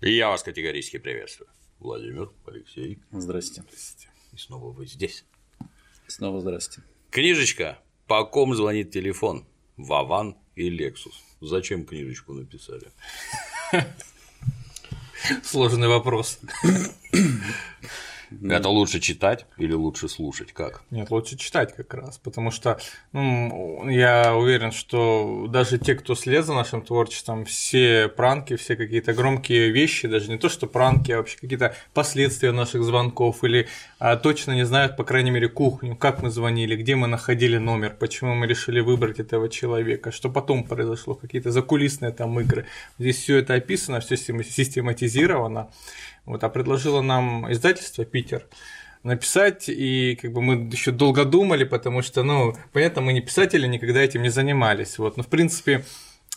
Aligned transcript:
И 0.00 0.14
я 0.14 0.30
вас 0.30 0.42
категорически 0.42 0.98
приветствую. 0.98 1.50
Владимир, 1.78 2.30
Алексей. 2.46 2.98
Здрасте. 3.12 3.60
Здрасте. 3.60 4.08
И 4.32 4.38
снова 4.38 4.72
вы 4.72 4.86
здесь. 4.86 5.26
Снова 6.06 6.40
здрасте. 6.40 6.82
Книжечка. 7.10 7.78
По 8.06 8.24
ком 8.24 8.54
звонит 8.54 8.90
телефон? 8.92 9.44
Вован 9.76 10.38
и 10.56 10.70
Лексус. 10.70 11.22
Зачем 11.42 11.84
книжечку 11.84 12.32
написали? 12.32 12.90
Сложный 15.44 15.88
вопрос. 15.88 16.40
Это 18.42 18.68
лучше 18.68 19.00
читать 19.00 19.46
или 19.56 19.72
лучше 19.72 20.08
слушать? 20.08 20.52
Как? 20.52 20.82
Нет, 20.90 21.10
лучше 21.10 21.36
читать 21.36 21.74
как 21.74 21.92
раз, 21.94 22.18
потому 22.18 22.50
что 22.50 22.78
ну, 23.12 23.88
я 23.88 24.34
уверен, 24.34 24.72
что 24.72 25.46
даже 25.48 25.78
те, 25.78 25.94
кто 25.94 26.14
след 26.14 26.44
за 26.44 26.54
нашим 26.54 26.82
творчеством, 26.82 27.44
все 27.44 28.08
пранки, 28.08 28.56
все 28.56 28.76
какие-то 28.76 29.12
громкие 29.12 29.70
вещи, 29.70 30.08
даже 30.08 30.30
не 30.30 30.38
то, 30.38 30.48
что 30.48 30.66
пранки, 30.66 31.12
а 31.12 31.18
вообще 31.18 31.38
какие-то 31.38 31.74
последствия 31.94 32.52
наших 32.52 32.84
звонков 32.84 33.42
или 33.44 33.68
а, 33.98 34.16
точно 34.16 34.52
не 34.52 34.64
знают, 34.64 34.96
по 34.96 35.04
крайней 35.04 35.30
мере, 35.30 35.48
кухню, 35.48 35.96
как 35.96 36.22
мы 36.22 36.30
звонили, 36.30 36.76
где 36.76 36.96
мы 36.96 37.06
находили 37.06 37.58
номер, 37.58 37.96
почему 37.98 38.34
мы 38.34 38.46
решили 38.46 38.80
выбрать 38.80 39.18
этого 39.18 39.48
человека, 39.48 40.12
что 40.12 40.30
потом 40.30 40.64
произошло, 40.64 41.14
какие-то 41.14 41.50
закулисные 41.50 42.12
там 42.12 42.38
игры. 42.40 42.66
Здесь 42.98 43.18
все 43.18 43.38
это 43.38 43.54
описано, 43.54 44.00
все 44.00 44.16
систематизировано. 44.16 45.70
Вот, 46.26 46.44
а 46.44 46.48
предложило 46.48 47.00
нам 47.00 47.50
издательство 47.52 48.04
Питер 48.04 48.46
написать, 49.02 49.68
и 49.68 50.18
как 50.20 50.32
бы 50.32 50.42
мы 50.42 50.68
еще 50.70 50.90
долго 50.90 51.24
думали, 51.24 51.64
потому 51.64 52.02
что, 52.02 52.22
ну, 52.22 52.54
понятно, 52.72 53.00
мы 53.00 53.12
не 53.12 53.20
писатели, 53.20 53.66
никогда 53.66 54.00
этим 54.00 54.22
не 54.22 54.28
занимались. 54.28 54.98
Вот, 54.98 55.16
но 55.16 55.22
в 55.22 55.28
принципе, 55.28 55.84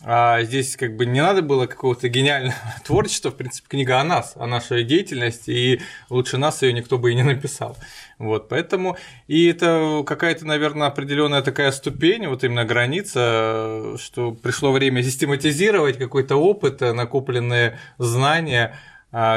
а 0.02 0.42
здесь 0.42 0.76
как 0.76 0.96
бы 0.96 1.06
не 1.06 1.20
надо 1.20 1.40
было 1.40 1.66
какого-то 1.66 2.08
гениального 2.08 2.56
творчества, 2.84 3.30
в 3.30 3.36
принципе, 3.36 3.68
книга 3.68 4.00
о 4.00 4.04
нас, 4.04 4.32
о 4.36 4.46
нашей 4.46 4.82
деятельности, 4.82 5.50
и 5.50 5.80
лучше 6.10 6.36
нас 6.36 6.62
ее 6.62 6.72
никто 6.72 6.98
бы 6.98 7.12
и 7.12 7.14
не 7.14 7.22
написал. 7.22 7.76
Вот, 8.18 8.48
поэтому, 8.48 8.96
и 9.28 9.46
это 9.46 10.02
какая-то, 10.04 10.46
наверное, 10.46 10.88
определенная 10.88 11.42
такая 11.42 11.70
ступень, 11.70 12.26
вот 12.26 12.44
именно 12.44 12.64
граница, 12.64 13.96
что 13.98 14.32
пришло 14.32 14.72
время 14.72 15.02
систематизировать 15.02 15.98
какой-то 15.98 16.36
опыт, 16.36 16.80
накопленные 16.80 17.78
знания, 17.98 18.76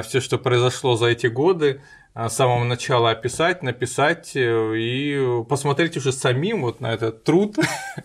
все, 0.04 0.22
что 0.22 0.38
произошло 0.38 0.96
за 0.96 1.08
эти 1.08 1.28
годы, 1.28 1.82
а, 2.20 2.30
с 2.30 2.36
самого 2.36 2.64
начала 2.64 3.12
описать, 3.12 3.62
написать 3.62 4.32
э, 4.36 4.76
и 4.76 5.44
посмотреть 5.48 5.98
уже 5.98 6.12
самим 6.12 6.64
вот 6.64 6.82
на 6.82 6.92
этот 6.92 7.24
труд 7.24 7.58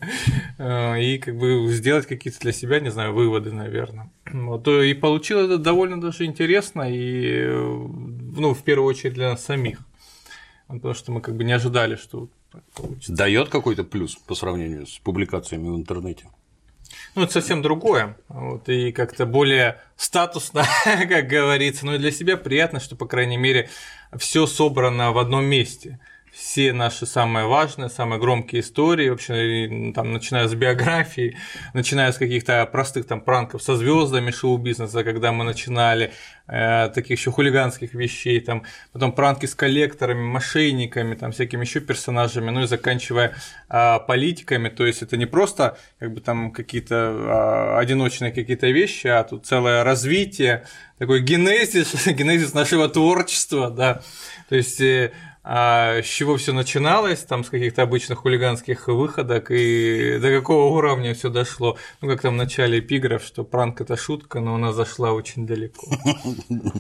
э, 0.59 1.03
и 1.03 1.17
как 1.17 1.39
бы 1.39 1.67
сделать 1.69 2.05
какие-то 2.07 2.39
для 2.41 2.53
себя, 2.53 2.81
не 2.81 2.91
знаю, 2.91 3.15
выводы, 3.15 3.53
наверное. 3.53 4.11
Вот, 4.35 4.69
и 4.69 4.93
получилось 4.93 5.47
это 5.47 5.57
довольно 5.57 5.99
даже 5.99 6.27
интересно 6.27 6.83
и, 6.93 7.25
э, 7.25 7.57
ну, 7.57 8.53
в 8.53 8.63
первую 8.63 8.87
очередь 8.87 9.15
для 9.15 9.31
нас 9.31 9.43
самих, 9.43 9.79
потому 10.69 10.93
что 10.93 11.11
мы 11.11 11.23
как 11.23 11.35
бы 11.35 11.45
не 11.45 11.53
ожидали, 11.53 11.97
что. 11.97 12.29
Дает 13.09 13.49
какой-то 13.49 13.83
плюс 13.83 14.17
по 14.17 14.35
сравнению 14.35 14.87
с 14.87 14.99
публикациями 14.99 15.71
в 15.71 15.77
интернете? 15.77 16.27
Ну, 17.15 17.23
это 17.23 17.33
совсем 17.33 17.63
другое. 17.63 18.17
Вот, 18.29 18.69
и 18.69 18.93
как-то 18.93 19.27
более 19.27 19.81
статусно, 19.97 20.65
как 20.85 21.27
говорится. 21.27 21.87
Но 21.87 21.95
и 21.95 21.99
для 21.99 22.11
себя 22.11 22.37
приятно, 22.37 22.81
что, 22.81 22.97
по 22.97 23.07
крайней 23.07 23.37
мере, 23.37 23.69
все 24.17 24.47
собрано 24.47 25.13
в 25.13 25.19
одном 25.19 25.45
месте 25.45 25.99
все 26.33 26.73
наши 26.73 27.05
самые 27.05 27.47
важные, 27.47 27.91
самые 27.91 28.19
громкие 28.19 28.63
истории, 28.63 29.11
вообще, 29.11 29.93
там, 29.95 30.13
начиная 30.13 30.49
с 30.49 30.55
биографии, 30.55 31.37
начиная 31.75 32.11
с 32.11 32.17
каких-то 32.17 32.65
простых 32.65 33.07
там 33.07 33.21
пранков 33.21 33.63
со 33.63 33.77
звездами 33.77 34.31
шоу-бизнеса, 34.31 35.05
когда 35.05 35.31
мы 35.33 35.45
начинали, 35.45 36.13
э, 36.47 36.89
таких 36.89 37.19
еще 37.19 37.31
хулиганских 37.31 37.93
вещей, 37.93 38.41
там, 38.41 38.65
потом 38.93 39.13
пранки 39.13 39.45
с 39.45 39.55
коллекторами, 39.55 40.23
мошенниками, 40.23 41.15
там, 41.17 41.33
всякими 41.33 41.65
еще 41.65 41.81
персонажами, 41.81 42.51
ну 42.51 42.63
и 42.63 42.67
заканчивая 42.67 43.35
э, 43.69 43.99
политиками, 44.07 44.71
то 44.71 44.87
есть 44.87 45.03
это 45.03 45.19
не 45.19 45.27
просто 45.27 45.77
как 45.99 46.15
бы 46.15 46.23
там 46.23 46.51
какие-то 46.51 46.95
э, 46.95 47.79
одиночные 47.79 48.33
какие-то 48.33 48.69
вещи, 48.69 49.07
а 49.07 49.23
тут 49.23 49.45
целое 49.45 49.85
развитие, 49.85 50.65
такой 50.99 51.21
генезис, 51.21 52.07
генезис 52.07 52.55
нашего 52.55 52.89
творчества, 52.89 53.71
да, 53.71 54.01
то 54.49 54.57
есть 54.57 54.81
э, 54.81 55.13
а 55.45 56.03
с 56.03 56.07
чего 56.07 56.37
все 56.37 56.53
начиналось, 56.53 57.21
там 57.25 57.43
с 57.43 57.51
каких-то 57.51 57.83
обычных 57.83 58.21
хулиганских 58.21 58.87
выходок, 58.87 59.51
и 59.51 60.19
до 60.21 60.31
какого 60.31 60.75
уровня 60.75 61.15
все 61.15 61.31
дошло. 61.31 61.77
Ну, 62.01 62.09
как 62.09 62.21
там 62.21 62.35
в 62.35 62.37
начале 62.37 62.79
эпиграф, 62.79 63.25
что 63.25 63.43
пранк 63.43 63.81
это 63.81 63.97
шутка, 63.97 64.41
но 64.41 64.55
она 64.55 64.73
зашла 64.73 65.13
очень 65.13 65.47
далеко. 65.47 65.87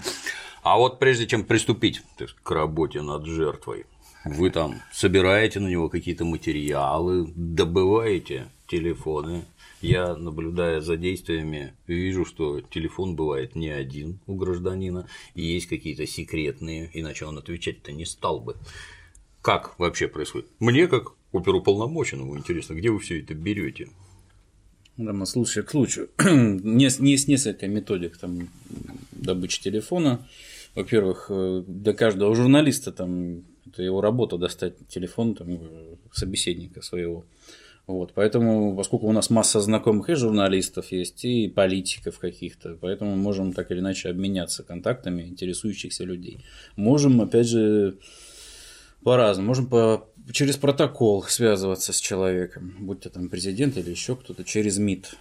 А 0.65 0.77
вот 0.77 1.01
прежде 1.01 1.27
чем 1.27 1.43
приступить 1.43 2.03
к 2.45 2.51
работе 2.53 3.03
над 3.03 3.27
жертвой, 3.27 3.85
вы 4.25 4.49
там 4.51 4.81
собираете 4.93 5.59
на 5.59 5.67
него 5.67 5.89
какие-то 5.89 6.25
материалы, 6.25 7.27
добываете 7.35 8.47
телефоны, 8.69 9.45
я, 9.83 10.17
наблюдая 10.17 10.81
за 10.81 10.97
действиями, 10.97 11.75
вижу, 11.87 12.25
что 12.25 12.61
телефон 12.61 13.17
бывает 13.17 13.55
не 13.55 13.69
один 13.69 14.21
у 14.27 14.35
гражданина, 14.35 15.07
и 15.35 15.43
есть 15.43 15.67
какие-то 15.67 16.07
секретные, 16.07 16.91
иначе 16.93 17.27
он 17.27 17.39
отвечать-то 17.39 17.93
не 17.93 18.05
стал 18.05 18.41
бы. 18.41 18.57
Как 19.43 19.79
вообще 19.79 20.09
происходит? 20.09 20.49
Мне, 20.61 20.87
как 20.87 21.15
оперуполномоченному, 21.33 22.39
интересно, 22.39 22.75
где 22.75 22.91
вы 22.91 23.01
все 23.01 23.21
это 23.21 23.35
берете? 23.35 23.89
На 24.97 25.27
случай 25.27 25.63
к 25.63 25.71
случаю. 25.71 26.11
Есть 26.19 27.01
несколько 27.01 27.67
методик 27.67 28.19
там, 28.19 28.49
добычи 29.11 29.61
телефона. 29.61 30.29
Во-первых, 30.75 31.27
э, 31.29 31.65
для 31.67 31.93
каждого 31.93 32.35
журналиста 32.35 32.93
там, 32.93 33.43
это 33.67 33.83
его 33.83 34.01
работа 34.01 34.37
достать 34.37 34.75
телефон 34.89 35.35
там, 35.35 35.59
собеседника 36.13 36.83
своего. 36.83 37.25
Вот, 37.87 38.13
поэтому, 38.15 38.77
поскольку 38.77 39.09
у 39.09 39.13
нас 39.13 39.29
масса 39.29 39.61
знакомых 39.61 40.09
и 40.09 40.15
журналистов 40.15 40.93
есть, 40.93 41.25
и 41.25 41.49
политиков 41.49 42.19
каких-то, 42.19 42.77
поэтому 42.81 43.17
можем 43.17 43.53
так 43.53 43.71
или 43.73 43.81
иначе 43.81 44.09
обменяться 44.09 44.63
контактами 44.63 45.23
интересующихся 45.23 46.05
людей. 46.05 46.39
Можем, 46.77 47.21
опять 47.21 47.49
же, 47.49 47.97
по-разному. 49.03 49.49
Можем 49.49 49.67
по, 49.67 50.09
через 50.31 50.57
протокол 50.57 51.25
связываться 51.25 51.93
с 51.93 52.01
человеком, 52.01 52.75
будь 52.79 53.01
то 53.01 53.11
там 53.11 53.29
президент 53.29 53.77
или 53.77 53.91
еще 53.91 54.17
кто-то, 54.17 54.45
через 54.45 54.79
МИД 54.79 55.17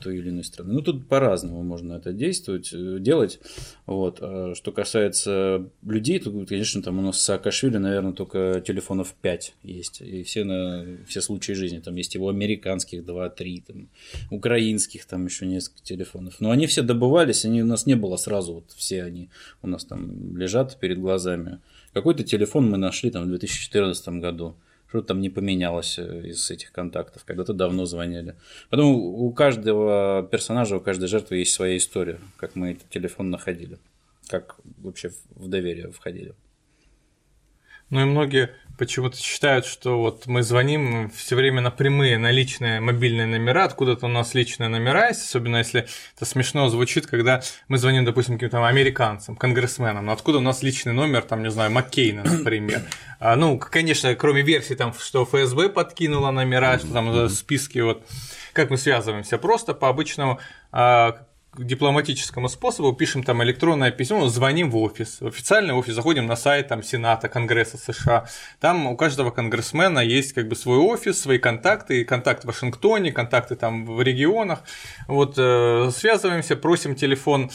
той 0.00 0.18
или 0.18 0.30
иной 0.30 0.44
страны. 0.44 0.72
Ну, 0.72 0.82
тут 0.82 1.06
по-разному 1.06 1.62
можно 1.62 1.94
это 1.94 2.12
действовать, 2.12 2.72
э, 2.72 2.98
делать. 3.00 3.40
Вот. 3.86 4.18
А 4.20 4.54
что 4.54 4.72
касается 4.72 5.68
людей, 5.82 6.18
то, 6.18 6.30
конечно, 6.46 6.82
там 6.82 6.98
у 6.98 7.02
нас 7.02 7.20
Саакашвили, 7.20 7.76
наверное, 7.76 8.12
только 8.12 8.62
телефонов 8.66 9.14
5 9.20 9.54
есть. 9.62 10.00
И 10.00 10.22
все, 10.22 10.44
на, 10.44 10.84
все 11.06 11.20
случаи 11.20 11.52
жизни. 11.52 11.78
Там 11.78 11.96
есть 11.96 12.14
его 12.14 12.28
американских 12.28 13.04
2-3, 13.04 13.62
там, 13.66 13.88
украинских 14.30 15.04
там 15.04 15.26
еще 15.26 15.46
несколько 15.46 15.82
телефонов. 15.82 16.40
Но 16.40 16.50
они 16.50 16.66
все 16.66 16.82
добывались, 16.82 17.44
они 17.44 17.62
у 17.62 17.66
нас 17.66 17.86
не 17.86 17.94
было 17.94 18.16
сразу, 18.16 18.54
вот 18.54 18.64
все 18.76 19.02
они 19.02 19.28
у 19.62 19.68
нас 19.68 19.84
там 19.84 20.36
лежат 20.36 20.78
перед 20.80 21.00
глазами. 21.00 21.58
Какой-то 21.92 22.24
телефон 22.24 22.70
мы 22.70 22.78
нашли 22.78 23.10
там 23.10 23.24
в 23.24 23.28
2014 23.28 24.08
году 24.20 24.56
что 24.90 25.02
там 25.02 25.20
не 25.20 25.30
поменялось 25.30 25.98
э, 25.98 26.26
из 26.26 26.50
этих 26.50 26.72
контактов. 26.72 27.24
Когда-то 27.24 27.52
давно 27.52 27.86
звонили. 27.86 28.34
Потом 28.70 28.96
у 28.96 29.32
каждого 29.32 30.28
персонажа, 30.30 30.76
у 30.76 30.80
каждой 30.80 31.06
жертвы 31.08 31.38
есть 31.38 31.52
своя 31.52 31.76
история, 31.76 32.18
как 32.36 32.56
мы 32.56 32.72
этот 32.72 32.90
телефон 32.90 33.30
находили, 33.30 33.78
как 34.28 34.56
вообще 34.78 35.12
в 35.30 35.48
доверие 35.48 35.92
входили. 35.92 36.34
Ну 37.90 38.00
и 38.00 38.04
многие 38.04 38.50
почему-то 38.80 39.18
считают, 39.18 39.66
что 39.66 39.98
вот 39.98 40.26
мы 40.26 40.42
звоним 40.42 41.10
все 41.10 41.36
время 41.36 41.60
на 41.60 41.70
прямые, 41.70 42.16
на 42.16 42.30
личные 42.30 42.80
мобильные 42.80 43.26
номера, 43.26 43.64
откуда-то 43.64 44.06
у 44.06 44.08
нас 44.08 44.32
личные 44.32 44.68
номера 44.68 45.08
есть, 45.08 45.22
особенно 45.22 45.58
если 45.58 45.86
это 46.16 46.24
смешно 46.24 46.66
звучит, 46.70 47.06
когда 47.06 47.42
мы 47.68 47.76
звоним, 47.76 48.06
допустим, 48.06 48.36
каким-то 48.36 48.66
американцам, 48.66 49.36
конгрессменам, 49.36 50.06
но 50.06 50.12
откуда 50.12 50.38
у 50.38 50.40
нас 50.40 50.62
личный 50.62 50.94
номер, 50.94 51.20
там, 51.20 51.42
не 51.42 51.50
знаю, 51.50 51.70
Маккейна, 51.70 52.24
например. 52.24 52.84
А, 53.18 53.36
ну, 53.36 53.58
конечно, 53.58 54.14
кроме 54.14 54.40
версии, 54.40 54.72
там, 54.72 54.94
что 54.98 55.26
ФСБ 55.26 55.68
подкинула 55.68 56.30
номера, 56.30 56.78
что 56.78 56.90
там 56.90 57.28
списки, 57.28 57.80
вот, 57.80 58.02
как 58.54 58.70
мы 58.70 58.78
связываемся, 58.78 59.36
просто 59.36 59.74
по 59.74 59.90
обычному 59.90 60.40
а, 60.72 61.26
дипломатическому 61.58 62.48
способу 62.48 62.92
пишем 62.92 63.24
там 63.24 63.42
электронное 63.42 63.90
письмо, 63.90 64.28
звоним 64.28 64.70
в 64.70 64.76
офис, 64.76 65.20
в 65.20 65.26
официальный 65.26 65.74
офис, 65.74 65.94
заходим 65.94 66.26
на 66.26 66.36
сайт 66.36 66.68
там 66.68 66.82
Сената, 66.82 67.28
Конгресса 67.28 67.76
США, 67.76 68.28
там 68.60 68.86
у 68.86 68.96
каждого 68.96 69.30
конгрессмена 69.30 69.98
есть 69.98 70.32
как 70.32 70.48
бы 70.48 70.54
свой 70.54 70.78
офис, 70.78 71.20
свои 71.20 71.38
контакты, 71.38 72.04
контакт 72.04 72.44
в 72.44 72.46
Вашингтоне, 72.46 73.12
контакты 73.12 73.56
там 73.56 73.84
в 73.84 74.00
регионах, 74.00 74.62
вот 75.08 75.34
э, 75.38 75.90
связываемся, 75.92 76.56
просим 76.56 76.94
телефон 76.94 77.50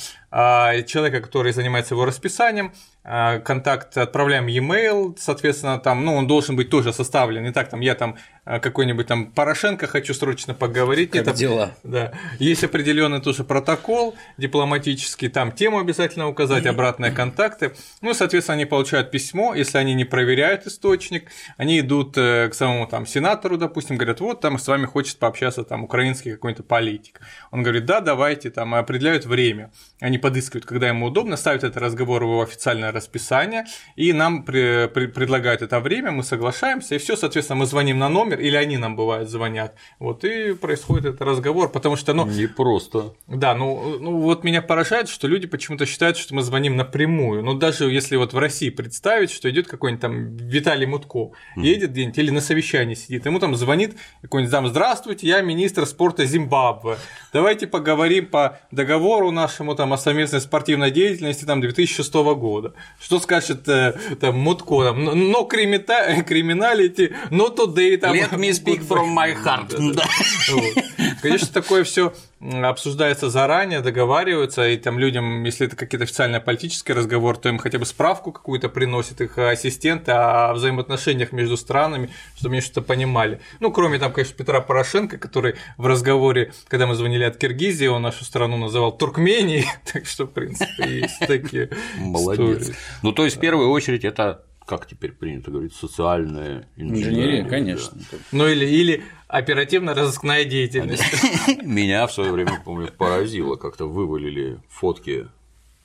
человека, 0.86 1.22
который 1.22 1.54
занимается 1.54 1.94
его 1.94 2.06
расписанием, 2.06 2.74
а, 3.08 3.38
контакт 3.38 3.96
отправляем 4.00 4.48
e-mail, 4.48 5.16
соответственно, 5.20 5.78
там, 5.78 6.04
ну, 6.04 6.16
он 6.16 6.26
должен 6.26 6.56
быть 6.56 6.72
тоже 6.72 6.92
составлен. 6.92 7.44
Не 7.44 7.52
так, 7.52 7.70
там, 7.70 7.80
я 7.82 7.94
там 7.94 8.18
а, 8.46 8.60
какой-нибудь 8.60 9.06
там 9.06 9.28
Порошенко 9.28 9.86
хочу 9.86 10.16
срочно 10.16 10.56
поговорить. 10.56 11.12
Как 11.12 11.36
дела? 11.36 11.76
Да. 11.84 12.14
Есть 12.40 12.64
определенный 12.64 13.22
тоже 13.22 13.44
протокол 13.44 14.16
дипломатический, 14.38 15.30
там 15.30 15.52
тему 15.52 15.78
обязательно 15.78 16.28
указать, 16.28 16.66
обратные 16.66 17.12
контакты. 17.12 17.74
Ну, 18.02 18.16
соответственно, 18.16 18.56
они 18.56 18.66
получают 18.66 19.12
письмо, 19.12 19.54
если 19.54 19.78
они 19.78 19.94
не 19.94 20.06
проверяют 20.06 20.66
источник, 20.66 21.30
они 21.58 21.82
идут 21.82 22.18
э, 22.18 22.50
к 22.50 22.56
самому 22.56 22.88
там 22.88 23.06
сенатору, 23.06 23.58
допустим, 23.58 23.98
говорят, 23.98 24.20
вот 24.20 24.42
там 24.42 24.58
с 24.58 24.68
вами 24.68 24.88
хочет 24.88 25.20
пообщаться 25.20 25.64
там 25.64 25.84
украинский 25.84 26.32
какой-то 26.32 26.64
политик. 26.64 27.22
Он 27.52 27.62
говорит, 27.62 27.86
да, 27.86 28.00
давайте, 28.02 28.50
там, 28.50 28.74
и 28.74 28.80
определяют 28.80 29.28
время. 29.28 29.72
Они 30.00 30.18
подыскивают, 30.26 30.66
когда 30.66 30.88
ему 30.88 31.06
удобно, 31.06 31.38
ставят 31.38 31.64
этот 31.64 31.78
разговор 31.78 32.24
в 32.24 32.30
его 32.30 32.42
официальное 32.42 32.92
расписание, 32.92 33.66
и 33.96 34.12
нам 34.12 34.44
при, 34.44 34.88
при, 34.88 35.06
предлагают 35.06 35.62
это 35.62 35.80
время, 35.80 36.10
мы 36.10 36.24
соглашаемся, 36.24 36.96
и 36.96 36.98
все, 36.98 37.16
соответственно, 37.16 37.60
мы 37.60 37.68
звоним 37.68 38.00
на 38.00 38.10
номер, 38.10 38.40
или 38.40 38.56
они 38.56 38.78
нам 38.78 38.96
бывают 38.96 39.30
звонят, 39.30 39.76
вот, 40.00 40.26
и 40.26 40.54
происходит 40.54 41.06
этот 41.06 41.22
разговор, 41.22 41.72
потому 41.72 41.96
что, 41.96 42.14
ну, 42.14 42.26
Не 42.26 42.48
просто. 42.48 43.14
да, 43.28 43.54
ну, 43.54 44.00
ну 44.00 44.18
вот 44.20 44.44
меня 44.44 44.64
поражает, 44.64 45.10
что 45.10 45.28
люди 45.28 45.46
почему-то 45.46 45.86
считают, 45.86 46.18
что 46.18 46.34
мы 46.34 46.42
звоним 46.42 46.76
напрямую. 46.76 47.44
Ну, 47.44 47.54
даже 47.54 47.86
если 47.92 48.16
вот 48.16 48.34
в 48.34 48.40
России 48.40 48.72
представить, 48.72 49.30
что 49.30 49.48
идет 49.52 49.68
какой-нибудь 49.68 50.02
там 50.02 50.38
Виталий 50.38 50.88
Мутко, 50.88 51.34
едет 51.56 51.92
где-нибудь 51.92 52.18
или 52.18 52.32
на 52.32 52.42
совещании 52.42 52.96
сидит, 52.96 53.28
ему 53.28 53.40
там 53.40 53.56
звонит 53.56 53.96
какой-нибудь 54.24 54.52
зам, 54.52 54.68
здравствуйте, 54.68 55.28
я 55.28 55.42
министр 55.42 55.86
спорта 55.86 56.26
Зимбабве, 56.26 56.98
давайте 57.32 57.68
поговорим 57.68 58.26
по 58.26 58.58
договору 58.72 59.30
нашему 59.30 59.76
там 59.76 59.94
о 59.94 59.98
совместной 60.16 60.40
спортивной 60.40 60.92
деятельности 60.92 61.44
там 61.44 61.60
2006 61.60 62.14
года. 62.14 62.74
Что 63.02 63.20
скажет 63.20 63.68
э, 63.68 63.94
там 64.20 64.38
Мутко, 64.40 64.86
там, 64.86 65.04
но 65.04 65.48
кримита- 65.52 66.24
криминалити, 66.24 67.14
но 67.32 67.50
today 67.50 67.98
там... 67.98 68.16
Let 68.16 68.32
me 68.32 68.52
speak 68.52 68.80
from 68.88 69.14
my 69.14 69.36
heart. 69.36 69.94
Да. 69.94 70.04
Конечно, 71.22 71.50
такое 71.50 71.84
все 71.84 72.14
обсуждается 72.64 73.30
заранее, 73.30 73.82
договариваются, 73.82 74.68
и 74.68 74.78
там 74.78 75.00
людям, 75.00 75.44
если 75.44 75.68
это 75.68 75.76
какие-то 75.76 76.04
официальный 76.04 76.40
политический 76.40 76.94
разговор, 76.94 77.38
то 77.38 77.50
им 77.50 77.58
хотя 77.58 77.80
бы 77.80 77.86
справку 77.86 78.32
какую-то 78.32 78.70
приносят 78.70 79.22
их 79.22 79.38
ассистенты 79.38 80.12
о 80.12 80.54
взаимоотношениях 80.54 81.32
между 81.32 81.58
странами, 81.58 82.10
чтобы 82.38 82.54
они 82.54 82.62
что-то 82.62 82.82
понимали. 82.82 83.40
Ну, 83.60 83.72
кроме 83.72 84.00
там, 84.00 84.12
конечно, 84.12 84.36
Петра 84.36 84.62
Порошенко, 84.62 85.18
который 85.18 85.56
в 85.78 85.86
разговоре, 85.86 86.54
когда 86.68 86.88
мы 86.88 86.96
звонили 86.96 87.24
от 87.24 87.38
Киргизии, 87.38 87.88
он 87.88 88.02
нашу 88.02 88.24
страну 88.26 88.58
называл 88.58 88.92
Туркменией, 88.96 89.66
так 89.94 90.06
что, 90.06 90.26
в 90.26 90.32
принципе, 90.32 91.02
есть 91.02 91.20
такие 91.20 91.70
Молодец. 91.98 92.62
истории. 92.62 92.78
Ну, 93.02 93.12
то 93.12 93.26
есть, 93.26 93.38
в 93.38 93.40
первую 93.40 93.70
очередь, 93.72 94.06
это 94.06 94.44
как 94.66 94.88
теперь 94.88 95.12
принято 95.12 95.52
говорить, 95.52 95.76
социальная 95.76 96.68
инженерия. 96.76 97.10
Инженерия, 97.10 97.44
да. 97.44 97.50
конечно. 97.50 97.98
Ну, 98.32 98.48
или, 98.48 98.66
или 98.66 99.04
оперативно-розыскная 99.28 100.46
деятельность. 100.46 101.04
Меня 101.64 102.08
в 102.08 102.14
свое 102.14 102.32
время, 102.32 102.62
помню, 102.64 102.92
поразило, 102.92 103.56
как-то 103.56 103.86
вывалили 103.86 104.60
фотки 104.70 105.28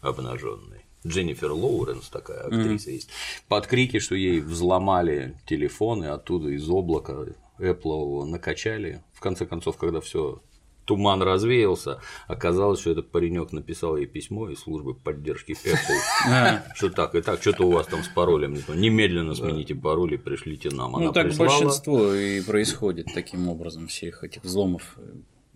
обнаженной. 0.00 0.84
Дженнифер 1.06 1.52
Лоуренс, 1.52 2.08
такая 2.10 2.40
актриса 2.40 2.90
есть, 2.90 3.08
под 3.48 3.66
крики, 3.66 3.98
что 4.00 4.14
ей 4.14 4.40
взломали 4.40 5.34
телефон, 5.46 6.04
и 6.04 6.08
оттуда 6.08 6.50
из 6.50 6.68
облака 6.68 7.26
Apple 7.58 8.26
накачали. 8.26 9.02
В 9.14 9.20
конце 9.20 9.46
концов, 9.46 9.78
когда 9.78 10.00
все 10.00 10.42
туман 10.84 11.22
развеялся, 11.22 12.00
оказалось, 12.26 12.80
что 12.80 12.90
этот 12.90 13.10
паренек 13.10 13.52
написал 13.52 13.96
ей 13.96 14.06
письмо 14.06 14.50
из 14.50 14.60
службы 14.60 14.94
поддержки 14.94 15.52
Apple, 15.52 16.28
А, 16.28 16.62
что 16.74 16.90
так 16.90 17.14
и 17.14 17.22
так, 17.22 17.40
что-то 17.40 17.64
у 17.64 17.72
вас 17.72 17.86
там 17.86 18.02
с 18.02 18.08
паролем. 18.08 18.54
Немедленно 18.68 19.34
смените 19.34 19.74
пароль 19.74 20.14
и 20.14 20.16
пришлите 20.16 20.70
нам. 20.70 20.92
Ну, 20.92 21.12
так 21.12 21.32
большинство 21.34 22.12
и 22.12 22.42
происходит 22.42 23.06
таким 23.14 23.48
образом 23.48 23.86
всех 23.86 24.24
этих 24.24 24.42
взломов 24.42 24.96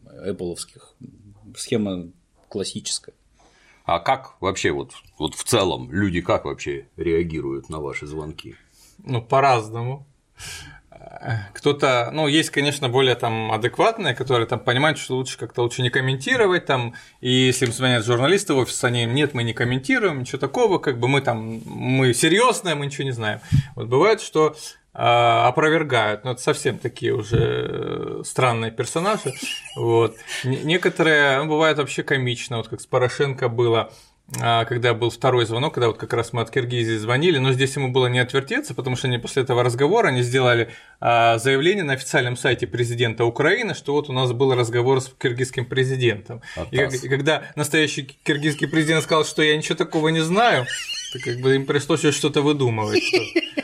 Apple. 0.07 0.57
Схема 1.57 2.09
классическая. 2.49 3.15
А 3.85 3.99
как 3.99 4.41
вообще 4.41 4.71
вот, 4.73 4.93
вот 5.19 5.35
в 5.35 5.45
целом 5.45 5.91
люди 5.93 6.21
как 6.23 6.47
вообще 6.47 6.89
реагируют 6.97 7.69
на 7.69 7.81
ваши 7.81 8.07
звонки? 8.07 8.57
Ну, 8.99 9.21
по-разному. 9.21 10.07
Кто-то, 11.55 12.11
ну, 12.13 12.27
есть, 12.27 12.51
конечно, 12.51 12.89
более 12.89 13.15
там 13.15 13.51
адекватные, 13.51 14.15
которые 14.15 14.47
там 14.47 14.59
понимают, 14.59 14.99
что 14.99 15.17
лучше 15.17 15.39
как-то 15.39 15.63
лучше 15.63 15.83
не 15.83 15.91
комментировать 15.91 16.67
там, 16.67 16.95
и 17.21 17.31
если 17.31 17.67
им 17.67 17.73
звонят 17.73 18.05
журналисты 18.05 18.53
в 18.55 18.59
офис, 18.59 18.85
они 18.85 19.05
нет, 19.07 19.33
мы 19.33 19.43
не 19.43 19.55
комментируем, 19.55 20.21
ничего 20.21 20.39
такого, 20.39 20.79
как 20.79 20.99
бы 20.99 21.09
мы 21.09 21.23
там, 21.23 21.63
мы 21.65 22.13
серьезные, 22.13 22.75
мы 22.75 22.87
ничего 22.87 23.05
не 23.05 23.13
знаем. 23.13 23.41
Вот 23.75 23.87
бывает, 23.87 24.21
что 24.21 24.55
а, 24.97 25.49
опровергают, 25.49 26.25
но 26.25 26.33
это 26.33 26.41
совсем 26.41 26.79
такие 26.79 27.15
уже 27.15 27.39
э, 27.39 28.23
странные 28.25 28.71
персонажи. 28.71 29.33
Вот. 29.77 30.15
Некоторые 30.45 31.43
ну, 31.43 31.49
бывают 31.49 31.79
вообще 31.79 32.05
комично, 32.05 32.59
вот 32.59 32.69
как 32.69 32.81
с 32.81 32.87
Порошенко 32.87 33.49
было, 33.49 33.93
когда 34.33 34.95
был 34.95 35.11
второй 35.11 35.45
звонок, 35.45 35.75
когда 35.75 35.89
вот 35.89 35.99
как 35.99 36.13
раз 36.15 36.33
мы 36.33 36.41
от 36.41 36.51
Киргизии 36.51 36.97
звонили, 36.97 37.39
но 37.39 37.53
здесь 37.53 37.77
ему 37.77 37.93
было 37.93 38.07
не 38.07 38.19
отвертеться, 38.19 38.75
потому 38.75 38.97
что 38.97 39.07
они 39.07 39.19
после 39.19 39.43
этого 39.43 39.63
разговора 39.63 40.09
они 40.09 40.23
сделали 40.23 40.71
а, 40.99 41.39
заявление 41.39 41.85
на 41.85 41.93
официальном 41.93 42.37
сайте 42.37 42.67
президента 42.67 43.27
Украины, 43.27 43.75
что 43.75 43.93
вот 43.93 44.09
у 44.09 44.13
нас 44.13 44.33
был 44.33 44.55
разговор 44.55 45.01
с 45.03 45.13
киргизским 45.19 45.67
президентом. 45.67 46.41
И, 46.71 46.77
и 46.77 47.09
когда 47.09 47.43
настоящий 47.55 48.03
киргизский 48.03 48.67
президент 48.67 49.05
сказал, 49.05 49.25
что 49.25 49.43
я 49.43 49.57
ничего 49.57 49.77
такого 49.77 50.09
не 50.09 50.21
знаю, 50.21 50.67
то 51.15 51.21
как 51.21 51.39
бы 51.39 51.55
им 51.55 51.65
пришлось 51.65 52.01
что-то 52.01 52.43
выдумывать. 52.43 53.05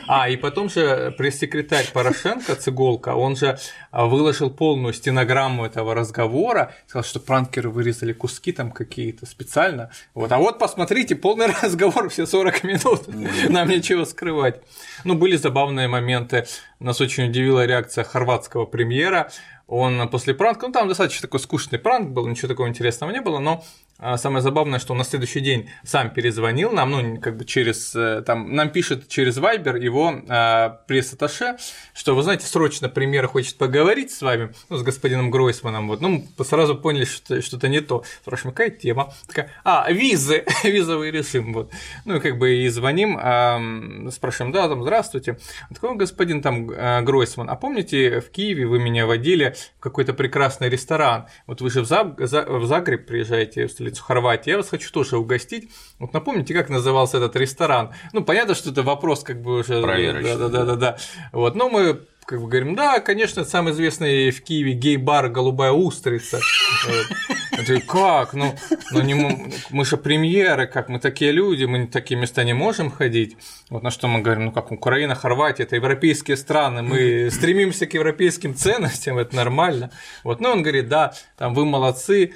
А, 0.07 0.29
и 0.29 0.37
потом 0.37 0.69
же 0.69 1.13
пресс-секретарь 1.17 1.85
Порошенко, 1.93 2.55
Цыголка, 2.55 3.15
он 3.15 3.35
же 3.35 3.57
а, 3.91 4.05
выложил 4.05 4.49
полную 4.49 4.93
стенограмму 4.93 5.65
этого 5.65 5.93
разговора, 5.93 6.73
сказал, 6.87 7.03
что 7.03 7.19
пранкеры 7.19 7.69
вырезали 7.69 8.13
куски 8.13 8.51
там 8.51 8.71
какие-то 8.71 9.25
специально. 9.25 9.91
Вот, 10.13 10.31
а 10.31 10.37
вот 10.37 10.59
посмотрите, 10.59 11.15
полный 11.15 11.47
разговор, 11.61 12.09
все 12.09 12.25
40 12.25 12.63
минут, 12.63 13.49
нам 13.49 13.69
нечего 13.69 14.05
скрывать. 14.05 14.61
Ну, 15.03 15.15
были 15.15 15.35
забавные 15.35 15.87
моменты, 15.87 16.45
нас 16.79 16.99
очень 16.99 17.29
удивила 17.29 17.65
реакция 17.65 18.03
хорватского 18.03 18.65
премьера, 18.65 19.31
он 19.71 20.07
после 20.09 20.33
пранка, 20.33 20.67
ну 20.67 20.73
там 20.73 20.87
достаточно 20.89 21.21
такой 21.21 21.39
скучный 21.39 21.79
пранк 21.79 22.09
был, 22.09 22.27
ничего 22.27 22.49
такого 22.49 22.67
интересного 22.67 23.11
не 23.11 23.21
было, 23.21 23.39
но 23.39 23.63
а, 24.03 24.17
самое 24.17 24.41
забавное, 24.41 24.79
что 24.79 24.93
он 24.93 24.97
на 24.97 25.03
следующий 25.03 25.39
день 25.39 25.69
сам 25.83 26.09
перезвонил 26.09 26.71
нам, 26.71 26.91
ну 26.91 27.19
как 27.21 27.37
бы 27.37 27.45
через, 27.45 27.95
э, 27.95 28.23
там, 28.25 28.53
нам 28.53 28.69
пишет 28.69 29.07
через 29.07 29.37
Viber 29.37 29.79
его 29.79 30.15
а, 30.27 30.81
пресс-атташе, 30.87 31.57
что, 31.93 32.15
вы 32.15 32.23
знаете, 32.23 32.47
срочно 32.47 32.89
премьер 32.89 33.27
хочет 33.27 33.57
поговорить 33.57 34.11
с 34.11 34.21
вами, 34.21 34.53
ну, 34.69 34.77
с 34.77 34.81
господином 34.81 35.29
Гройсманом, 35.29 35.87
вот, 35.87 36.01
ну, 36.01 36.25
мы 36.37 36.45
сразу 36.45 36.75
поняли, 36.75 37.05
что 37.05 37.41
что-то 37.41 37.69
не 37.69 37.79
то, 37.79 38.03
спрашиваем, 38.23 38.55
какая 38.55 38.71
тема, 38.71 39.13
такая, 39.27 39.51
а, 39.63 39.89
визы, 39.91 40.45
визовый 40.63 41.11
режим, 41.11 41.53
вот, 41.53 41.71
ну, 42.03 42.17
и 42.17 42.19
как 42.19 42.39
бы 42.39 42.55
и 42.55 42.67
звоним, 42.69 43.17
м, 43.17 44.11
спрашиваем, 44.11 44.51
да, 44.51 44.67
там, 44.67 44.81
здравствуйте, 44.81 45.37
такой, 45.73 45.91
«О, 45.91 45.93
господин 45.93 46.41
там 46.41 46.71
э, 46.71 47.01
Гройсман, 47.03 47.49
а 47.49 47.55
помните, 47.55 48.19
в 48.19 48.31
Киеве 48.31 48.65
вы 48.65 48.79
меня 48.79 49.05
водили 49.05 49.55
в 49.77 49.79
какой-то 49.79 50.13
прекрасный 50.13 50.69
ресторан, 50.69 51.27
вот 51.47 51.61
вы 51.61 51.69
же 51.69 51.81
в, 51.81 51.85
Заг- 51.85 52.23
За- 52.25 52.45
в 52.45 52.65
Загреб 52.65 53.05
приезжаете, 53.05 53.67
в 53.67 53.71
столицу 53.71 54.03
Хорватии, 54.03 54.51
я 54.51 54.57
вас 54.57 54.69
хочу 54.69 54.91
тоже 54.91 55.17
угостить, 55.17 55.69
вот 55.99 56.13
напомните, 56.13 56.53
как 56.53 56.69
назывался 56.69 57.17
этот 57.17 57.35
ресторан, 57.35 57.93
ну, 58.13 58.23
понятно, 58.23 58.55
что 58.55 58.69
это 58.71 58.83
вопрос 58.83 59.23
как 59.23 59.41
бы 59.41 59.59
уже... 59.59 59.81
Проверочный, 59.81 60.49
Да-да-да, 60.49 60.97
вот, 61.31 61.55
но 61.55 61.69
мы 61.69 62.01
как 62.25 62.41
бы 62.41 62.47
говорим, 62.47 62.75
да, 62.75 62.99
конечно, 62.99 63.43
самый 63.43 63.73
известный 63.73 64.31
в 64.31 64.41
Киеве 64.43 64.73
гей-бар 64.73 65.29
«Голубая 65.29 65.71
устрица». 65.71 66.39
Говорю, 67.51 67.81
как? 67.85 68.33
Ну, 68.33 68.55
ну 68.91 69.51
мы 69.69 69.85
же 69.85 69.97
премьеры, 69.97 70.67
как 70.67 70.89
мы 70.89 70.99
такие 70.99 71.31
люди, 71.31 71.65
мы 71.65 71.87
такие 71.87 72.19
места 72.19 72.43
не 72.43 72.53
можем 72.53 72.89
ходить. 72.89 73.37
Вот 73.69 73.83
на 73.83 73.91
что 73.91 74.07
мы 74.07 74.21
говорим, 74.21 74.45
ну 74.45 74.51
как 74.51 74.71
Украина, 74.71 75.15
Хорватия, 75.15 75.63
это 75.63 75.75
европейские 75.75 76.37
страны, 76.37 76.81
мы 76.81 77.29
стремимся 77.29 77.85
к 77.85 77.93
европейским 77.93 78.55
ценностям, 78.55 79.17
это 79.17 79.35
нормально. 79.35 79.91
Вот, 80.23 80.39
ну 80.39 80.49
он 80.49 80.63
говорит, 80.63 80.87
да, 80.87 81.13
там 81.37 81.53
вы 81.53 81.65
молодцы, 81.65 82.33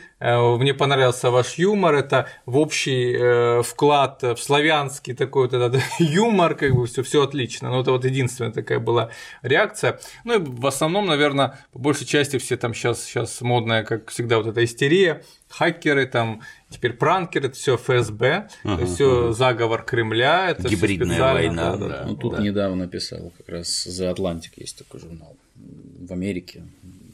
мне 0.58 0.74
понравился 0.74 1.30
ваш 1.30 1.56
юмор, 1.56 1.96
это 1.96 2.28
в 2.46 2.58
общий 2.58 3.16
э, 3.16 3.62
вклад 3.64 4.24
в 4.24 4.38
славянский 4.38 5.14
такой 5.14 5.44
вот 5.50 5.54
этот 5.54 5.82
юмор, 6.00 6.56
как 6.56 6.74
бы 6.76 6.86
все, 6.88 7.04
все 7.04 7.24
отлично. 7.24 7.70
Но 7.70 7.82
это 7.82 7.92
вот 7.92 8.06
единственная 8.06 8.52
такая 8.52 8.80
была 8.80 9.10
реакция. 9.42 10.00
Ну 10.24 10.36
и 10.36 10.38
в 10.40 10.66
основном, 10.66 11.06
наверное, 11.06 11.60
по 11.74 11.80
большей 11.80 12.06
части 12.08 12.38
все 12.38 12.58
там 12.58 12.74
сейчас, 12.74 13.04
сейчас 13.04 13.42
модная, 13.42 13.84
как 13.84 14.10
всегда, 14.10 14.38
вот 14.38 14.48
эта 14.48 14.64
истерия, 14.64 15.24
хакеры, 15.50 16.06
там 16.08 16.42
теперь 16.70 16.94
пранкеры, 16.94 17.48
это 17.48 17.56
все 17.56 17.78
ФСБ, 17.78 18.50
это 18.64 18.86
все 18.86 19.32
заговор 19.32 19.84
Кремля, 19.84 20.50
это 20.50 20.68
Гибридная 20.68 21.34
война, 21.34 21.76
да, 21.78 21.88
да. 21.88 22.04
Ну, 22.08 22.16
тут 22.16 22.36
Да. 22.38 22.42
недавно 22.42 22.88
писал 22.88 23.32
как 23.38 23.48
раз 23.50 23.88
The 23.88 24.14
Atlantic 24.14 24.52
есть 24.58 24.78
такой 24.78 25.00
журнал 25.00 25.36
в 25.56 26.12
Америке. 26.12 26.64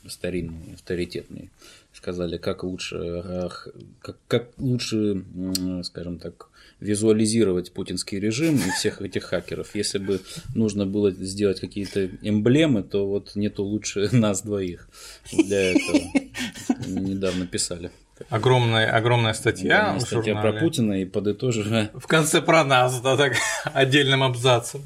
старинные, 0.08 0.74
авторитетные. 0.74 1.50
Сказали, 2.01 2.38
как 2.38 2.63
лучше, 2.63 3.24
как, 4.01 4.17
как 4.27 4.50
лучше, 4.58 5.24
скажем 5.84 6.17
так, 6.17 6.50
визуализировать 6.79 7.72
путинский 7.72 8.20
режим 8.20 8.55
и 8.55 8.72
всех 8.72 9.01
этих 9.01 9.25
хакеров. 9.25 9.75
Если 9.75 10.00
бы 10.00 10.20
нужно 10.55 10.88
было 10.88 11.12
сделать 11.12 11.60
какие-то 11.60 12.08
эмблемы, 12.24 12.81
то 12.81 13.08
вот 13.08 13.36
нету 13.36 13.63
лучше 13.63 14.10
нас 14.15 14.41
двоих 14.41 14.89
для 15.31 15.74
этого. 15.74 16.00
Недавно 16.88 17.46
писали. 17.46 17.91
Огромная, 18.29 18.91
огромная 18.91 19.34
статья. 19.34 19.81
Огромная 19.81 20.05
статья 20.05 20.41
про 20.41 20.53
Путина 20.53 21.01
и 21.01 21.05
подытоживая. 21.05 21.91
В 21.93 22.08
конце 22.08 22.41
про 22.41 22.63
нас, 22.63 23.00
да, 23.01 23.15
так 23.15 23.34
отдельным 23.74 24.24
абзацем. 24.24 24.81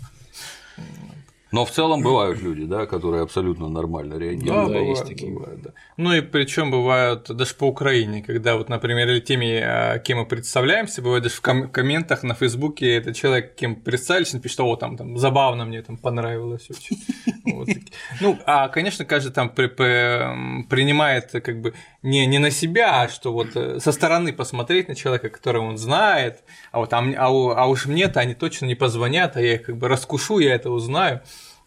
Но 1.55 1.63
в 1.63 1.71
целом 1.71 2.01
бывают 2.01 2.41
люди, 2.41 2.65
да, 2.65 2.85
которые 2.85 3.23
абсолютно 3.23 3.69
нормально 3.69 4.15
реагируют. 4.15 4.45
Да, 4.45 4.61
да 4.63 4.67
бывают, 4.67 4.89
есть 4.89 5.07
такие. 5.07 5.31
Бывают, 5.31 5.61
да. 5.61 5.69
Ну 5.95 6.13
и 6.13 6.19
причем 6.19 6.69
бывают 6.69 7.29
даже 7.29 7.55
по 7.55 7.63
Украине, 7.63 8.21
когда 8.21 8.57
вот, 8.57 8.67
например, 8.67 9.07
или 9.07 9.21
теми, 9.21 9.61
а, 9.63 9.99
кем 9.99 10.17
мы 10.17 10.25
представляемся, 10.25 11.01
бывает 11.01 11.23
даже 11.23 11.35
в 11.35 11.41
ком- 11.41 11.69
комментах 11.69 12.23
на 12.23 12.33
Фейсбуке 12.33 12.93
этот 12.93 13.15
человек, 13.15 13.55
кем 13.55 13.77
представились, 13.77 14.31
пишет, 14.31 14.59
о, 14.59 14.75
там, 14.75 14.97
там 14.97 15.17
забавно 15.17 15.63
мне 15.63 15.81
там 15.81 15.95
понравилось 15.95 16.69
очень. 16.69 16.97
Ну, 18.21 18.37
а, 18.45 18.67
конечно, 18.67 19.05
каждый 19.05 19.31
там 19.31 19.49
принимает 19.49 21.31
как 21.31 21.61
бы 21.61 21.73
не, 22.01 22.25
не 22.25 22.39
на 22.39 22.51
себя, 22.51 23.01
а 23.01 23.07
что 23.07 23.31
вот 23.31 23.55
э, 23.55 23.79
со 23.79 23.91
стороны 23.91 24.33
посмотреть 24.33 24.89
на 24.89 24.95
человека, 24.95 25.29
которого 25.29 25.65
он 25.65 25.77
знает, 25.77 26.43
а 26.71 26.79
вот 26.79 26.91
а, 26.91 26.99
а, 26.99 27.27
а 27.27 27.67
уж 27.67 27.85
мне-то 27.85 28.19
они 28.19 28.33
точно 28.33 28.65
не 28.65 28.75
позвонят, 28.75 29.37
а 29.37 29.41
я 29.41 29.53
их 29.55 29.63
как 29.63 29.77
бы 29.77 29.87
раскушу, 29.87 30.39
я 30.39 30.55
это 30.55 30.69
узнаю. 30.69 31.21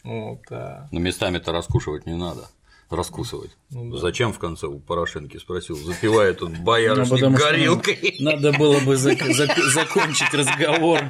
Вот, 0.05 0.41
а... 0.51 0.89
Но 0.91 1.01
местами-то 1.01 1.53
раскушивать 1.53 2.07
не 2.07 2.15
надо 2.15 2.49
раскусывать. 2.91 3.51
Ну, 3.71 3.91
да. 3.93 3.99
Зачем 3.99 4.33
в 4.33 4.39
конце 4.39 4.67
у 4.67 4.79
Порошенки 4.79 5.37
спросил, 5.37 5.77
запивает 5.77 6.43
он 6.43 6.55
боярышник 6.63 7.21
ну, 7.21 7.31
горилкой? 7.37 8.17
Надо 8.19 8.53
было 8.53 8.81
бы 8.81 8.97
зак 8.97 9.23
зак 9.23 9.57
закончить 9.59 10.33
разговор 10.33 11.01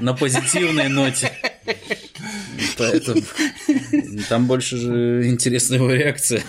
на 0.00 0.14
позитивной 0.14 0.88
ноте. 0.88 1.32
Поэтому 2.78 3.20
там 4.28 4.46
больше 4.46 4.76
же 4.76 5.28
интересная 5.28 5.78
его 5.78 5.90
реакция. 5.90 6.42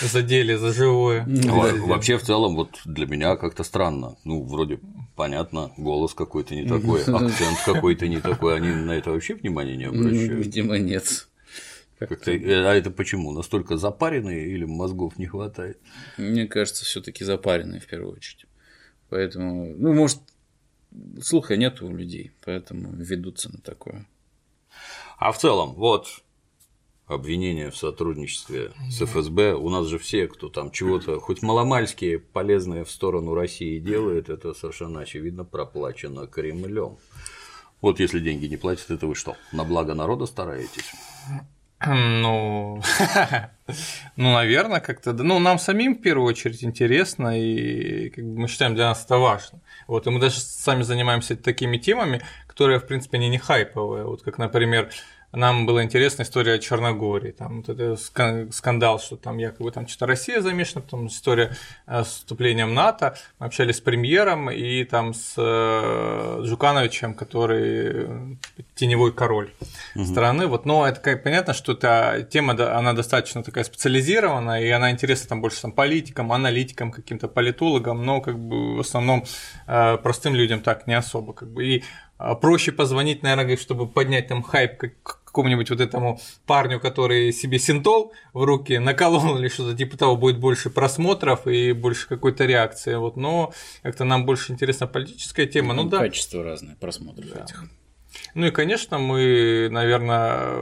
Задели 0.00 0.54
за 0.54 0.72
живое. 0.72 1.26
Вообще, 1.26 2.18
в 2.18 2.22
целом, 2.22 2.56
вот 2.56 2.80
для 2.84 3.06
меня 3.06 3.36
как-то 3.36 3.64
странно. 3.64 4.16
Ну, 4.24 4.44
вроде 4.44 4.78
понятно, 5.16 5.72
голос 5.76 6.14
какой-то 6.14 6.54
не 6.54 6.64
такой, 6.68 7.02
акцент 7.02 7.58
какой-то 7.64 8.08
не 8.08 8.20
такой. 8.20 8.56
Они 8.56 8.68
на 8.68 8.92
это 8.92 9.10
вообще 9.10 9.34
внимания 9.34 9.76
не 9.76 9.84
обращают? 9.84 10.44
Видимо, 10.44 10.78
нет. 10.78 11.28
Как-то... 11.98 12.32
Э, 12.32 12.66
а 12.66 12.74
это 12.74 12.90
почему? 12.90 13.32
Настолько 13.32 13.76
запаренные 13.76 14.48
или 14.48 14.64
мозгов 14.64 15.18
не 15.18 15.26
хватает? 15.26 15.78
Мне 16.16 16.46
кажется, 16.46 16.84
все-таки 16.84 17.24
запаренные 17.24 17.80
в 17.80 17.86
первую 17.86 18.14
очередь. 18.14 18.46
Поэтому, 19.08 19.74
ну, 19.76 19.92
может, 19.92 20.18
слуха 21.22 21.56
нет 21.56 21.82
у 21.82 21.94
людей, 21.94 22.32
поэтому 22.44 22.92
ведутся 22.92 23.52
на 23.52 23.58
такое. 23.58 24.06
А 25.18 25.32
в 25.32 25.38
целом, 25.38 25.74
вот 25.74 26.22
обвинения 27.12 27.70
в 27.70 27.76
сотрудничестве 27.76 28.72
с 28.90 29.00
ФСБ. 29.02 29.54
У 29.54 29.68
нас 29.70 29.86
же 29.86 29.98
все, 29.98 30.28
кто 30.28 30.48
там 30.48 30.70
чего-то, 30.70 31.20
хоть 31.20 31.42
маломальские 31.42 32.18
полезные 32.18 32.84
в 32.84 32.90
сторону 32.90 33.34
России 33.34 33.78
делает, 33.78 34.28
это 34.28 34.54
совершенно 34.54 35.00
очевидно 35.00 35.44
проплачено 35.44 36.26
Кремлем. 36.26 36.96
Вот 37.80 37.98
если 37.98 38.20
деньги 38.20 38.46
не 38.46 38.56
платят, 38.56 38.90
это 38.90 39.06
вы 39.06 39.14
что, 39.14 39.36
на 39.52 39.64
благо 39.64 39.94
народа 39.94 40.26
стараетесь? 40.26 40.92
Ну, 41.84 42.80
ну, 44.16 44.32
наверное, 44.32 44.80
как-то. 44.80 45.12
Ну, 45.12 45.40
нам 45.40 45.58
самим 45.58 45.96
в 45.96 46.00
первую 46.00 46.28
очередь 46.28 46.62
интересно, 46.62 47.36
и 47.40 48.10
как 48.10 48.24
бы, 48.24 48.40
мы 48.40 48.48
считаем, 48.48 48.74
для 48.74 48.88
нас 48.88 49.04
это 49.04 49.18
важно. 49.18 49.60
Вот, 49.88 50.06
и 50.06 50.10
мы 50.10 50.20
даже 50.20 50.38
сами 50.38 50.82
занимаемся 50.82 51.36
такими 51.36 51.78
темами, 51.78 52.22
которые, 52.46 52.78
в 52.78 52.86
принципе, 52.86 53.18
они 53.18 53.28
не 53.28 53.38
хайповые. 53.38 54.04
Вот 54.04 54.22
как, 54.22 54.38
например, 54.38 54.90
нам 55.32 55.64
была 55.64 55.82
интересна 55.82 56.22
история 56.22 56.58
Черногории, 56.58 57.32
там 57.32 57.62
вот 57.62 57.68
это 57.68 57.96
скандал, 58.52 59.00
что 59.00 59.16
там 59.16 59.38
якобы 59.38 59.70
там 59.70 59.88
что-то 59.88 60.06
Россия 60.06 60.40
замешана, 60.40 60.82
потом 60.82 61.06
история 61.06 61.56
э, 61.86 62.04
с 62.04 62.08
вступлением 62.08 62.74
НАТО, 62.74 63.16
мы 63.38 63.46
общались 63.46 63.76
с 63.76 63.80
премьером 63.80 64.50
и 64.50 64.84
там 64.84 65.14
с 65.14 65.34
э, 65.38 66.42
Жукановичем, 66.44 67.14
который 67.14 68.38
теневой 68.74 69.12
король 69.12 69.52
угу. 69.94 70.04
страны, 70.04 70.46
вот, 70.46 70.66
но 70.66 70.86
это 70.86 71.00
как, 71.00 71.22
понятно, 71.22 71.54
что 71.54 71.72
эта 71.72 72.26
тема, 72.30 72.52
она 72.76 72.92
достаточно 72.92 73.42
такая 73.42 73.64
специализированная, 73.64 74.62
и 74.62 74.68
она 74.68 74.90
интересна 74.90 75.30
там 75.30 75.40
больше 75.40 75.62
там 75.62 75.72
политикам, 75.72 76.32
аналитикам, 76.32 76.92
каким-то 76.92 77.28
политологам, 77.28 78.04
но 78.04 78.20
как 78.20 78.38
бы 78.38 78.76
в 78.76 78.80
основном 78.80 79.24
э, 79.66 79.96
простым 79.96 80.34
людям 80.34 80.60
так 80.60 80.86
не 80.86 80.94
особо, 80.94 81.32
как 81.32 81.50
бы, 81.50 81.64
и 81.64 81.84
проще 82.40 82.72
позвонить, 82.72 83.22
наверное, 83.22 83.56
чтобы 83.56 83.86
поднять 83.86 84.28
там 84.28 84.42
хайп 84.42 84.82
какому-нибудь 85.24 85.70
вот 85.70 85.80
этому 85.80 86.20
парню, 86.46 86.78
который 86.78 87.32
себе 87.32 87.58
синтол 87.58 88.12
в 88.32 88.44
руки 88.44 88.78
наколол 88.78 89.38
или 89.38 89.48
что-то 89.48 89.76
типа 89.76 89.96
того, 89.96 90.16
будет 90.16 90.38
больше 90.38 90.70
просмотров 90.70 91.46
и 91.46 91.72
больше 91.72 92.06
какой-то 92.06 92.44
реакции. 92.44 92.94
Вот, 92.94 93.16
но 93.16 93.52
как-то 93.82 94.04
нам 94.04 94.26
больше 94.26 94.52
интересна 94.52 94.86
политическая 94.86 95.46
тема. 95.46 95.74
Ну, 95.74 95.84
ну 95.84 95.88
да. 95.88 95.98
Качество 95.98 96.44
разное 96.44 96.76
просмотров 96.76 97.30
да. 97.30 97.44
этих. 97.44 97.64
Ну 98.34 98.46
и, 98.46 98.50
конечно, 98.50 98.98
мы, 98.98 99.68
наверное, 99.70 100.60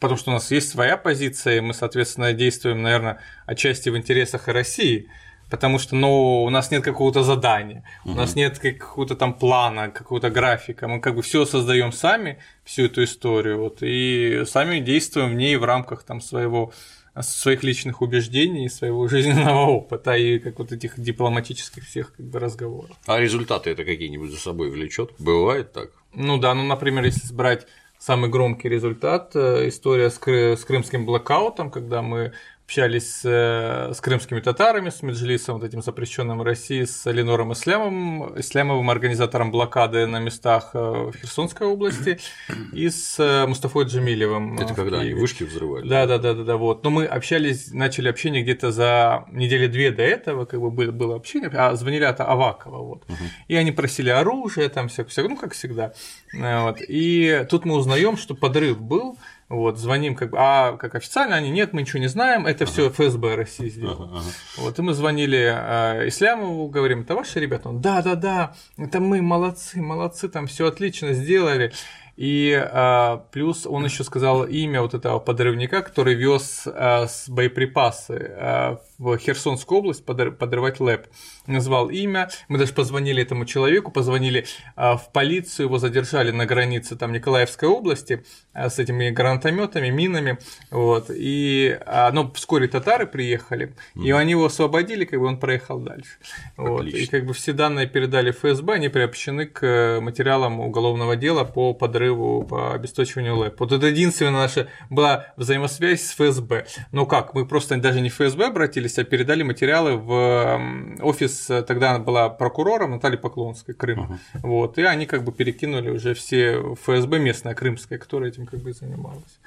потому 0.00 0.18
что 0.18 0.30
у 0.30 0.34
нас 0.34 0.50
есть 0.50 0.68
своя 0.68 0.96
позиция, 0.96 1.58
и 1.58 1.60
мы, 1.60 1.74
соответственно, 1.74 2.32
действуем, 2.32 2.82
наверное, 2.82 3.20
отчасти 3.46 3.88
в 3.88 3.96
интересах 3.96 4.48
России 4.48 5.08
потому 5.52 5.78
что, 5.78 5.94
ну, 5.94 6.44
у 6.44 6.50
нас 6.50 6.70
нет 6.70 6.82
какого-то 6.82 7.22
задания, 7.22 7.84
угу. 8.04 8.14
у 8.14 8.16
нас 8.16 8.34
нет 8.34 8.58
какого-то 8.58 9.16
там 9.16 9.34
плана, 9.34 9.90
какого-то 9.90 10.30
графика, 10.30 10.88
мы 10.88 10.98
как 10.98 11.14
бы 11.14 11.20
все 11.20 11.44
создаем 11.44 11.92
сами, 11.92 12.38
всю 12.64 12.86
эту 12.86 13.04
историю, 13.04 13.58
вот, 13.58 13.82
и 13.82 14.44
сами 14.46 14.80
действуем 14.80 15.32
в 15.32 15.34
ней 15.34 15.56
в 15.56 15.64
рамках 15.64 16.04
там 16.04 16.22
своего 16.22 16.72
своих 17.20 17.62
личных 17.64 18.00
убеждений, 18.00 18.70
своего 18.70 19.08
жизненного 19.14 19.66
опыта 19.66 20.16
и 20.16 20.38
как 20.38 20.58
вот 20.58 20.72
этих 20.72 20.98
дипломатических 20.98 21.84
всех 21.84 22.14
как 22.16 22.24
бы 22.24 22.38
разговоров. 22.38 22.96
А 23.06 23.20
результаты 23.20 23.68
это 23.68 23.84
какие-нибудь 23.84 24.30
за 24.30 24.38
собой 24.38 24.70
влечет? 24.70 25.10
Бывает 25.18 25.72
так? 25.72 25.90
Ну 26.14 26.38
да, 26.38 26.54
ну, 26.54 26.62
например, 26.62 27.04
если 27.04 27.34
брать 27.34 27.66
самый 27.98 28.30
громкий 28.30 28.70
результат, 28.70 29.36
э, 29.36 29.68
история 29.68 30.08
с, 30.08 30.18
с 30.18 30.64
крымским 30.64 31.04
блокаутом, 31.04 31.70
когда 31.70 32.00
мы 32.00 32.32
общались 32.72 33.16
с, 33.16 33.20
э, 33.24 33.92
с 33.92 34.00
крымскими 34.00 34.40
татарами, 34.40 34.88
с 34.88 35.02
Меджлисом, 35.02 35.58
вот 35.58 35.64
этим 35.64 35.82
запрещенным 35.82 36.38
в 36.38 36.42
России, 36.42 36.84
с 36.84 37.04
Ленором 37.04 37.52
Ислямовым, 37.52 38.40
Ислямовым 38.40 38.88
организатором 38.88 39.50
блокады 39.50 40.06
на 40.06 40.18
местах 40.20 40.70
э, 40.72 40.78
в 40.78 41.12
Херсонской 41.12 41.66
области, 41.66 42.18
и 42.72 42.88
с 42.88 43.16
э, 43.18 43.46
Мустафой 43.46 43.84
Джамилевым. 43.84 44.58
Это 44.58 44.72
когда 44.72 45.00
они 45.00 45.12
вышки 45.12 45.44
взрывали? 45.44 45.86
Да, 45.86 46.06
да, 46.06 46.16
да, 46.16 46.32
да, 46.32 46.44
да, 46.44 46.56
вот. 46.56 46.82
Но 46.82 46.88
мы 46.88 47.04
общались, 47.04 47.72
начали 47.72 48.08
общение 48.08 48.42
где-то 48.42 48.72
за 48.72 49.26
недели 49.30 49.66
две 49.66 49.90
до 49.90 50.02
этого, 50.02 50.46
как 50.46 50.58
бы 50.58 50.70
было, 50.70 50.92
было 50.92 51.16
общение, 51.16 51.50
а 51.52 51.76
звонили 51.76 52.04
от 52.04 52.20
Авакова, 52.20 52.78
вот. 52.78 53.04
Угу. 53.04 53.24
И 53.48 53.54
они 53.54 53.72
просили 53.72 54.08
оружие, 54.08 54.70
там 54.70 54.88
всякое, 54.88 55.10
всякое, 55.10 55.28
ну, 55.28 55.36
как 55.36 55.52
всегда. 55.52 55.92
Вот. 56.32 56.78
И 56.88 57.46
тут 57.50 57.66
мы 57.66 57.74
узнаем, 57.74 58.16
что 58.16 58.34
подрыв 58.34 58.80
был, 58.80 59.18
вот, 59.52 59.78
звоним, 59.78 60.14
как 60.14 60.30
бы, 60.30 60.38
а 60.40 60.76
как 60.76 60.94
официально 60.94 61.36
они, 61.36 61.50
нет, 61.50 61.72
мы 61.72 61.82
ничего 61.82 62.00
не 62.00 62.08
знаем, 62.08 62.46
это 62.46 62.64
ага. 62.64 62.72
все 62.72 62.90
ФСБ 62.90 63.36
России 63.36 63.68
сделало. 63.68 64.04
Ага, 64.04 64.18
ага. 64.20 64.28
Вот, 64.56 64.78
и 64.78 64.82
мы 64.82 64.94
звонили 64.94 65.38
э, 65.38 66.08
Ислямову, 66.08 66.68
говорим, 66.68 67.02
это 67.02 67.14
ваши 67.14 67.38
ребята? 67.38 67.68
Он, 67.68 67.80
да, 67.80 68.02
да, 68.02 68.14
да, 68.14 68.54
это 68.78 69.00
мы, 69.00 69.20
молодцы, 69.20 69.82
молодцы, 69.82 70.28
там 70.28 70.46
все 70.46 70.66
отлично 70.66 71.12
сделали. 71.12 71.72
И 72.16 72.52
а, 72.54 73.24
плюс 73.32 73.66
он 73.66 73.84
еще 73.84 74.04
сказал 74.04 74.44
имя 74.44 74.82
вот 74.82 74.92
этого 74.92 75.18
подрывника, 75.18 75.82
который 75.82 76.14
вез 76.14 76.66
а, 76.66 77.06
с 77.06 77.28
боеприпасы 77.28 78.30
а, 78.36 78.80
в 79.02 79.18
Херсонскую 79.18 79.80
область 79.80 80.04
подрывать 80.04 80.78
ЛЭП. 80.78 81.08
Назвал 81.46 81.90
имя, 81.90 82.30
мы 82.48 82.58
даже 82.58 82.72
позвонили 82.72 83.20
этому 83.22 83.44
человеку, 83.46 83.90
позвонили 83.90 84.46
а, 84.76 84.96
в 84.96 85.10
полицию, 85.12 85.66
его 85.66 85.78
задержали 85.78 86.30
на 86.30 86.46
границе 86.46 86.94
там 86.94 87.12
Николаевской 87.12 87.68
области 87.68 88.24
а, 88.52 88.70
с 88.70 88.78
этими 88.78 89.10
гранатометами, 89.10 89.88
минами, 89.88 90.38
вот. 90.70 91.10
И, 91.10 91.76
а, 91.84 92.12
но 92.12 92.30
вскоре 92.32 92.68
татары 92.68 93.06
приехали, 93.06 93.74
mm. 93.96 94.04
и 94.04 94.10
они 94.12 94.30
его 94.30 94.44
освободили, 94.44 95.04
как 95.04 95.18
бы 95.18 95.26
он 95.26 95.40
проехал 95.40 95.80
дальше. 95.80 96.12
Вот. 96.56 96.86
И 96.86 97.06
как 97.06 97.26
бы 97.26 97.34
все 97.34 97.52
данные 97.52 97.88
передали 97.88 98.30
ФСБ, 98.30 98.74
они 98.74 98.88
приобщены 98.88 99.46
к 99.46 99.98
материалам 100.00 100.60
уголовного 100.60 101.16
дела 101.16 101.42
по 101.42 101.74
подрыву 101.74 102.44
по 102.44 102.72
обесточиванию 102.72 103.36
ЛЭП. 103.36 103.58
Вот 103.58 103.72
это 103.72 103.86
единственная 103.86 104.32
наша 104.32 104.68
была 104.90 105.32
взаимосвязь 105.36 106.02
с 106.02 106.12
ФСБ. 106.14 106.66
Но 106.92 107.04
как? 107.06 107.34
Мы 107.34 107.46
просто 107.46 107.76
даже 107.78 108.00
не 108.00 108.08
в 108.08 108.14
ФСБ 108.14 108.46
обратились, 108.46 108.91
а 108.98 109.04
передали 109.04 109.42
материалы 109.42 109.96
в 109.96 110.60
офис, 111.00 111.46
тогда 111.66 111.90
она 111.90 111.98
была 111.98 112.28
прокурором 112.28 112.92
Натальи 112.92 113.16
Поклонской, 113.16 113.74
Крым. 113.74 114.00
Uh-huh. 114.34 114.40
Вот, 114.42 114.78
и 114.78 114.82
они 114.82 115.06
как 115.06 115.24
бы 115.24 115.32
перекинули 115.32 115.90
уже 115.90 116.14
все 116.14 116.74
ФСБ 116.74 117.18
местное, 117.18 117.54
крымское, 117.54 117.98
которое 117.98 118.30
этим 118.30 118.46
как 118.46 118.60
бы 118.60 118.72
занималось. 118.72 119.40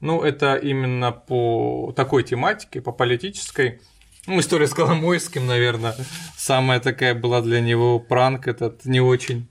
Ну, 0.00 0.22
это 0.22 0.54
именно 0.54 1.12
по 1.12 1.92
такой 1.96 2.22
тематике, 2.22 2.80
по 2.80 2.92
политической. 2.92 3.80
Ну, 4.26 4.38
история 4.40 4.66
с 4.66 4.74
Коломойским, 4.74 5.46
наверное, 5.46 5.94
самая 6.36 6.80
такая 6.80 7.14
была 7.14 7.40
для 7.40 7.60
него 7.60 7.98
пранк 7.98 8.46
этот 8.46 8.84
не 8.84 9.00
очень 9.00 9.48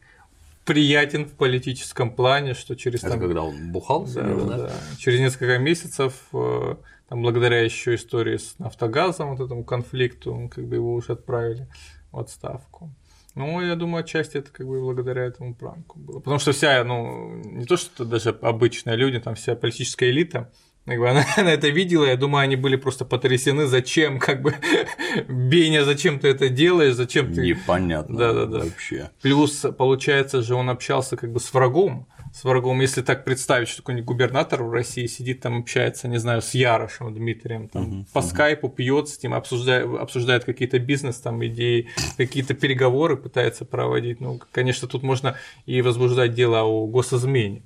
приятен 0.67 1.25
в 1.25 1.31
политическом 1.31 2.11
плане, 2.11 2.53
что 2.53 2.75
через 2.75 2.99
Это 2.99 3.11
там, 3.11 3.21
когда 3.21 3.41
он 3.41 3.71
бухал? 3.71 4.05
да, 4.05 4.23
да, 4.23 4.71
через 4.99 5.21
несколько 5.21 5.57
месяцев, 5.57 6.13
э, 6.33 6.75
там, 7.09 7.21
благодаря 7.21 7.61
еще 7.61 7.95
истории 7.95 8.37
с 8.37 8.59
Нафтогазом, 8.59 9.35
вот 9.35 9.45
этому 9.45 9.63
конфликту, 9.63 10.33
он, 10.33 10.49
как 10.49 10.67
бы 10.67 10.75
его 10.75 10.93
уже 10.93 11.13
отправили 11.13 11.67
в 12.11 12.19
отставку. 12.19 12.91
Ну, 13.35 13.61
я 13.61 13.75
думаю, 13.75 14.03
отчасти 14.03 14.37
это 14.37 14.51
как 14.51 14.67
бы 14.67 14.81
благодаря 14.81 15.23
этому 15.23 15.53
пранку 15.53 15.99
было. 15.99 16.19
Потому 16.19 16.39
что 16.39 16.53
вся, 16.53 16.83
ну, 16.83 17.35
не 17.43 17.65
то, 17.65 17.77
что 17.77 18.03
даже 18.03 18.29
обычные 18.29 18.95
люди, 18.95 19.19
там 19.19 19.35
вся 19.35 19.55
политическая 19.55 20.09
элита, 20.09 20.51
как 20.85 20.97
бы 20.97 21.09
она, 21.09 21.23
она 21.37 21.53
это 21.53 21.67
видела, 21.69 22.05
я 22.05 22.17
думаю, 22.17 22.43
они 22.43 22.55
были 22.55 22.77
просто 22.77 23.05
потрясены, 23.05 23.67
зачем, 23.67 24.17
как 24.17 24.41
бы, 24.41 24.55
Беня, 25.27 25.85
зачем 25.85 26.19
ты 26.19 26.29
это 26.29 26.49
делаешь, 26.49 26.95
зачем 26.95 27.31
ты... 27.31 27.41
Непонятно. 27.41 28.17
Да-да-да. 28.17 28.59
Вообще. 28.65 29.11
Плюс, 29.21 29.65
получается 29.77 30.41
же, 30.41 30.55
он 30.55 30.69
общался 30.71 31.15
как 31.15 31.31
бы 31.31 31.39
с 31.39 31.53
врагом, 31.53 32.07
с 32.37 32.43
врагом, 32.43 32.79
если 32.81 33.01
так 33.01 33.25
представить, 33.25 33.67
что 33.67 33.81
какой-нибудь 33.81 34.05
губернатор 34.05 34.61
в 34.61 34.71
России 34.71 35.07
сидит 35.07 35.41
там, 35.41 35.57
общается, 35.57 36.07
не 36.07 36.19
знаю, 36.19 36.43
с 36.43 36.53
Ярошем 36.53 37.11
Дмитрием, 37.11 37.67
там, 37.67 38.05
по 38.13 38.21
скайпу 38.21 38.69
пьет 38.69 39.09
с 39.09 39.23
ним, 39.23 39.33
обсуждает, 39.33 39.87
обсуждает 39.99 40.43
какие-то 40.45 40.77
бизнес 40.77 41.19
там 41.19 41.43
идеи, 41.47 41.89
какие-то 42.15 42.53
переговоры 42.53 43.17
пытается 43.17 43.65
проводить. 43.65 44.21
Ну, 44.21 44.39
конечно, 44.51 44.87
тут 44.87 45.01
можно 45.01 45.35
и 45.65 45.81
возбуждать 45.81 46.35
дело 46.35 46.61
о 46.61 46.85
госизмене. 46.85 47.63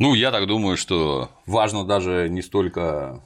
Ну, 0.00 0.14
я 0.14 0.32
так 0.32 0.48
думаю, 0.48 0.76
что 0.76 1.30
важно 1.46 1.84
даже 1.84 2.28
не 2.28 2.42
столько 2.42 3.22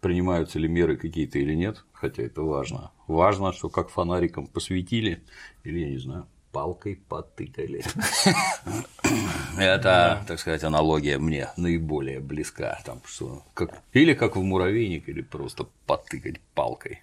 принимаются 0.00 0.60
ли 0.60 0.68
меры 0.68 0.96
какие-то 0.96 1.40
или 1.40 1.54
нет, 1.54 1.84
хотя 1.92 2.22
это 2.22 2.42
важно. 2.42 2.92
Важно, 3.08 3.52
что 3.52 3.68
как 3.68 3.88
фонариком 3.88 4.46
посветили, 4.46 5.20
или, 5.64 5.80
я 5.80 5.88
не 5.88 5.98
знаю, 5.98 6.26
палкой 6.52 6.96
потыкали. 7.08 7.84
Это, 9.58 10.24
так 10.26 10.38
сказать, 10.38 10.64
аналогия 10.64 11.18
мне 11.18 11.48
наиболее 11.56 12.20
близка. 12.20 12.80
Там, 12.84 13.00
что 13.04 13.42
как... 13.54 13.82
Или 13.92 14.14
как 14.14 14.36
в 14.36 14.42
муравейник, 14.42 15.08
или 15.08 15.22
просто 15.22 15.66
потыкать 15.86 16.40
палкой. 16.54 17.02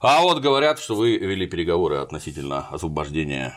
А 0.00 0.22
вот 0.22 0.42
говорят, 0.42 0.78
что 0.78 0.96
вы 0.96 1.16
вели 1.16 1.46
переговоры 1.46 1.96
относительно 1.96 2.68
освобождения 2.68 3.54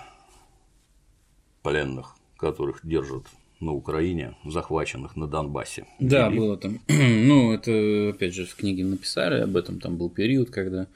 пленных, 1.61 2.15
которых 2.37 2.79
держат 2.83 3.25
на 3.59 3.73
Украине, 3.73 4.35
захваченных 4.45 5.15
на 5.15 5.27
Донбассе. 5.27 5.85
Да, 5.99 6.29
Вели. 6.29 6.39
было 6.39 6.57
там. 6.57 6.79
Ну, 6.87 7.53
это, 7.53 8.11
опять 8.15 8.33
же, 8.33 8.45
в 8.45 8.55
книге 8.55 8.85
написали 8.85 9.41
об 9.41 9.57
этом. 9.57 9.79
Там 9.79 9.97
был 9.97 10.09
период, 10.09 10.49
когда 10.49 10.87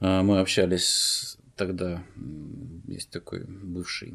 а, 0.00 0.22
мы 0.22 0.40
общались 0.40 1.33
тогда. 1.56 2.02
Есть 2.86 3.10
такой 3.10 3.44
бывший 3.44 4.14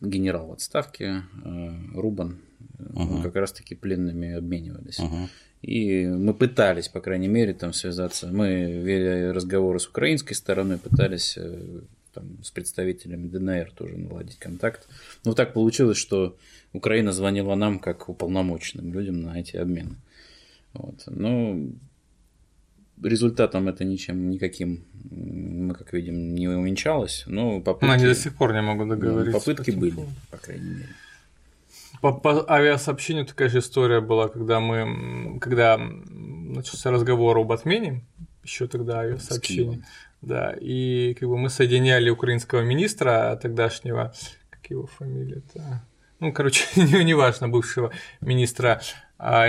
генерал 0.00 0.48
в 0.48 0.52
отставке 0.52 1.24
а, 1.44 1.74
Рубан. 1.94 2.38
Мы 2.78 3.22
как 3.22 3.36
раз-таки 3.36 3.74
пленными 3.74 4.32
обменивались. 4.32 4.98
Мгм. 4.98 5.28
И 5.62 6.06
мы 6.06 6.32
пытались, 6.32 6.88
по 6.88 7.00
крайней 7.00 7.28
мере, 7.28 7.52
там 7.52 7.72
связаться. 7.72 8.28
Мы 8.28 8.80
вели 8.82 9.30
разговоры 9.30 9.78
с 9.78 9.86
украинской 9.86 10.32
стороной, 10.32 10.78
пытались 10.78 11.36
э, 11.36 11.82
там, 12.14 12.42
с 12.42 12.50
представителями 12.50 13.28
ДНР 13.28 13.72
тоже 13.72 13.98
наладить 13.98 14.38
контакт. 14.38 14.88
Но 15.24 15.34
так 15.34 15.52
получилось, 15.52 15.98
что 15.98 16.38
Украина 16.72 17.12
звонила 17.12 17.54
нам 17.56 17.78
как 17.78 18.08
уполномоченным 18.08 18.92
людям 18.92 19.20
на 19.20 19.38
эти 19.38 19.56
обмены. 19.56 19.96
Вот. 20.72 21.02
Но 21.06 21.58
результатом 23.02 23.68
это 23.68 23.84
ничем 23.84 24.30
никаким, 24.30 24.84
мы 25.10 25.74
как 25.74 25.92
видим, 25.92 26.34
не 26.34 26.48
увенчалось. 26.48 27.24
Но 27.26 27.60
попытки, 27.60 27.84
Но 27.86 27.92
они 27.92 28.04
до 28.04 28.14
сих 28.14 28.34
пор 28.36 28.52
не 28.52 28.62
могут 28.62 28.88
договориться. 28.88 29.38
попытки 29.38 29.70
по 29.70 29.78
были, 29.80 29.94
по 30.30 30.36
крайней 30.36 30.70
мере. 30.70 30.88
По, 32.00 32.12
по 32.12 32.50
авиасообщению 32.50 33.26
такая 33.26 33.48
же 33.48 33.58
история 33.58 34.00
была, 34.00 34.28
когда 34.28 34.60
мы, 34.60 35.38
когда 35.40 35.76
начался 35.78 36.90
разговор 36.90 37.36
об 37.38 37.52
отмене, 37.52 38.02
еще 38.44 38.66
тогда 38.68 39.00
авиасообщение. 39.00 39.82
Да, 40.22 40.54
и 40.60 41.14
как 41.14 41.28
бы 41.28 41.38
мы 41.38 41.48
соединяли 41.50 42.10
украинского 42.10 42.60
министра 42.62 43.38
тогдашнего, 43.42 44.12
как 44.50 44.70
его 44.70 44.86
фамилия-то? 44.86 45.82
Ну, 46.20 46.32
короче, 46.32 46.64
не- 46.76 47.04
неважно, 47.04 47.48
бывшего 47.48 47.90
министра 48.20 48.80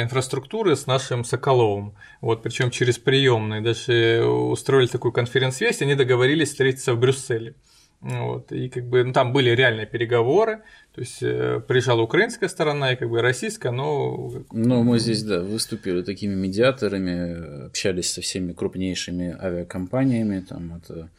инфраструктуры 0.02 0.76
с 0.76 0.88
нашим 0.88 1.24
Соколовым. 1.24 1.94
Вот, 2.20 2.44
причем 2.44 2.72
через 2.72 2.98
приемные. 2.98 3.62
Даже 3.62 4.26
устроили 4.26 4.88
такую 4.88 5.12
конференц-связь, 5.12 5.82
они 5.82 5.96
договорились 5.96 6.50
встретиться 6.50 6.94
в 6.94 7.00
Брюсселе. 7.00 7.56
Вот, 8.02 8.52
и 8.52 8.68
как 8.68 8.86
бы 8.88 9.04
ну, 9.04 9.14
там 9.14 9.32
были 9.32 9.52
реальные 9.52 9.86
переговоры, 9.86 10.64
то 10.96 11.02
есть 11.02 11.22
э, 11.22 11.62
приезжала 11.68 12.02
украинская 12.02 12.50
сторона 12.50 12.94
и 12.94 12.96
как 12.96 13.12
бы 13.12 13.22
российская, 13.22 13.70
но 13.70 14.32
Ну, 14.52 14.82
мы 14.82 14.98
здесь, 14.98 15.22
да, 15.22 15.40
выступили 15.40 16.02
такими 16.02 16.34
медиаторами, 16.34 17.68
общались 17.68 18.12
со 18.12 18.22
всеми 18.22 18.54
крупнейшими 18.54 19.38
авиакомпаниями, 19.40 20.40
там, 20.40 20.74
от, 20.74 20.90
э, 20.90 21.10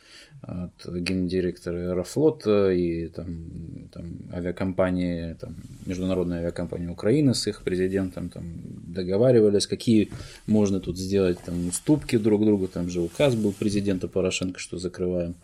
от 0.43 0.87
гендиректора 0.87 1.91
Аэрофлота 1.91 2.73
и 2.73 3.07
там, 3.09 3.89
там 3.93 4.05
авиакомпании, 4.33 5.35
там, 5.35 5.55
Международная 5.87 6.41
авиакомпания 6.41 6.91
Украины 6.91 7.33
с 7.33 7.47
их 7.47 7.63
президентом 7.63 8.29
там, 8.29 8.45
договаривались, 8.87 9.69
какие 9.69 10.11
можно 10.49 10.81
тут 10.81 10.99
сделать 10.99 11.39
там, 11.45 11.69
уступки 11.69 12.19
друг 12.19 12.45
другу, 12.45 12.67
там 12.67 12.89
же 12.89 13.01
указ 13.01 13.37
был 13.37 13.53
президента 13.53 14.09
Порошенко, 14.09 14.59
что 14.59 14.79
закрываем 14.79 15.37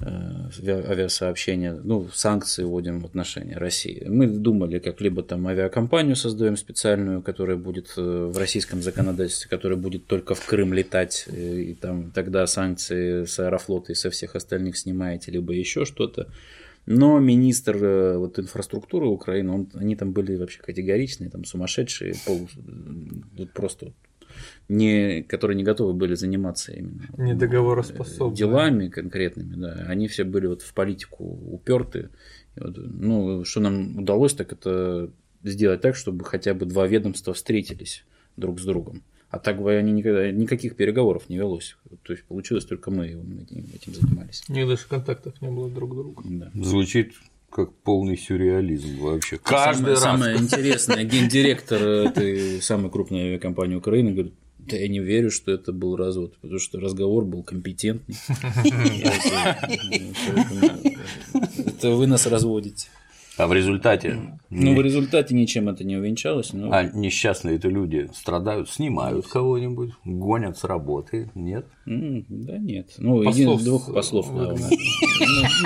авиасообщения, 0.00 1.72
ну, 1.82 2.08
санкции 2.12 2.62
вводим 2.62 3.00
в 3.00 3.06
отношении 3.06 3.54
России. 3.54 4.04
Мы 4.06 4.28
думали, 4.28 4.78
как 4.78 5.00
либо 5.00 5.22
там 5.22 5.46
авиакомпанию 5.48 6.14
создаем 6.14 6.56
специальную, 6.56 7.22
которая 7.22 7.56
будет 7.56 7.92
э, 7.96 8.30
в 8.32 8.38
российском 8.38 8.80
законодательстве, 8.80 9.50
которая 9.50 9.78
будет 9.78 10.06
только 10.06 10.34
в 10.34 10.46
Крым 10.46 10.72
летать, 10.72 11.24
э, 11.26 11.60
и 11.60 11.74
там 11.74 12.12
тогда 12.12 12.46
санкции 12.46 13.24
с 13.24 13.38
Аэрофлота 13.40 13.92
и 13.92 13.96
со 13.96 14.10
всех 14.10 14.36
остальных 14.36 14.76
снимаете, 14.76 15.32
либо 15.32 15.52
еще 15.52 15.84
что-то. 15.84 16.28
Но 16.86 17.18
министр 17.18 17.76
э, 17.76 18.18
вот, 18.18 18.38
инфраструктуры 18.38 19.06
Украины, 19.06 19.50
он, 19.52 19.68
они 19.74 19.96
там 19.96 20.12
были 20.12 20.36
вообще 20.36 20.60
категоричные, 20.62 21.28
там 21.28 21.44
сумасшедшие, 21.44 22.14
пол- 22.24 22.48
вот 23.36 23.50
просто 23.50 23.92
не, 24.68 25.22
которые 25.22 25.56
не 25.56 25.64
готовы 25.64 25.92
были 25.92 26.14
заниматься 26.14 26.72
именно 26.72 27.08
недоговороспособны. 27.16 28.36
делами 28.36 28.88
конкретными, 28.88 29.54
да, 29.54 29.72
они 29.88 30.08
все 30.08 30.24
были 30.24 30.46
вот 30.46 30.62
в 30.62 30.74
политику 30.74 31.24
уперты. 31.24 32.10
Вот, 32.56 32.76
ну, 32.76 33.44
что 33.44 33.60
нам 33.60 33.98
удалось, 33.98 34.34
так 34.34 34.52
это 34.52 35.10
сделать 35.42 35.80
так, 35.80 35.96
чтобы 35.96 36.24
хотя 36.24 36.54
бы 36.54 36.66
два 36.66 36.86
ведомства 36.86 37.32
встретились 37.34 38.04
друг 38.36 38.60
с 38.60 38.64
другом. 38.64 39.02
А 39.30 39.38
так 39.38 39.60
бы 39.60 39.74
они 39.74 39.92
никогда, 39.92 40.30
никаких 40.30 40.74
переговоров 40.74 41.28
не 41.28 41.36
велось. 41.36 41.76
То 42.02 42.14
есть 42.14 42.24
получилось 42.24 42.64
только 42.64 42.90
мы 42.90 43.08
этим, 43.08 43.66
этим 43.74 43.94
занимались. 43.94 44.42
У 44.48 44.52
них 44.54 44.66
даже 44.66 44.86
контактов 44.88 45.34
не 45.42 45.50
было 45.50 45.68
друг 45.68 45.92
к 45.92 45.94
другу. 45.94 46.22
Да. 46.24 46.50
Звучит 46.54 47.12
как 47.50 47.72
полный 47.74 48.16
сюрреализм 48.16 49.00
вообще. 49.00 49.38
Каждый 49.38 49.94
самое, 49.94 49.94
раз. 49.94 50.02
Самое 50.02 50.36
интересное, 50.38 51.04
гендиректор 51.04 51.82
этой 51.82 52.60
самой 52.62 52.90
крупной 52.90 53.22
авиакомпании 53.22 53.76
Украины 53.76 54.12
говорит, 54.12 54.34
да 54.58 54.76
я 54.76 54.88
не 54.88 55.00
верю, 55.00 55.30
что 55.30 55.50
это 55.50 55.72
был 55.72 55.96
развод, 55.96 56.36
потому 56.40 56.58
что 56.58 56.78
разговор 56.78 57.24
был 57.24 57.42
компетентный. 57.42 58.16
Это 61.66 61.90
вы 61.90 62.06
нас 62.06 62.26
разводите. 62.26 62.88
А 63.38 63.46
в 63.46 63.52
результате 63.52 64.18
Ну, 64.50 64.74
в 64.74 64.80
результате 64.80 65.34
ничем 65.34 65.68
это 65.68 65.84
не 65.84 65.96
увенчалось. 65.96 66.52
Но... 66.52 66.72
а 66.72 66.82
несчастные 66.84 67.56
эти 67.56 67.66
люди 67.66 68.10
страдают, 68.12 68.68
снимают 68.68 69.26
кого-нибудь, 69.28 69.92
гонят 70.04 70.58
с 70.58 70.64
работы, 70.64 71.30
нет? 71.34 71.66
Да 71.86 72.58
нет. 72.58 72.90
Ну, 72.98 73.22
Послов 73.22 73.36
един- 73.36 73.64
двух 73.64 73.94
послов. 73.94 74.28
выгнали. 74.28 74.58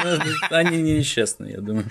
Ну, 0.05 0.57
Они 0.57 0.83
не 0.83 0.99
несчастные, 0.99 1.53
я 1.53 1.61
думаю. 1.61 1.85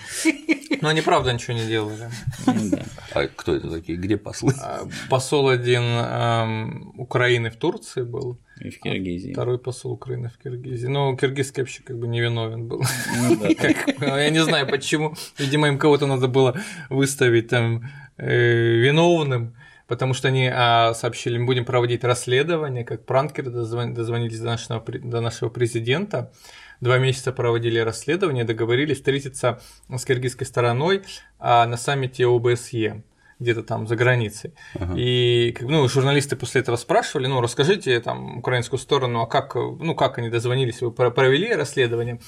Но 0.81 0.89
они 0.89 1.01
правда 1.01 1.31
ничего 1.33 1.53
не 1.57 1.65
делали. 1.67 2.09
Ну. 2.47 2.77
А 3.13 3.27
кто 3.27 3.55
это 3.55 3.69
такие? 3.69 3.97
Где 3.97 4.17
послы? 4.17 4.53
А 4.59 4.87
Посол 5.09 5.49
один 5.49 5.83
эм, 5.83 6.93
Украины 6.97 7.49
в 7.51 7.55
Турции 7.57 8.01
был, 8.03 8.37
И 8.63 8.69
в 8.69 8.79
Киргизии. 8.79 9.31
второй 9.33 9.57
посол 9.59 9.93
Украины 9.93 10.29
в 10.29 10.37
Киргизии. 10.37 10.87
Ну, 10.87 11.15
киргизский 11.17 11.63
вообще 11.63 11.83
как 11.83 11.97
бы 11.97 12.07
невиновен 12.07 12.67
был. 12.67 12.83
Ну, 13.17 13.37
да, 13.37 13.53
Как- 13.59 14.01
Я 14.01 14.29
не 14.29 14.43
знаю 14.43 14.67
почему. 14.67 15.15
Видимо, 15.37 15.67
им 15.67 15.77
кого-то 15.77 16.05
надо 16.07 16.27
было 16.27 16.55
выставить 16.89 17.47
там 17.49 17.83
э, 18.17 18.75
виновным. 18.77 19.55
потому 19.87 20.13
что 20.13 20.27
они 20.29 20.47
а, 20.53 20.93
сообщили, 20.93 21.37
мы 21.37 21.45
будем 21.45 21.65
проводить 21.65 22.03
расследование, 22.05 22.85
как 22.85 23.05
пранкеры 23.05 23.49
дозвонились 23.51 24.39
до 24.39 24.45
нашего, 24.45 24.79
до 24.81 25.19
нашего 25.21 25.49
президента, 25.49 26.31
два 26.79 26.97
месяца 26.97 27.33
проводили 27.33 27.77
расследование, 27.79 28.45
договорились 28.45 28.97
встретиться 28.97 29.59
с 29.89 30.05
киргизской 30.05 30.47
стороной 30.47 31.01
а, 31.39 31.65
на 31.67 31.75
саммите 31.77 32.25
ОБСЕ 32.25 33.03
где-то 33.41 33.63
там 33.63 33.87
за 33.87 33.95
границей. 33.95 34.53
Ага. 34.75 34.93
И 34.97 35.55
ну, 35.61 35.87
журналисты 35.89 36.35
после 36.35 36.61
этого 36.61 36.75
спрашивали, 36.75 37.27
ну, 37.27 37.41
расскажите 37.41 37.99
там 37.99 38.37
украинскую 38.37 38.79
сторону, 38.79 39.21
а 39.21 39.25
как, 39.25 39.55
ну, 39.55 39.95
как 39.95 40.19
они 40.19 40.29
дозвонились, 40.29 40.81
вы 40.81 40.91
провели 40.91 41.53
расследование? 41.53 42.19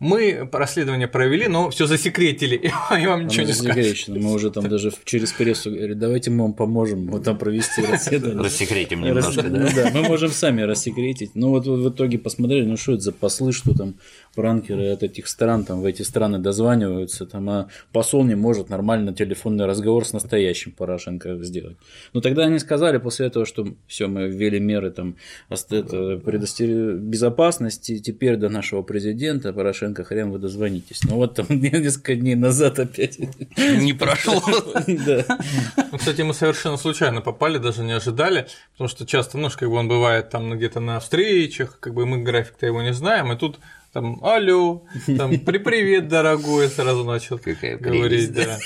Мы 0.00 0.48
расследование 0.52 1.06
провели, 1.06 1.48
но 1.48 1.70
все 1.70 1.86
засекретили, 1.86 2.56
и 2.98 3.06
вам 3.06 3.26
ничего 3.26 3.46
не 3.46 3.52
скажут. 3.52 4.08
Мы 4.08 4.32
уже 4.32 4.50
там 4.50 4.68
даже 4.68 4.92
через 5.04 5.32
прессу 5.32 5.70
говорили, 5.70 5.94
давайте 5.94 6.30
мы 6.30 6.44
вам 6.44 6.54
поможем 6.54 7.06
вот 7.08 7.24
там 7.24 7.38
провести 7.38 7.82
расследование. 7.90 8.42
Рассекретим 8.42 9.02
немножко, 9.02 9.42
да? 9.42 9.58
Ну 9.60 9.68
да, 9.74 9.90
мы 9.92 10.02
можем 10.02 10.30
сами 10.30 10.62
рассекретить. 10.62 11.32
Ну 11.34 11.50
вот 11.50 11.66
в 11.66 11.88
итоге 11.90 12.18
посмотрели, 12.18 12.64
ну 12.64 12.76
что 12.76 12.92
это 12.92 13.02
за 13.02 13.12
послы, 13.12 13.52
что 13.52 13.74
там 13.74 13.94
пранкеры 14.34 14.88
от 14.88 15.02
этих 15.02 15.28
стран, 15.28 15.64
там 15.64 15.80
в 15.80 15.84
эти 15.84 16.02
страны 16.02 16.38
дозваниваются, 16.38 17.26
там, 17.26 17.48
а 17.50 17.68
посол 17.92 18.24
не 18.24 18.34
может 18.34 18.70
нормально 18.70 19.14
телефонный 19.14 19.66
разговор 19.66 20.04
с 20.04 20.12
настоящим 20.12 20.53
Порошенко 20.76 21.42
сделать. 21.42 21.76
Но 22.12 22.20
тогда 22.20 22.44
они 22.44 22.58
сказали 22.58 22.98
после 22.98 23.26
этого, 23.26 23.46
что 23.46 23.66
все, 23.86 24.06
мы 24.06 24.28
ввели 24.28 24.60
меры 24.60 24.90
там, 24.90 25.16
это, 25.48 26.16
предостер... 26.18 26.94
безопасности, 26.96 27.98
теперь 27.98 28.36
до 28.36 28.48
нашего 28.48 28.82
президента 28.82 29.52
Порошенко 29.52 30.04
хрен 30.04 30.30
вы 30.30 30.38
дозвонитесь. 30.38 31.04
Но 31.04 31.16
вот 31.16 31.34
там 31.34 31.46
несколько 31.50 32.16
дней 32.16 32.34
назад 32.34 32.78
опять 32.78 33.18
не 33.18 33.92
прошло. 33.92 34.42
Да. 34.86 35.24
Ну, 35.90 35.98
кстати, 35.98 36.22
мы 36.22 36.34
совершенно 36.34 36.76
случайно 36.76 37.20
попали, 37.20 37.58
даже 37.58 37.82
не 37.82 37.92
ожидали, 37.92 38.46
потому 38.72 38.88
что 38.88 39.06
часто, 39.06 39.38
ну, 39.38 39.48
как 39.50 39.68
бы 39.68 39.76
он 39.76 39.88
бывает 39.88 40.30
там 40.30 40.56
где-то 40.56 40.80
на 40.80 41.00
встречах, 41.00 41.78
как 41.80 41.94
бы 41.94 42.06
мы 42.06 42.22
график-то 42.22 42.66
его 42.66 42.82
не 42.82 42.92
знаем, 42.92 43.32
и 43.32 43.36
тут 43.36 43.58
там, 43.94 44.18
алло, 44.22 44.82
там, 45.16 45.38
при 45.46 45.58
привет, 45.58 46.08
дорогой, 46.08 46.68
сразу 46.68 47.04
начал 47.04 47.38
Какая 47.38 47.78
говорить, 47.78 48.32
да. 48.32 48.58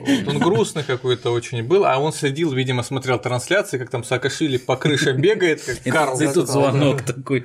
Вот, 0.00 0.28
он 0.28 0.38
грустный 0.40 0.82
какой-то 0.82 1.30
очень 1.30 1.62
был, 1.62 1.84
а 1.84 1.98
он 1.98 2.12
следил, 2.12 2.52
видимо, 2.52 2.82
смотрел 2.82 3.20
трансляции, 3.20 3.78
как 3.78 3.90
там 3.90 4.02
Саакашвили 4.02 4.56
по 4.56 4.76
крыше 4.76 5.12
бегает, 5.12 5.62
как 5.62 5.80
Карл. 5.84 6.20
И 6.20 6.26
тут 6.26 6.48
звонок 6.48 7.02
такой. 7.02 7.44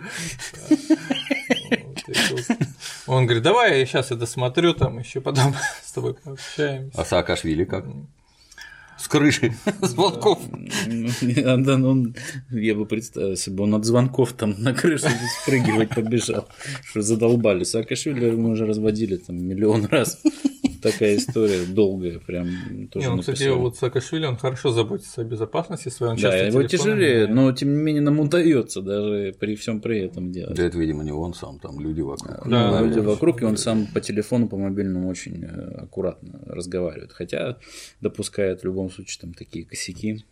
Он 3.06 3.26
говорит, 3.26 3.44
давай 3.44 3.80
я 3.80 3.86
сейчас 3.86 4.12
это 4.12 4.26
смотрю, 4.26 4.74
там 4.74 4.98
еще 4.98 5.22
потом 5.22 5.56
с 5.86 5.92
тобой 5.92 6.16
пообщаемся. 6.16 7.00
А 7.00 7.06
Саакашвили 7.06 7.66
как? 7.66 7.86
С 8.98 9.08
крыши 9.08 9.54
звонков. 9.82 10.40
Ну, 10.88 12.14
я 12.52 12.76
бы 12.76 12.86
представил, 12.86 13.32
если 13.32 13.52
бы 13.52 13.64
он 13.64 13.76
от 13.76 13.86
звонков 13.86 14.34
там 14.34 14.56
на 14.58 14.74
крышу 14.74 15.08
спрыгивать 15.42 15.90
побежал, 15.90 16.48
что 16.90 17.02
задолбали. 17.02 17.64
Саакашвили 17.64 18.32
мы 18.32 18.52
уже 18.52 18.66
разводили 18.66 19.18
там 19.18 19.38
миллион 19.38 19.86
раз. 19.86 20.22
Такая 20.82 21.18
история 21.18 21.66
долгая, 21.66 22.20
прям 22.20 22.88
тоже 22.90 23.08
Не, 23.08 23.16
ну, 23.16 23.22
кстати, 23.22 23.48
вот 23.50 23.78
Саакашвили, 23.78 24.26
он 24.26 24.38
хорошо 24.38 24.72
заботится 24.72 25.22
о 25.22 25.24
безопасности 25.24 25.90
своей. 25.90 26.20
Да, 26.22 26.36
его 26.36 26.64
тяжелее, 26.64 27.28
но 27.28 27.52
тем 27.52 27.70
не 27.70 27.82
менее 27.82 28.02
нам 28.02 28.20
удается 28.20 28.82
даже 28.82 29.36
при 29.40 29.56
всем 29.56 29.82
при 29.82 30.00
этом 30.00 30.32
делать. 30.32 30.56
Да, 30.56 30.64
это, 30.64 30.78
видимо, 30.78 31.04
не 31.04 31.12
он 31.12 31.34
сам, 31.34 31.60
там 31.60 31.80
люди 31.80 32.02
вокруг. 32.02 32.48
Да, 32.48 32.82
люди 32.82 33.00
вокруг, 33.00 33.42
и 33.42 33.46
он 33.46 33.58
сам 33.58 33.88
по 33.88 34.02
телефону, 34.02 34.48
по 34.48 34.58
мобильному 34.58 35.10
очень 35.10 35.44
э, 35.44 35.84
аккуратно 35.84 36.40
разговаривает. 36.46 37.14
Хотя 37.14 37.58
допускает 38.02 38.62
в 38.62 38.66
любом 38.66 38.90
случае 38.90 39.22
там 39.22 39.34
такие 39.34 39.66
косяки, 39.66 40.24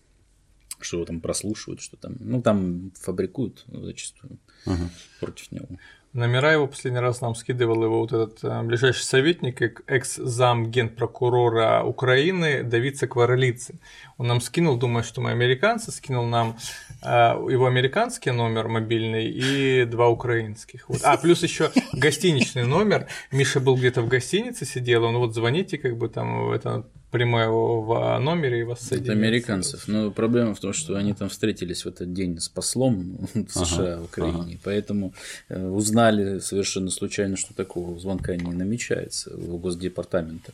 что 0.80 1.06
там 1.06 1.22
прослушивают, 1.22 1.82
что 1.82 1.98
там, 1.98 2.16
ну 2.20 2.42
там 2.42 2.92
фабрикуют 3.00 3.66
зачастую 3.68 4.38
uh 4.66 4.76
против 5.20 5.52
него. 5.52 5.68
Номера 6.16 6.54
его 6.54 6.66
последний 6.66 7.02
раз 7.02 7.20
нам 7.20 7.36
скидывал 7.36 7.84
его 7.84 8.00
вот 8.00 8.14
этот 8.14 8.42
э, 8.42 8.62
ближайший 8.62 9.04
советник, 9.04 9.82
экс-зам 9.86 10.72
генпрокурора 10.72 11.84
Украины 11.84 12.64
Давид 12.64 12.98
Сакварелицы. 12.98 13.82
Он 14.18 14.28
нам 14.28 14.40
скинул, 14.40 14.78
думаю, 14.78 15.04
что 15.04 15.20
мы 15.20 15.32
американцы, 15.32 15.92
скинул 15.92 16.26
нам 16.26 16.58
э, 17.02 17.08
его 17.08 17.66
американский 17.66 18.32
номер 18.32 18.70
мобильный 18.70 19.26
и 19.26 19.84
два 19.84 20.08
украинских. 20.08 20.88
Вот. 20.88 21.02
А, 21.04 21.18
плюс 21.18 21.44
еще 21.44 21.70
гостиничный 21.92 22.64
номер. 22.64 23.08
Миша 23.32 23.60
был 23.60 23.76
где-то 23.76 24.02
в 24.02 24.08
гостинице 24.08 24.66
сидел, 24.66 25.04
он 25.04 25.18
вот 25.18 25.34
звоните, 25.34 25.78
как 25.78 25.98
бы 25.98 26.08
там 26.08 26.50
это 26.52 26.86
прямое 27.16 27.48
в 27.48 28.20
номере 28.20 28.60
и 28.60 28.64
вас 28.64 28.82
соединят. 28.82 29.16
американцев. 29.16 29.88
Но 29.88 30.12
проблема 30.12 30.54
в 30.54 30.60
том, 30.60 30.74
что 30.74 30.96
они 30.96 31.14
там 31.14 31.30
встретились 31.30 31.86
в 31.86 31.88
этот 31.88 32.12
день 32.12 32.40
с 32.40 32.50
послом 32.50 33.28
в 33.34 33.52
США, 33.52 33.94
ага, 33.94 34.02
в 34.02 34.06
Украине, 34.06 34.40
ага. 34.40 34.60
поэтому 34.64 35.14
э, 35.50 35.68
узнали 36.10 36.40
совершенно 36.40 36.92
случайно, 36.92 37.38
что 37.38 37.54
такого 37.54 37.98
звонка 38.00 38.36
не 38.36 38.54
намечается 38.54 39.32
в 39.36 39.58
Госдепартамента. 39.58 40.54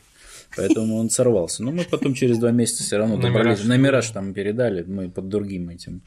Поэтому 0.56 0.98
он 0.98 1.10
сорвался. 1.10 1.62
Но 1.62 1.72
мы 1.72 1.84
потом 1.84 2.14
через 2.14 2.38
два 2.38 2.50
месяца 2.50 2.82
все 2.82 2.98
равно 2.98 3.16
добрались. 3.16 3.64
Номера 3.64 4.02
же 4.02 4.12
там 4.12 4.34
передали, 4.34 4.82
мы 4.82 5.10
под 5.10 5.28
другим 5.28 5.68
этим 5.70 6.02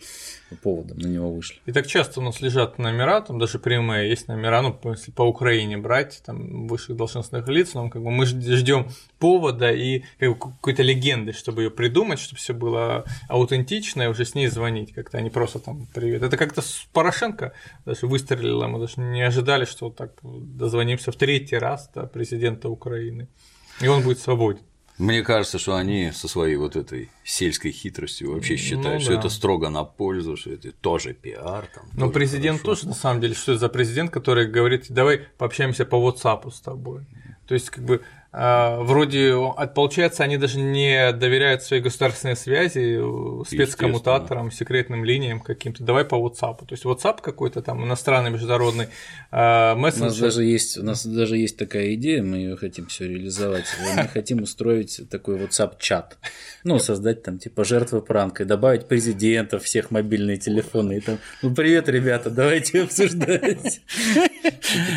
поводом 0.61 0.99
на 0.99 1.07
него 1.07 1.31
вышли. 1.31 1.59
И 1.65 1.71
так 1.71 1.87
часто 1.87 2.19
у 2.19 2.23
нас 2.23 2.41
лежат 2.41 2.77
номера, 2.77 3.21
там 3.21 3.39
даже 3.39 3.59
прямые 3.59 4.09
есть 4.09 4.27
номера, 4.27 4.61
ну, 4.61 4.79
если 4.91 5.11
по 5.11 5.23
Украине 5.23 5.77
брать, 5.77 6.21
там 6.25 6.67
высших 6.67 6.95
должностных 6.95 7.47
лиц, 7.47 7.73
но 7.73 7.89
как 7.89 8.03
бы 8.03 8.11
мы 8.11 8.25
ждем 8.25 8.89
повода 9.19 9.71
и 9.71 10.03
как 10.19 10.29
бы, 10.29 10.35
какой-то 10.35 10.83
легенды, 10.83 11.33
чтобы 11.33 11.63
ее 11.63 11.71
придумать, 11.71 12.19
чтобы 12.19 12.39
все 12.39 12.53
было 12.53 13.05
аутентично, 13.27 14.03
и 14.03 14.07
уже 14.07 14.25
с 14.25 14.35
ней 14.35 14.47
звонить 14.47 14.93
как-то, 14.93 15.17
а 15.17 15.21
не 15.21 15.29
просто 15.29 15.59
там 15.59 15.87
привет. 15.93 16.21
Это 16.21 16.37
как-то 16.37 16.61
с 16.61 16.87
Порошенко 16.93 17.53
даже 17.85 18.07
выстрелило, 18.07 18.67
мы 18.67 18.79
даже 18.79 19.01
не 19.01 19.21
ожидали, 19.21 19.65
что 19.65 19.85
вот 19.85 19.95
так 19.95 20.11
дозвонимся 20.23 21.11
в 21.11 21.15
третий 21.15 21.57
раз 21.57 21.89
до 21.93 22.03
президента 22.03 22.69
Украины. 22.69 23.27
И 23.81 23.87
он 23.87 24.03
будет 24.03 24.19
свободен. 24.19 24.61
Мне 24.97 25.23
кажется, 25.23 25.59
что 25.59 25.75
они 25.75 26.11
со 26.11 26.29
своей 26.29 26.55
вот 26.55 26.77
этой 26.77 27.11
сельской 27.25 27.71
хитростью 27.71 28.31
вообще 28.31 28.53
ну 28.53 28.59
считают, 28.59 28.83
ну, 28.85 28.91
да. 28.91 28.99
что 28.99 29.13
это 29.13 29.29
строго 29.29 29.69
на 29.69 29.83
пользу, 29.83 30.37
что 30.37 30.51
это 30.51 30.71
тоже 30.71 31.13
пиар. 31.13 31.67
Там, 31.73 31.83
Но 31.95 32.09
президент 32.09 32.61
хорошо. 32.61 32.81
тоже, 32.81 32.87
на 32.87 32.95
самом 32.95 33.19
деле, 33.19 33.35
что 33.35 33.51
это 33.51 33.59
за 33.59 33.69
президент, 33.69 34.11
который 34.11 34.47
говорит, 34.47 34.85
давай 34.87 35.27
пообщаемся 35.37 35.85
по 35.85 35.95
WhatsApp 35.95 36.49
с 36.49 36.61
тобой. 36.61 37.05
То 37.45 37.55
есть, 37.55 37.69
как 37.69 37.83
бы 37.83 38.01
вроде, 38.37 39.33
получается, 39.73 40.23
они 40.23 40.37
даже 40.37 40.59
не 40.59 41.13
доверяют 41.13 41.63
своей 41.63 41.81
государственной 41.81 42.35
связи 42.35 42.99
э, 42.99 43.43
спецкоммутаторам, 43.45 44.51
секретным 44.51 45.05
линиям 45.05 45.39
каким-то. 45.39 45.83
Давай 45.83 46.03
по 46.03 46.15
WhatsApp. 46.15 46.65
То 46.65 46.71
есть 46.71 46.85
WhatsApp 46.85 47.21
какой-то 47.21 47.61
там 47.61 47.83
иностранный 47.85 48.31
международный 48.31 48.87
мессенджер. 49.31 50.01
У 50.01 50.05
нас 50.05 50.17
даже 50.17 50.43
есть, 50.43 50.77
у 50.77 50.83
нас 50.83 51.05
даже 51.05 51.37
есть 51.37 51.57
такая 51.57 51.93
идея, 51.93 52.23
мы 52.23 52.37
ее 52.37 52.57
хотим 52.57 52.87
все 52.87 53.07
реализовать. 53.07 53.65
Мы 53.95 54.07
хотим 54.07 54.43
устроить 54.43 55.01
такой 55.09 55.37
WhatsApp-чат. 55.37 56.17
Ну, 56.63 56.79
создать 56.79 57.23
там 57.23 57.37
типа 57.37 57.63
жертвы 57.63 58.01
пранка, 58.01 58.43
добавить 58.43 58.87
президентов, 58.87 59.63
всех 59.63 59.91
мобильные 59.91 60.37
телефоны. 60.37 60.97
И 60.97 60.99
там, 60.99 61.19
ну 61.41 61.53
привет, 61.53 61.87
ребята, 61.89 62.29
давайте 62.29 62.81
обсуждать. 62.83 63.81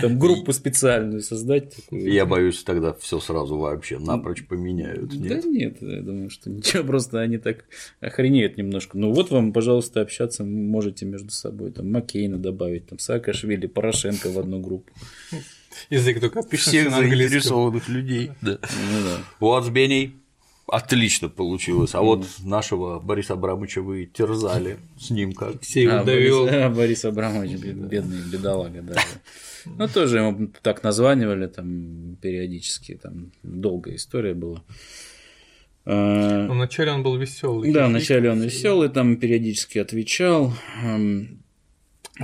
Там 0.01 0.19
группу 0.19 0.53
специальную 0.53 1.23
создать. 1.23 1.75
Я 1.91 2.27
боюсь, 2.27 2.63
тогда 2.65 2.95
все 2.95 3.21
сразу 3.29 3.59
вообще 3.59 3.99
напрочь 3.99 4.47
поменяют. 4.47 5.13
Нет? 5.13 5.43
Да 5.43 5.49
нет, 5.49 5.77
я 5.83 6.01
думаю, 6.01 6.31
что 6.31 6.49
ничего, 6.49 6.83
просто 6.83 7.21
они 7.21 7.37
так 7.37 7.67
охренеют 8.01 8.57
немножко. 8.57 8.97
Ну 8.97 9.13
вот 9.13 9.31
вам, 9.31 9.53
пожалуйста, 9.53 10.01
общаться 10.01 10.45
можете 10.45 11.05
между 11.05 11.31
собой. 11.31 11.71
Там 11.71 11.93
Маккейна 11.93 12.39
добавить, 12.39 12.87
там 12.87 12.99
Саакашвили, 12.99 13.67
Порошенко 13.67 14.31
в 14.31 14.39
одну 14.39 14.61
группу. 14.61 14.91
Язык 15.91 16.21
только 16.21 16.43
пишет 16.43 16.69
Всех 16.69 16.91
заинтересованных 16.91 17.89
людей. 17.89 18.31
Да. 18.41 18.59
Ну, 18.63 19.05
да. 19.05 19.19
Вот 19.41 19.67
с 19.67 19.69
Беней 19.69 20.15
отлично 20.69 21.29
получилось. 21.29 21.95
А 21.95 22.01
вот 22.01 22.27
нашего 22.45 23.01
Бориса 23.01 23.35
Абрамовича 23.35 23.83
вы 23.83 24.07
терзали 24.07 24.79
с 24.99 25.11
ним 25.11 25.33
как. 25.33 25.61
Все 25.63 25.89
а, 25.89 26.05
довел. 26.05 26.47
Борис, 26.47 26.77
Борис 26.77 27.05
Абрамович, 27.05 27.53
бедный 27.53 28.23
бедолага, 28.31 28.83
да. 28.83 28.95
Ну, 29.65 29.89
тоже 29.89 30.19
ему 30.19 30.51
так 30.63 30.83
названивали 30.83 31.47
там 31.47 32.17
периодически, 32.23 32.99
там 33.01 33.33
долгая 33.43 33.97
история 33.97 34.35
была. 34.35 34.63
Ну, 35.85 36.53
вначале 36.53 36.93
он 36.93 37.03
был 37.03 37.17
веселый. 37.17 37.73
Да, 37.73 37.87
вначале 37.87 38.31
он 38.31 38.43
веселый, 38.43 38.91
там 38.91 39.17
периодически 39.17 39.79
отвечал. 39.79 40.53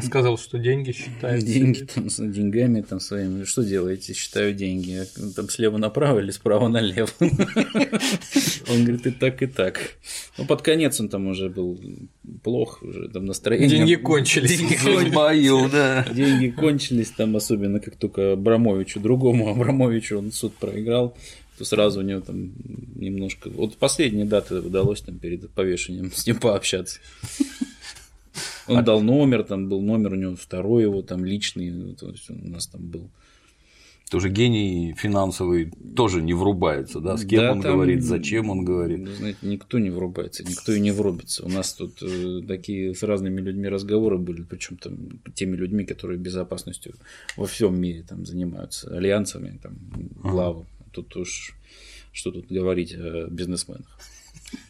Сказал, 0.02 0.38
что 0.38 0.58
деньги 0.58 0.92
считают. 0.92 1.44
Деньги 1.54 1.84
там 1.84 2.10
с 2.10 2.16
деньгами 2.16 2.80
там 2.80 3.00
своими. 3.00 3.44
Что 3.44 3.62
делаете? 3.62 4.12
Считаю 4.12 4.52
деньги. 4.52 5.04
Там 5.36 5.48
слева 5.48 5.76
направо 5.78 6.18
или 6.20 6.30
справа 6.30 6.68
налево. 6.68 7.08
Он 7.20 8.84
говорит, 8.84 9.06
и 9.06 9.10
так, 9.10 9.42
и 9.42 9.46
так. 9.46 9.80
Ну, 10.38 10.46
под 10.46 10.62
конец 10.62 10.98
он 10.98 11.08
там 11.08 11.28
уже 11.28 11.48
был 11.48 11.78
плох, 12.42 12.82
уже 12.82 13.08
там 13.08 13.26
настроение. 13.26 13.68
Деньги 13.68 13.94
кончились. 13.94 14.58
Деньги 14.58 14.74
кончились. 14.74 15.70
да. 15.70 16.06
Деньги 16.12 16.48
кончились 16.48 17.10
там, 17.10 17.36
особенно 17.36 17.78
как 17.78 17.96
только 17.96 18.32
Абрамовичу, 18.32 19.00
другому 19.00 19.48
Абрамовичу 19.50 20.18
он 20.18 20.32
суд 20.32 20.54
проиграл 20.54 21.14
то 21.56 21.64
сразу 21.64 22.00
у 22.00 22.02
него 22.02 22.20
там 22.20 22.52
немножко... 22.96 23.48
Вот 23.48 23.76
последние 23.76 24.24
даты 24.24 24.56
удалось 24.56 25.02
там 25.02 25.18
перед 25.18 25.48
повешением 25.50 26.10
с 26.12 26.26
ним 26.26 26.40
пообщаться. 26.40 26.98
Он 28.66 28.84
дал 28.84 29.00
номер, 29.02 29.44
там 29.44 29.68
был 29.68 29.80
номер 29.82 30.12
у 30.12 30.16
него 30.16 30.36
второй 30.36 30.82
его, 30.82 31.02
там 31.02 31.24
личный, 31.24 31.94
то 31.94 32.10
есть 32.10 32.30
у 32.30 32.48
нас 32.48 32.66
там 32.66 32.82
был. 32.82 33.10
Тоже 34.10 34.28
гений 34.28 34.94
финансовый 34.96 35.72
тоже 35.96 36.22
не 36.22 36.34
врубается, 36.34 37.00
да, 37.00 37.16
с 37.16 37.24
кем 37.24 37.40
Да, 37.40 37.52
он 37.52 37.62
там, 37.62 37.72
говорит, 37.72 38.02
зачем 38.02 38.50
он 38.50 38.64
говорит. 38.64 39.00
ну, 39.00 39.10
Знаете, 39.12 39.38
никто 39.42 39.78
не 39.78 39.90
врубается, 39.90 40.44
никто 40.44 40.72
и 40.72 40.80
не 40.80 40.92
врубится. 40.92 41.44
У 41.44 41.48
нас 41.48 41.72
тут 41.72 42.02
э, 42.02 42.42
такие 42.46 42.94
с 42.94 43.02
разными 43.02 43.40
людьми 43.40 43.66
разговоры 43.68 44.18
были, 44.18 44.42
причем 44.42 44.76
там 44.76 45.20
теми 45.34 45.56
людьми, 45.56 45.84
которые 45.84 46.18
безопасностью 46.18 46.94
во 47.36 47.46
всем 47.46 47.80
мире 47.80 48.04
там 48.06 48.26
занимаются, 48.26 48.94
альянсами, 48.94 49.58
там, 49.62 49.78
главы. 50.22 50.66
Тут 50.92 51.16
уж 51.16 51.54
что 52.12 52.30
тут 52.30 52.46
говорить 52.46 52.94
о 52.94 53.26
бизнесменах. 53.28 53.98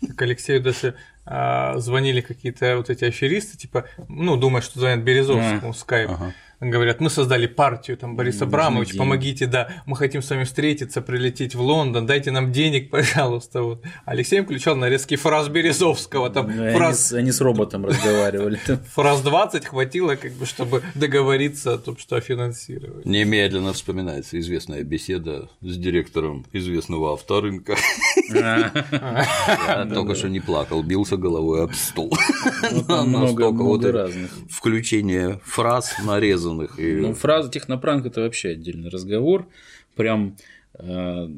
Так 0.07 0.21
Алексею 0.23 0.61
даже 0.61 0.95
а, 1.27 1.79
звонили 1.79 2.21
какие-то 2.21 2.77
вот 2.77 2.91
эти 2.91 3.05
аферисты, 3.05 3.57
типа, 3.57 3.87
ну, 4.09 4.37
думая, 4.37 4.63
что 4.63 4.79
звонят 4.79 5.01
Березовскому 5.01 5.73
в 5.73 5.77
скайп. 5.77 6.11
Ага. 6.11 6.35
Говорят, 6.71 7.01
мы 7.01 7.11
создали 7.11 7.47
партию, 7.47 7.97
там, 7.97 8.17
Борис 8.17 8.35
Нужны 8.41 8.47
Абрамович, 8.47 8.97
помогите, 8.97 9.47
да, 9.47 9.69
мы 9.87 9.97
хотим 9.97 10.23
с 10.23 10.31
вами 10.31 10.45
встретиться, 10.45 11.03
прилететь 11.03 11.55
в 11.55 11.61
Лондон, 11.61 12.07
дайте 12.07 12.31
нам 12.31 12.53
денег, 12.53 12.91
пожалуйста. 12.97 13.63
Вот. 13.63 13.83
Алексей 14.07 14.41
включал 14.41 14.77
нарезки 14.77 15.17
фраз 15.17 15.49
Березовского, 15.49 16.31
там, 16.31 16.51
Ну, 16.55 16.65
они, 16.65 16.75
фраз, 16.77 17.07
с- 17.09 17.13
они 17.13 17.33
с 17.33 17.41
роботом 17.41 17.85
разговаривали. 17.87 18.59
фраз 18.95 19.21
20 19.23 19.67
хватило, 19.67 20.15
как 20.17 20.33
бы, 20.33 20.47
чтобы 20.47 20.83
договориться 20.95 21.75
о 21.75 21.79
том, 21.79 21.97
что 21.99 22.21
финансировать. 22.21 23.05
Немедленно 23.05 23.73
вспоминается 23.73 24.39
известная 24.41 24.83
беседа 24.85 25.49
с 25.61 25.77
директором 25.77 26.47
известного 26.53 27.13
авторынка. 27.13 27.77
Только 29.95 30.15
что 30.15 30.29
не 30.29 30.41
плакал, 30.41 30.83
бился 30.83 31.17
головой 31.17 31.65
об 31.65 31.75
стол. 31.75 32.13
Ну, 32.89 33.05
много, 33.05 33.51
вот 33.63 33.85
разных. 33.85 34.31
Включение 34.51 35.41
фраз 35.45 35.95
нарезанных. 36.57 36.79
и- 36.79 36.97
Ну, 37.01 37.13
фраза 37.15 37.51
технопранк 37.51 38.07
это 38.07 38.21
вообще 38.23 38.51
отдельный 38.51 38.89
разговор. 38.91 39.49
Прям 39.97 40.37
э, 40.79 41.29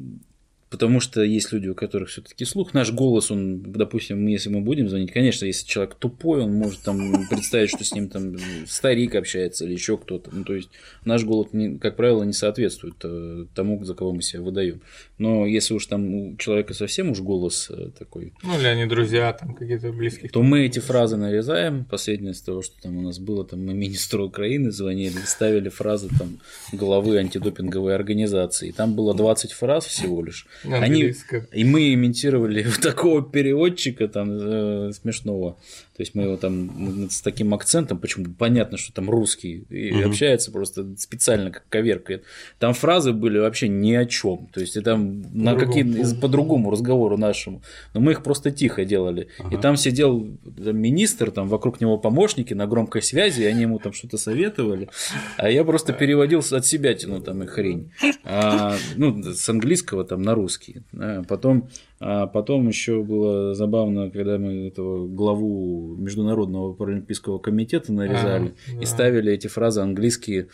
потому 0.69 0.99
что 0.99 1.21
есть 1.21 1.51
люди, 1.53 1.67
у 1.69 1.75
которых 1.75 2.09
все-таки 2.09 2.43
слух. 2.43 2.73
Наш 2.73 2.91
голос, 2.91 3.31
он, 3.31 3.61
допустим, 3.61 4.25
если 4.27 4.49
мы 4.49 4.61
будем 4.61 4.89
звонить, 4.89 5.11
конечно, 5.13 5.45
если 5.45 5.65
человек 5.65 5.95
тупой, 5.95 6.41
он 6.41 6.53
может 6.53 6.81
там 6.81 7.25
представить, 7.29 7.69
что 7.69 7.83
с 7.83 7.93
ним 7.93 8.09
там 8.09 8.35
старик 8.67 9.15
общается 9.15 9.65
или 9.65 9.73
еще 9.73 9.97
кто-то. 9.97 10.29
Ну, 10.33 10.43
то 10.43 10.53
есть 10.55 10.69
наш 11.05 11.23
голос, 11.23 11.49
как 11.79 11.95
правило, 11.95 12.23
не 12.23 12.33
соответствует 12.33 12.95
э, 13.03 13.45
тому, 13.55 13.83
за 13.85 13.93
кого 13.95 14.11
мы 14.11 14.21
себя 14.21 14.41
выдаем. 14.41 14.81
Но 15.17 15.47
если 15.47 15.73
уж 15.73 15.85
там 15.87 16.13
у 16.13 16.37
человека 16.37 16.73
совсем 16.73 17.09
уж 17.11 17.21
голос 17.21 17.69
э, 17.71 17.89
такой 17.97 18.33
Ну, 18.43 18.59
или 18.59 18.67
они 18.67 18.85
друзья, 18.85 19.33
там, 19.33 19.55
какие-то 19.55 19.91
близких. 19.91 20.31
то 20.31 20.43
мы 20.43 20.65
эти 20.65 20.79
фразы 20.79 21.17
нарезаем. 21.17 21.85
Последнее 21.85 22.33
из 22.33 22.41
того, 22.41 22.61
что 22.61 22.79
там 22.81 22.97
у 22.97 23.01
нас 23.01 23.17
было, 23.17 23.43
там 23.43 23.65
мы 23.65 23.73
министру 23.73 24.25
Украины 24.25 24.71
звонили, 24.71 25.17
ставили 25.25 25.69
фразы 25.69 26.09
там 26.19 26.39
главы 26.71 27.17
антидопинговой 27.17 27.95
организации. 27.95 28.71
Там 28.71 28.95
было 28.95 29.15
20 29.15 29.53
фраз 29.53 29.85
всего 29.85 30.23
лишь. 30.23 30.45
Они, 30.63 31.13
и 31.51 31.63
мы 31.63 31.93
имитировали 31.93 32.65
такого 32.81 33.23
переводчика 33.23 34.07
там 34.07 34.29
э, 34.31 34.91
смешного. 34.93 35.57
То 35.97 36.03
есть 36.03 36.13
мы 36.13 36.23
его 36.23 36.37
там 36.37 37.09
с 37.09 37.21
таким 37.21 37.55
акцентом, 37.55 37.97
почему 37.97 38.27
понятно, 38.37 38.77
что 38.77 38.93
там 38.93 39.09
русский 39.09 39.65
и 39.71 39.99
общается 40.03 40.51
просто 40.51 40.95
специально 40.95 41.49
как 41.49 41.67
коверкает. 41.69 42.23
Там 42.59 42.75
фразы 42.75 43.13
были 43.13 43.39
вообще 43.39 43.67
ни 43.67 43.93
о 43.93 44.05
чем. 44.05 44.47
То 44.53 44.61
есть 44.61 44.77
и 44.77 44.81
там 44.81 45.06
на 45.33 45.53
По-другому. 45.53 45.57
какие 45.83 46.01
из- 46.01 46.13
по 46.13 46.27
другому 46.27 46.71
разговору 46.71 47.17
нашему. 47.17 47.61
Но 47.93 47.99
мы 48.01 48.11
их 48.11 48.23
просто 48.23 48.51
тихо 48.51 48.85
делали. 48.85 49.27
И 49.51 49.57
там 49.57 49.77
сидел 49.77 50.27
там, 50.63 50.77
министр, 50.77 51.31
там 51.31 51.47
вокруг 51.47 51.81
него 51.81 51.97
помощники 51.97 52.53
на 52.53 52.67
громкой 52.67 53.01
связи, 53.01 53.41
и 53.41 53.45
они 53.45 53.61
ему 53.63 53.79
там 53.79 53.93
что-то 53.93 54.17
советовали. 54.17 54.89
А 55.37 55.49
я 55.49 55.63
просто 55.63 55.93
переводил 55.93 56.39
от 56.51 56.65
себя 56.65 56.93
тяну 56.93 57.21
там 57.21 57.43
и 57.43 57.45
хрень. 57.47 57.91
А, 58.23 58.75
ну, 58.95 59.21
с 59.23 59.47
английского 59.49 60.03
там 60.03 60.21
на 60.21 60.33
русский. 60.35 60.81
А 60.97 61.23
потом, 61.23 61.69
а 61.99 62.27
потом 62.27 62.67
еще 62.67 63.03
было 63.03 63.53
забавно, 63.53 64.09
когда 64.11 64.37
мы 64.37 64.67
этого 64.67 65.07
главу 65.07 65.95
Международного 65.97 66.73
паралимпийского 66.73 67.37
комитета 67.39 67.91
нарезали 67.93 68.53
А, 68.67 68.71
и 68.77 68.79
да. 68.81 68.85
ставили 68.85 69.31
эти 69.33 69.47
фразы 69.47 69.81
английские 69.81 70.47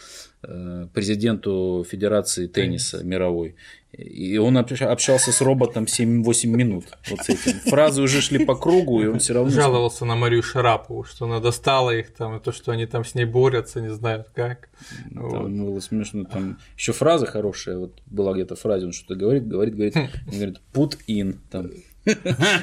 президенту 0.93 1.85
Федерации 1.89 2.47
тенниса 2.47 3.03
мировой. 3.03 3.55
И 3.95 4.37
он 4.37 4.57
общ- 4.57 4.81
общался 4.81 5.31
с 5.31 5.39
роботом 5.41 5.85
7-8 5.85 6.47
минут. 6.47 6.85
Вот 7.09 7.19
с 7.19 7.29
этим. 7.29 7.59
Фразы 7.69 8.01
уже 8.01 8.21
шли 8.21 8.43
по 8.43 8.55
кругу, 8.55 9.01
и 9.03 9.05
он 9.05 9.19
все 9.19 9.33
равно. 9.33 9.51
Жаловался 9.51 10.05
на 10.05 10.15
Марию 10.15 10.41
Шарапову, 10.41 11.03
что 11.03 11.25
она 11.25 11.39
достала 11.39 11.91
их 11.91 12.11
там, 12.11 12.37
и 12.37 12.39
то, 12.39 12.51
что 12.51 12.71
они 12.71 12.87
там 12.87 13.05
с 13.05 13.13
ней 13.13 13.25
борются, 13.25 13.81
не 13.81 13.91
знают 13.91 14.29
как. 14.33 14.69
Вот. 15.11 15.31
Там 15.31 15.65
было 15.65 15.79
смешно. 15.79 16.23
Там 16.23 16.57
еще 16.75 16.91
фраза 16.91 17.27
хорошая. 17.27 17.77
Вот 17.77 18.01
была 18.07 18.33
где-то 18.33 18.55
фраза, 18.55 18.87
он 18.87 18.93
что-то 18.93 19.15
говорит, 19.15 19.47
говорит, 19.47 19.75
говорит, 19.75 19.95
он 19.95 20.33
говорит, 20.33 20.61
put 20.73 20.97
in. 21.07 21.37
Там. 21.51 21.69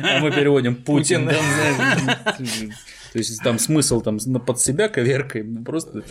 А 0.03 0.19
мы 0.21 0.33
переводим 0.33 0.75
Путин. 0.75 1.31
Путин. 2.37 2.73
То 3.13 3.19
есть 3.19 3.43
там 3.43 3.59
смысл 3.59 4.01
там 4.01 4.19
под 4.19 4.61
себя 4.61 4.89
коверкаем, 4.89 5.55
ну, 5.55 5.65
просто 5.65 6.05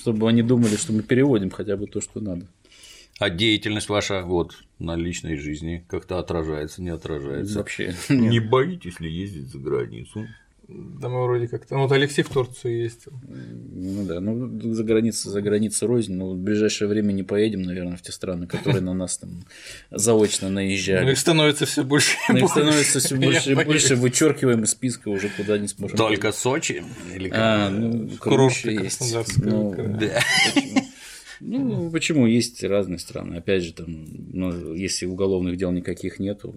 чтобы 0.00 0.28
они 0.28 0.42
думали, 0.42 0.76
что 0.76 0.92
мы 0.92 1.02
переводим 1.02 1.50
хотя 1.50 1.76
бы 1.76 1.86
то, 1.86 2.00
что 2.00 2.20
надо. 2.20 2.46
А 3.18 3.30
деятельность 3.30 3.88
ваша 3.88 4.22
вот 4.22 4.64
на 4.78 4.96
личной 4.96 5.36
жизни 5.36 5.84
как-то 5.88 6.18
отражается, 6.18 6.82
не 6.82 6.90
отражается? 6.90 7.58
Вообще. 7.58 7.94
Не 8.08 8.40
боитесь 8.40 8.98
ли 8.98 9.10
ездить 9.10 9.48
за 9.48 9.58
границу? 9.58 10.26
Да 10.66 11.08
мы 11.08 11.24
вроде 11.24 11.46
как-то... 11.48 11.74
Ну, 11.74 11.82
вот 11.82 11.92
Алексей 11.92 12.22
в 12.22 12.28
Турцию 12.28 12.82
ездил. 12.84 13.12
Ну 13.26 14.04
да, 14.06 14.20
ну 14.20 14.72
за 14.72 14.82
границей, 14.82 15.30
за 15.30 15.42
границей 15.42 15.86
рознь, 15.86 16.14
но 16.14 16.30
в 16.30 16.38
ближайшее 16.38 16.88
время 16.88 17.12
не 17.12 17.22
поедем, 17.22 17.62
наверное, 17.62 17.96
в 17.96 18.02
те 18.02 18.12
страны, 18.12 18.46
которые 18.46 18.80
на 18.80 18.94
нас 18.94 19.18
там 19.18 19.44
заочно 19.90 20.48
Ну, 20.48 20.54
наезжали. 20.54 21.12
их 21.12 21.18
становится 21.18 21.66
все 21.66 21.84
больше 21.84 22.16
и 22.28 22.32
их 22.32 22.40
больше. 22.40 22.48
становится 22.54 22.98
все 23.00 23.16
больше 23.16 23.52
и 23.52 23.54
больше, 23.54 23.96
вычеркиваем 23.96 24.62
из 24.64 24.70
списка 24.70 25.08
уже 25.08 25.28
куда 25.28 25.58
не 25.58 25.68
сможем. 25.68 25.96
Только 25.96 26.32
Сочи? 26.32 26.82
Или 27.14 27.28
как? 27.28 27.38
А, 27.38 27.70
ну, 27.70 28.08
курорты 28.18 28.72
есть. 28.72 29.14
Ну. 29.38 29.74
Да. 29.76 30.20
Ну, 31.40 31.90
почему 31.90 32.26
есть 32.26 32.62
разные 32.62 32.98
страны? 32.98 33.36
Опять 33.36 33.62
же, 33.62 33.72
там, 33.72 33.86
ну, 34.32 34.74
если 34.74 35.06
уголовных 35.06 35.56
дел 35.56 35.72
никаких 35.72 36.18
нету, 36.18 36.54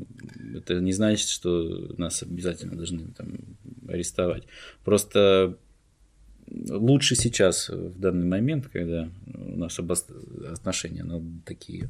это 0.56 0.76
не 0.80 0.92
значит, 0.92 1.30
что 1.30 1.94
нас 1.98 2.24
обязательно 2.24 2.76
должны 2.76 3.08
там 3.18 3.40
арестовать. 3.88 4.44
Просто 4.84 5.58
лучше 6.70 7.16
сейчас, 7.16 7.70
в 7.70 8.00
данный 8.00 8.26
момент, 8.26 8.68
когда 8.68 9.10
у 9.34 9.58
нас 9.58 9.78
обос- 9.80 10.54
отношения 10.54 11.04
ну, 11.04 11.24
такие 11.46 11.90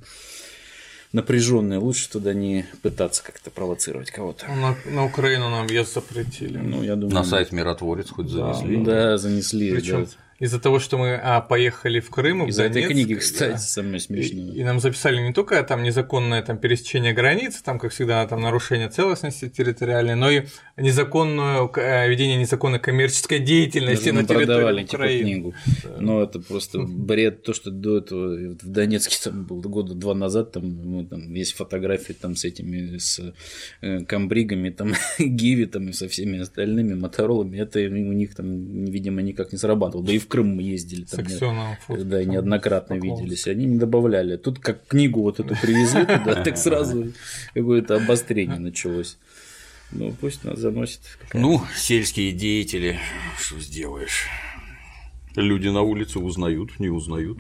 напряженные, 1.14 1.80
лучше 1.80 2.10
туда 2.10 2.34
не 2.34 2.66
пытаться 2.82 3.24
как-то 3.24 3.50
провоцировать 3.50 4.12
кого-то. 4.12 4.48
На, 4.48 4.76
на 4.92 5.06
Украину 5.06 5.50
нам 5.50 5.68
въезд 5.68 5.94
запретили. 5.94 6.58
Ну, 6.58 6.84
я 6.84 6.96
думаю, 6.96 7.16
На 7.16 7.24
сайт 7.24 7.52
Миротворец 7.52 8.10
хоть 8.10 8.30
занесли? 8.30 8.84
Да, 8.84 9.18
занесли. 9.18 9.72
Причем 9.72 10.04
да. 10.04 10.10
Из-за 10.40 10.60
того, 10.60 10.80
что 10.80 10.98
мы 10.98 11.16
а, 11.16 11.42
поехали 11.42 12.00
в 12.00 12.10
Крым, 12.10 12.44
и 12.46 12.50
Из-за 12.50 12.64
этой 12.66 12.84
книги, 12.84 13.16
да. 13.16 13.20
кстати, 13.20 13.58
самое 13.58 13.98
И, 13.98 14.00
смешное. 14.00 14.54
и 14.54 14.64
нам 14.64 14.80
записали 14.80 15.20
не 15.22 15.34
только 15.34 15.62
там 15.64 15.82
незаконное 15.84 16.42
там 16.44 16.58
пересечение 16.60 17.14
границ, 17.14 17.62
там 17.64 17.80
как 17.80 17.92
всегда 17.92 18.26
там 18.28 18.42
нарушение 18.42 18.90
целостности 18.90 19.50
территориальной, 19.50 20.16
но 20.16 20.30
и 20.30 20.44
незаконное 20.78 21.68
э, 21.76 22.10
ведение 22.10 22.38
незаконной 22.38 22.80
коммерческой 22.80 23.40
деятельности 23.40 24.12
Даже 24.12 24.22
на 24.22 24.28
территории 24.28 24.84
типа 24.84 24.96
Украины. 24.96 25.24
книгу. 25.24 25.54
Но 26.00 26.24
это 26.24 26.40
просто 26.40 26.80
бред. 26.80 27.44
То, 27.44 27.54
что 27.54 27.72
до 27.72 27.98
этого 27.98 28.36
в 28.62 28.68
Донецке 28.68 29.18
там 29.24 29.44
было 29.44 29.62
года 29.62 29.96
два 29.96 30.14
назад, 30.14 30.52
там, 30.52 30.70
ну, 30.70 31.06
там 31.06 31.34
есть 31.34 31.54
фотографии 31.54 32.14
там 32.14 32.36
с 32.36 32.46
этими 32.46 32.98
с 32.98 33.34
э, 33.82 34.02
камбригами, 34.02 34.70
там 34.70 34.94
Гиви 35.20 35.66
там 35.66 35.90
и 35.90 35.94
со 35.94 36.08
всеми 36.08 36.40
остальными 36.40 36.94
моторолами. 36.94 37.58
Это 37.58 37.80
у 37.80 38.14
них 38.14 38.36
там, 38.36 38.86
видимо, 38.86 39.22
никак 39.22 39.52
не 39.52 39.58
срабатывало. 39.58 40.06
Да 40.06 40.14
и 40.14 40.20
в 40.20 40.27
Крым 40.28 40.56
мы 40.56 40.64
ездили. 40.64 41.06
Там, 41.06 41.26
не- 41.26 42.04
да, 42.04 42.24
неоднократно 42.24 42.96
поклонство. 42.96 43.24
виделись. 43.24 43.48
Они 43.48 43.66
не 43.66 43.78
добавляли. 43.78 44.38
Тут 44.38 44.60
как 44.60 44.86
книгу 44.88 45.22
вот 45.22 45.40
эту 45.40 45.56
привезли 45.56 46.06
туда, 46.06 46.36
так 46.44 46.58
сразу 46.58 47.14
какое-то 47.54 47.96
обострение 47.96 48.60
началось. 48.60 49.18
Ну, 49.92 50.14
пусть 50.20 50.44
нас 50.44 50.60
заносит. 50.60 51.02
Ну, 51.34 51.62
сельские 51.76 52.34
деятели, 52.34 53.00
что 53.40 53.60
сделаешь? 53.60 54.28
Люди 55.36 55.68
на 55.70 55.82
улице 55.82 56.20
узнают, 56.20 56.80
не 56.80 56.90
узнают. 56.90 57.40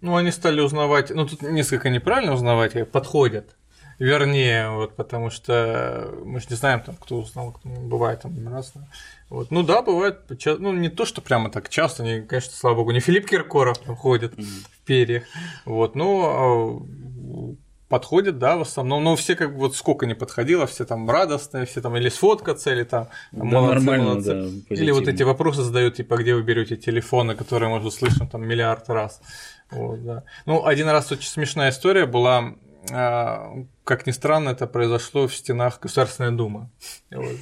Ну, 0.00 0.16
они 0.16 0.32
стали 0.32 0.60
узнавать, 0.60 1.10
ну, 1.10 1.26
тут 1.26 1.42
несколько 1.42 1.88
неправильно 1.88 2.34
узнавать, 2.34 2.72
как 2.72 2.90
подходят. 2.90 3.56
Вернее, 4.02 4.68
вот, 4.70 4.96
потому 4.96 5.30
что 5.30 6.12
мы 6.24 6.40
же 6.40 6.46
не 6.50 6.56
знаем, 6.56 6.80
там, 6.80 6.96
кто 6.96 7.18
узнал, 7.18 7.52
кто 7.52 7.68
бывает 7.68 8.22
там 8.22 8.32
разное. 8.48 8.88
Вот. 9.30 9.52
Ну 9.52 9.62
да, 9.62 9.80
бывает, 9.80 10.22
ну 10.58 10.72
не 10.72 10.88
то, 10.88 11.04
что 11.04 11.20
прямо 11.20 11.50
так 11.50 11.68
часто, 11.68 12.02
не, 12.02 12.20
конечно, 12.20 12.50
слава 12.52 12.74
богу, 12.74 12.90
не 12.90 12.98
Филипп 12.98 13.28
Киркоров 13.28 13.78
там 13.78 13.94
ходит 13.94 14.34
в 14.34 14.80
перьях, 14.84 15.22
вот, 15.64 15.94
но 15.94 16.82
подходят, 17.88 18.38
да, 18.38 18.56
в 18.56 18.62
основном, 18.62 19.04
но 19.04 19.14
все 19.14 19.36
как 19.36 19.52
бы 19.52 19.58
вот 19.58 19.76
сколько 19.76 20.06
не 20.06 20.14
подходило, 20.14 20.66
все 20.66 20.84
там 20.84 21.08
радостные, 21.08 21.64
все 21.66 21.80
там 21.80 21.96
или 21.96 22.08
сфоткаться, 22.08 22.72
или 22.72 22.82
там, 22.82 23.06
Да, 23.30 23.44
молодцы, 23.44 23.74
нормально, 23.84 24.04
молодцы. 24.14 24.34
да, 24.68 24.74
или 24.74 24.90
вот 24.90 25.06
эти 25.06 25.22
вопросы 25.22 25.62
задают, 25.62 25.94
типа, 25.94 26.16
где 26.16 26.34
вы 26.34 26.42
берете 26.42 26.76
телефоны, 26.76 27.36
которые 27.36 27.68
мы 27.70 27.78
уже 27.78 27.92
слышим 27.92 28.26
там 28.26 28.48
миллиард 28.48 28.88
раз. 28.88 29.20
Вот, 29.70 30.02
да. 30.04 30.24
Ну, 30.46 30.66
один 30.66 30.88
раз 30.88 31.12
очень 31.12 31.28
смешная 31.28 31.70
история 31.70 32.06
была, 32.06 32.38
а, 32.38 32.54
как 32.88 34.06
ни 34.06 34.10
странно, 34.10 34.50
это 34.50 34.66
произошло 34.66 35.28
в 35.28 35.34
стенах 35.34 35.80
Государственной 35.80 36.36
Думы. 36.36 36.68
Вот. 37.10 37.36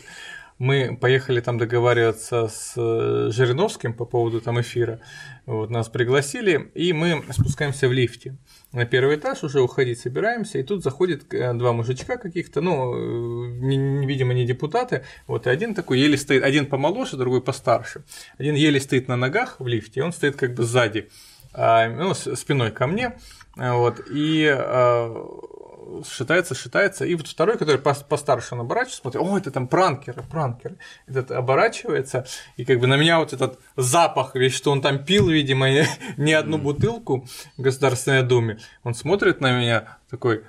Мы 0.60 0.98
поехали 1.00 1.40
там 1.40 1.56
договариваться 1.56 2.48
с 2.48 2.74
э, 2.76 3.30
Жириновским 3.32 3.94
по 3.94 4.04
поводу 4.04 4.42
там 4.42 4.60
эфира. 4.60 5.00
Вот, 5.46 5.70
нас 5.70 5.88
пригласили, 5.88 6.70
и 6.74 6.92
мы 6.92 7.24
спускаемся 7.30 7.88
в 7.88 7.92
лифте. 7.94 8.36
На 8.72 8.84
первый 8.84 9.16
этаж 9.16 9.42
уже 9.42 9.62
уходить 9.62 10.00
собираемся, 10.00 10.58
и 10.58 10.62
тут 10.62 10.82
заходит 10.82 11.32
э, 11.32 11.54
два 11.54 11.72
мужичка 11.72 12.18
каких-то, 12.18 12.60
ну, 12.60 12.94
э, 12.94 14.04
видимо, 14.04 14.34
не 14.34 14.44
депутаты, 14.44 15.02
вот, 15.26 15.46
и 15.46 15.50
один 15.50 15.74
такой 15.74 15.98
еле 15.98 16.18
стоит, 16.18 16.44
один 16.44 16.66
помоложе, 16.66 17.16
другой 17.16 17.40
постарше. 17.40 18.04
Один 18.36 18.54
еле 18.54 18.80
стоит 18.80 19.08
на 19.08 19.16
ногах 19.16 19.60
в 19.60 19.66
лифте, 19.66 20.00
и 20.00 20.02
он 20.02 20.12
стоит 20.12 20.36
как 20.36 20.54
бы 20.54 20.64
сзади, 20.64 21.08
а, 21.08 21.39
ну, 21.54 22.14
с- 22.14 22.36
спиной 22.36 22.70
ко 22.70 22.86
мне, 22.86 23.18
а, 23.56 23.74
вот, 23.74 24.00
и 24.10 24.46
а, 24.48 25.12
шатается, 26.08 26.54
шатается, 26.54 27.04
и 27.04 27.14
вот 27.14 27.26
второй, 27.26 27.58
который 27.58 27.80
пос- 27.80 28.04
постарше, 28.06 28.54
он 28.54 28.60
оборачивается, 28.60 29.00
смотрит, 29.02 29.22
о, 29.22 29.36
это 29.38 29.50
там 29.50 29.66
пранкеры, 29.66 30.22
пранкеры. 30.22 30.76
Этот 31.06 31.32
оборачивается, 31.32 32.26
и 32.56 32.64
как 32.64 32.78
бы 32.78 32.86
на 32.86 32.96
меня 32.96 33.18
вот 33.18 33.32
этот 33.32 33.58
запах, 33.76 34.34
весь, 34.34 34.54
что 34.54 34.70
он 34.70 34.82
там 34.82 35.04
пил, 35.04 35.28
видимо, 35.28 35.68
не, 36.16 36.32
одну 36.32 36.58
бутылку 36.58 37.26
в 37.56 37.62
Государственной 37.62 38.22
Думе, 38.22 38.58
он 38.84 38.94
смотрит 38.94 39.40
на 39.40 39.52
меня 39.52 39.98
такой, 40.08 40.44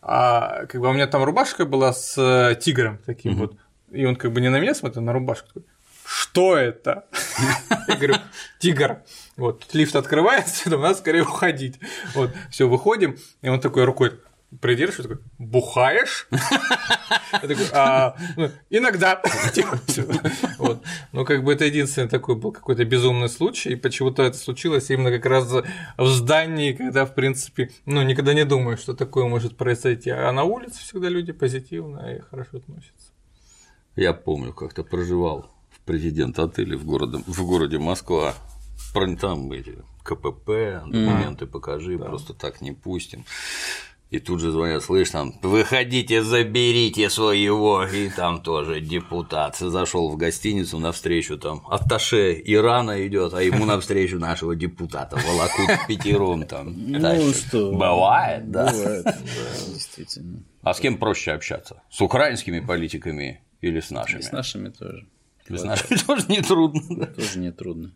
а 0.00 0.66
как 0.66 0.80
бы 0.80 0.88
у 0.88 0.92
меня 0.92 1.06
там 1.06 1.22
рубашка 1.22 1.64
была 1.64 1.92
с 1.92 2.18
э, 2.18 2.56
тигром 2.56 2.98
таким 3.06 3.36
вот, 3.36 3.56
и 3.92 4.04
он 4.04 4.16
как 4.16 4.32
бы 4.32 4.40
не 4.40 4.48
на 4.48 4.58
меня 4.58 4.74
смотрит, 4.74 4.98
а 4.98 5.00
на 5.00 5.12
рубашку 5.12 5.46
такой, 5.48 5.62
что 6.12 6.56
это? 6.56 7.06
Я 7.88 7.96
говорю, 7.96 8.16
тигр. 8.58 9.02
Вот, 9.36 9.60
тут 9.60 9.74
лифт 9.74 9.96
открывается, 9.96 10.68
там 10.68 10.82
надо 10.82 10.94
скорее 10.94 11.22
уходить. 11.22 11.78
Вот, 12.14 12.30
все, 12.50 12.68
выходим, 12.68 13.16
и 13.40 13.48
он 13.48 13.60
такой 13.60 13.84
рукой 13.84 14.20
придерживает, 14.60 15.08
такой, 15.08 15.24
бухаешь? 15.38 16.28
Я 17.32 17.38
такой, 17.38 17.66
«А, 17.72 18.16
ну, 18.36 18.50
иногда. 18.68 19.22
Типа. 19.54 19.78
Вот. 20.58 20.82
Ну, 21.12 21.24
как 21.24 21.44
бы 21.44 21.54
это 21.54 21.64
единственный 21.64 22.08
такой 22.08 22.36
был 22.36 22.52
какой-то 22.52 22.84
безумный 22.84 23.30
случай, 23.30 23.70
и 23.70 23.76
почему-то 23.76 24.22
это 24.22 24.36
случилось 24.36 24.90
именно 24.90 25.10
как 25.10 25.24
раз 25.24 25.50
в 25.96 26.06
здании, 26.06 26.72
когда, 26.72 27.06
в 27.06 27.14
принципе, 27.14 27.70
ну, 27.86 28.02
никогда 28.02 28.34
не 28.34 28.44
думаю, 28.44 28.76
что 28.76 28.92
такое 28.92 29.26
может 29.26 29.56
произойти. 29.56 30.10
А 30.10 30.30
на 30.32 30.44
улице 30.44 30.80
всегда 30.80 31.08
люди 31.08 31.32
позитивно 31.32 32.14
и 32.14 32.20
хорошо 32.20 32.58
относятся. 32.58 33.12
Я 33.96 34.12
помню, 34.12 34.52
как-то 34.52 34.84
проживал 34.84 35.50
президент 35.84 36.38
отеле 36.38 36.76
в 36.76 36.84
городе, 36.84 37.22
в 37.26 37.44
городе 37.46 37.78
Москва. 37.78 38.34
Там 39.20 39.50
эти 39.52 39.78
КПП, 40.02 40.82
документы 40.86 41.46
покажи, 41.46 41.98
просто 41.98 42.34
так 42.34 42.60
не 42.60 42.72
пустим. 42.72 43.24
И 44.10 44.18
тут 44.18 44.40
же 44.40 44.50
звонят, 44.50 44.84
слышь, 44.84 45.08
там, 45.08 45.32
выходите, 45.42 46.22
заберите 46.22 47.08
своего. 47.08 47.82
И 47.86 48.10
там 48.10 48.42
тоже 48.42 48.82
депутат 48.82 49.56
зашел 49.56 50.10
в 50.10 50.18
гостиницу 50.18 50.78
навстречу, 50.78 51.38
там, 51.38 51.62
атташе 51.70 52.38
Ирана 52.44 53.06
идет, 53.06 53.32
а 53.32 53.42
ему 53.42 53.64
навстречу 53.64 54.18
нашего 54.18 54.54
депутата 54.54 55.16
волокут 55.16 55.86
пятером 55.88 56.44
там. 56.44 56.74
Ну 56.76 56.98
дальше. 57.00 57.32
что? 57.48 57.72
Бывает, 57.72 58.50
да. 58.50 58.70
Бывает, 58.70 59.04
да, 59.04 59.12
действительно. 59.72 60.42
А 60.60 60.74
с 60.74 60.80
кем 60.80 60.98
проще 60.98 61.32
общаться? 61.32 61.82
С 61.88 62.02
украинскими 62.02 62.60
политиками 62.60 63.40
или 63.62 63.80
с 63.80 63.90
И 63.90 63.94
нашими? 63.94 64.20
с 64.20 64.30
нашими 64.30 64.68
тоже. 64.68 65.06
С 65.58 65.64
нашими 65.64 65.96
тоже 66.06 66.26
нетрудно. 66.28 66.82
да. 66.96 67.06
Тоже 67.06 67.38
нетрудно. 67.38 67.90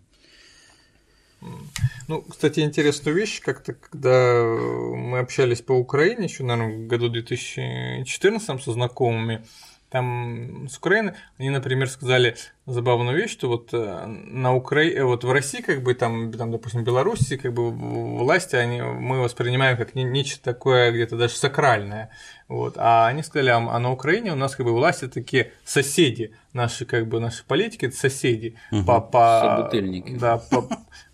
Ну, 2.08 2.22
кстати, 2.22 2.60
интересную 2.60 3.16
вещь, 3.16 3.40
как-то, 3.40 3.74
когда 3.74 4.42
мы 4.42 5.18
общались 5.18 5.60
по 5.60 5.72
Украине, 5.72 6.24
еще, 6.24 6.44
наверное, 6.44 6.84
в 6.84 6.86
году 6.86 7.08
2014 7.08 8.62
со 8.62 8.72
знакомыми, 8.72 9.44
там 9.90 10.68
с 10.68 10.78
Украины, 10.78 11.14
они, 11.38 11.50
например, 11.50 11.88
сказали 11.88 12.36
забавную 12.66 13.16
вещь, 13.16 13.30
что 13.30 13.48
вот 13.48 13.72
э, 13.72 14.06
на 14.06 14.54
Украине, 14.54 15.04
вот 15.04 15.22
в 15.22 15.30
России, 15.30 15.60
как 15.60 15.82
бы 15.82 15.94
там, 15.94 16.32
там, 16.32 16.50
допустим, 16.50 16.82
в 16.82 16.84
Беларуси, 16.84 17.36
как 17.36 17.52
бы 17.52 17.70
власти, 17.70 18.56
они, 18.56 18.82
мы 18.82 19.20
воспринимаем 19.20 19.76
как 19.76 19.94
не- 19.94 20.02
нечто 20.04 20.42
такое 20.42 20.90
где-то 20.90 21.16
даже 21.16 21.34
сакральное, 21.36 22.10
вот, 22.48 22.74
а 22.78 23.06
они 23.06 23.22
сказали, 23.22 23.50
а, 23.50 23.58
а 23.58 23.78
на 23.78 23.92
Украине 23.92 24.32
у 24.32 24.36
нас 24.36 24.56
как 24.56 24.66
бы 24.66 24.72
власти 24.72 25.06
такие 25.06 25.52
соседи, 25.64 26.34
наши 26.52 26.84
как 26.84 27.06
бы 27.06 27.20
наши 27.20 27.44
политики, 27.44 27.86
это 27.86 27.96
соседи, 27.96 28.56
по, 28.84 29.00
по, 29.00 29.56
Собутыльники. 29.58 30.16
да, 30.16 30.38
по, 30.38 30.68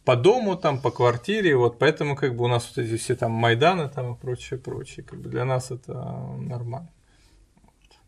по 0.05 0.17
дому, 0.17 0.57
там, 0.57 0.81
по 0.81 0.91
квартире, 0.91 1.57
вот 1.57 1.79
поэтому 1.79 2.17
как 2.17 2.35
бы 2.35 2.45
у 2.45 2.49
нас 2.49 2.73
вот 2.75 2.85
эти 2.85 2.97
все 2.97 3.17
там 3.17 3.33
Майданы 3.33 3.91
там 3.91 4.15
и 4.15 4.17
прочее, 4.17 4.59
прочее, 4.59 5.05
как 5.05 5.21
бы 5.21 5.29
для 5.29 5.45
нас 5.45 5.71
это 5.71 5.93
нормально. 6.39 6.89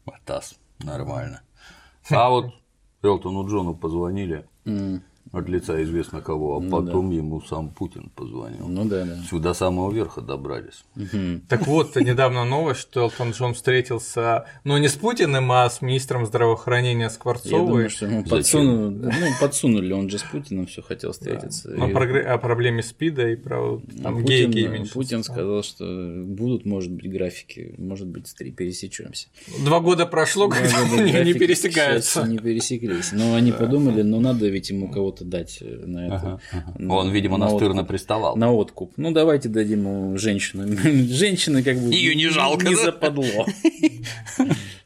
Матас, 0.07 0.59
нормально. 0.81 1.43
А 2.11 2.29
вот 2.29 2.53
Элтону 3.03 3.49
Джону 3.49 3.75
позвонили 3.75 4.47
от 5.37 5.49
лица 5.49 5.83
известно 5.83 6.21
кого, 6.21 6.57
а 6.57 6.61
Ну 6.61 6.71
потом 6.71 7.11
ему 7.11 7.41
сам 7.43 7.71
Путин 7.71 8.11
позвонил. 8.15 8.67
Ну 8.69 8.85
да, 8.85 9.05
да. 9.05 9.17
Сюда 9.29 9.51
до 9.51 9.55
самого 9.55 9.93
верха 9.93 10.21
добрались. 10.21 10.85
Мгм. 10.95 11.43
Так 11.49 11.67
вот, 11.67 11.97
недавно 11.97 12.45
новость, 12.45 12.81
что 12.81 13.01
Элтон 13.01 13.33
Джон 13.33 13.55
встретился, 13.55 14.47
ну, 14.65 14.77
не 14.79 14.89
с 14.89 14.95
Путиным, 14.95 15.51
а 15.53 15.69
с 15.69 15.83
министром 15.83 16.25
здравоохранения 16.27 17.05
Я 17.05 17.11
Скворцовой. 17.11 17.67
думаю, 17.67 17.91
что 17.91 18.07
ему 18.07 18.25
подсунули, 18.25 18.95
ну, 19.05 19.27
подсунули, 19.41 19.93
он 19.93 20.09
же 20.09 20.19
с 20.19 20.23
Путиным 20.23 20.67
все 20.67 20.83
хотел 20.83 21.13
встретиться. 21.13 21.69
О, 21.71 21.89
И 21.89 21.93
прогре- 21.93 22.23
о 22.23 22.39
проблеме 22.39 22.83
СПИДа 22.83 23.29
и 23.31 23.37
про 23.37 23.81
там, 24.03 24.15
Путин, 24.23 24.27
гейки 24.27 24.59
и 24.59 24.63
да, 24.65 24.69
меньшинства. 24.71 25.01
Путин 25.01 25.23
сказал, 25.25 25.63
что 25.63 25.85
будут, 26.25 26.65
может 26.65 26.91
быть, 26.93 27.11
графики, 27.11 27.75
может 27.79 28.07
быть, 28.07 28.33
пересечемся. 28.57 29.29
Два 29.65 29.81
года 29.81 30.07
прошло, 30.07 30.49
когда 30.49 30.69
Да, 30.71 30.83
да, 30.91 30.97
да, 30.97 31.03
они 31.19 31.33
не 31.33 31.39
пересекаются. 31.39 32.27
Не 32.27 32.39
пересеклись. 32.39 33.13
Но 33.13 33.35
они 33.35 33.53
подумали, 33.53 34.03
ну 34.03 34.21
надо 34.21 34.49
ведь 34.49 34.71
ему 34.71 34.89
кого-то 34.91 35.24
дать 35.29 35.59
э, 35.61 35.85
на 35.87 36.07
это. 36.07 36.17
Ага, 36.17 36.41
ага. 36.53 36.75
на- 36.79 36.95
Он, 36.95 37.11
видимо, 37.13 37.37
на 37.39 37.47
настырно 37.47 37.81
откуп. 37.83 37.89
приставал. 37.89 38.37
На 38.37 38.53
откуп. 38.53 38.93
Ну, 38.97 39.13
давайте 39.13 39.49
дадим 39.49 39.81
ему 39.81 40.19
женщину. 40.19 40.67
Женщины 41.09 41.63
как 41.63 41.77
бы 41.79 41.93
Её 41.93 42.15
не 42.15 42.29
жалко, 42.29 42.67
не 42.69 42.75
да? 42.75 42.83
западло. 42.85 43.47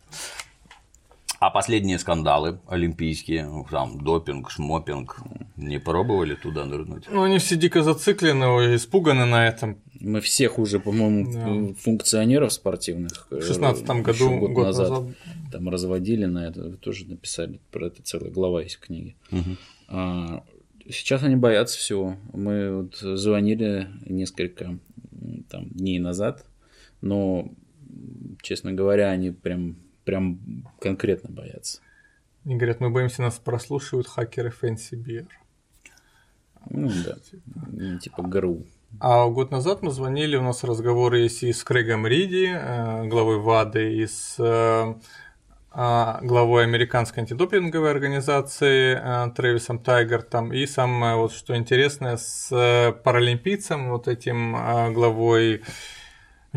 А 1.40 1.50
последние 1.50 1.98
скандалы 1.98 2.58
олимпийские, 2.66 3.46
ну, 3.46 3.66
там 3.70 4.02
допинг, 4.04 4.50
шмопинг, 4.50 5.20
не 5.56 5.78
пробовали 5.78 6.34
туда 6.34 6.64
нырнуть? 6.64 7.04
Ну, 7.08 7.22
они 7.22 7.38
все 7.38 7.56
дико 7.56 7.82
зациклены, 7.82 8.74
испуганы 8.74 9.24
на 9.24 9.46
этом. 9.46 9.78
Мы 10.00 10.20
всех 10.20 10.58
уже, 10.58 10.80
по-моему, 10.80 11.74
функционеров 11.74 12.52
спортивных 12.52 13.28
В 13.30 13.36
э, 13.36 13.40
16 13.40 13.82
ещё 13.82 14.02
году, 14.02 14.38
год, 14.38 14.50
год 14.50 14.64
назад, 14.66 14.90
назад. 14.90 15.06
там 15.52 15.68
разводили 15.68 16.24
на 16.24 16.46
это, 16.46 16.62
вы 16.62 16.76
тоже 16.76 17.06
написали 17.06 17.60
про 17.70 17.86
это 17.86 18.02
целая 18.02 18.30
глава 18.30 18.62
есть 18.62 18.76
в 18.76 18.80
книге. 18.80 19.14
А, 19.88 20.42
сейчас 20.88 21.22
они 21.22 21.36
боятся 21.36 21.78
всего. 21.78 22.16
Мы 22.32 22.82
вот 22.82 22.96
звонили 22.96 23.88
несколько 24.06 24.78
там, 25.48 25.68
дней 25.70 25.98
назад, 25.98 26.44
но, 27.00 27.48
честно 28.42 28.72
говоря, 28.72 29.10
они 29.10 29.30
прям, 29.30 29.76
прям 30.08 30.38
конкретно 30.80 31.28
боятся. 31.28 31.82
Они 32.42 32.56
говорят, 32.56 32.80
мы 32.80 32.88
боимся, 32.88 33.20
нас 33.20 33.38
прослушивают 33.38 34.08
хакеры 34.08 34.48
Fancy 34.48 34.94
Bear. 34.94 35.26
Ну 36.70 36.88
да, 37.04 37.16
ну, 37.66 37.98
типа 37.98 38.22
ГРУ. 38.22 38.64
А 39.00 39.28
год 39.28 39.50
назад 39.50 39.82
мы 39.82 39.90
звонили, 39.90 40.36
у 40.36 40.42
нас 40.42 40.64
разговоры 40.64 41.18
есть 41.18 41.42
и 41.42 41.52
с 41.52 41.62
Крэгом 41.62 42.06
Риди, 42.06 42.48
э, 42.50 43.04
главой 43.06 43.38
ВАДы, 43.38 43.96
и 43.96 44.06
с 44.06 44.36
э, 44.38 44.94
а, 45.72 46.20
главой 46.22 46.64
американской 46.64 47.24
антидопинговой 47.24 47.90
организации 47.90 48.98
э, 48.98 49.30
Трэвисом 49.36 49.78
Тайгертом, 49.78 50.54
и 50.54 50.64
самое 50.64 51.16
вот 51.16 51.32
что 51.32 51.54
интересное 51.54 52.16
с 52.16 52.48
паралимпийцем, 53.04 53.90
вот 53.90 54.08
этим 54.08 54.52
главой 54.94 55.62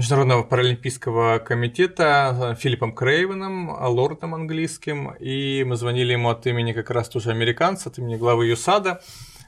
Международного 0.01 0.41
паралимпийского 0.41 1.37
комитета 1.37 2.53
э, 2.53 2.55
Филиппом 2.55 2.91
Крейвеном, 2.91 3.69
э, 3.69 3.85
лордом 3.85 4.33
английским, 4.33 5.11
и 5.19 5.63
мы 5.63 5.75
звонили 5.75 6.13
ему 6.13 6.29
от 6.29 6.47
имени 6.47 6.73
как 6.73 6.89
раз 6.89 7.07
тоже 7.07 7.29
американца, 7.29 7.89
от 7.89 7.99
имени 7.99 8.15
главы 8.15 8.47
ЮСАДа, 8.47 9.03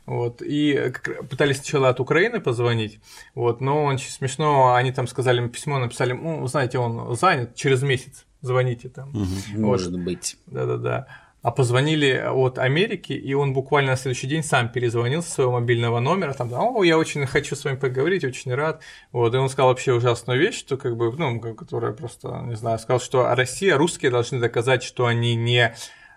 вот, 0.05 0.43
и 0.43 0.93
пытались 1.27 1.57
сначала 1.57 1.89
от 1.89 1.99
Украины 1.99 2.39
позвонить, 2.39 2.99
вот, 3.33 3.61
но 3.61 3.85
очень 3.85 4.11
смешно, 4.11 4.75
они 4.75 4.91
там 4.91 5.07
сказали, 5.07 5.39
им 5.39 5.49
письмо 5.49 5.79
написали, 5.79 6.13
ну, 6.13 6.45
знаете, 6.45 6.77
он 6.77 7.15
занят, 7.15 7.55
через 7.55 7.81
месяц 7.81 8.27
звоните 8.41 8.89
там. 8.89 9.11
Может 9.55 9.99
быть. 9.99 10.37
Да-да-да. 10.45 11.07
А 11.43 11.51
позвонили 11.51 12.13
от 12.13 12.57
Америки, 12.57 13.11
и 13.11 13.33
он 13.33 13.53
буквально 13.53 13.91
на 13.91 13.97
следующий 13.97 14.27
день 14.27 14.43
сам 14.43 14.69
перезвонил 14.69 15.21
со 15.21 15.29
своего 15.29 15.51
мобильного 15.51 15.99
номера, 15.99 16.33
там, 16.33 16.51
о, 16.53 16.83
я 16.83 16.97
очень 16.97 17.25
хочу 17.27 17.55
с 17.55 17.65
вами 17.65 17.75
поговорить, 17.75 18.23
очень 18.23 18.55
рад, 18.55 18.81
вот, 19.11 19.35
и 19.35 19.37
он 19.37 19.49
сказал 19.49 19.67
вообще 19.67 19.93
ужасную 19.93 20.39
вещь, 20.39 20.57
что 20.57 20.77
как 20.77 20.95
бы, 20.95 21.11
ну, 21.11 21.39
которая 21.53 21.91
просто, 21.91 22.43
не 22.45 22.55
знаю, 22.55 22.79
сказал, 22.79 23.01
что 23.01 23.35
Россия, 23.35 23.77
русские 23.77 24.09
должны 24.09 24.39
доказать, 24.39 24.83
что 24.83 25.05
они 25.05 25.35
не 25.35 25.75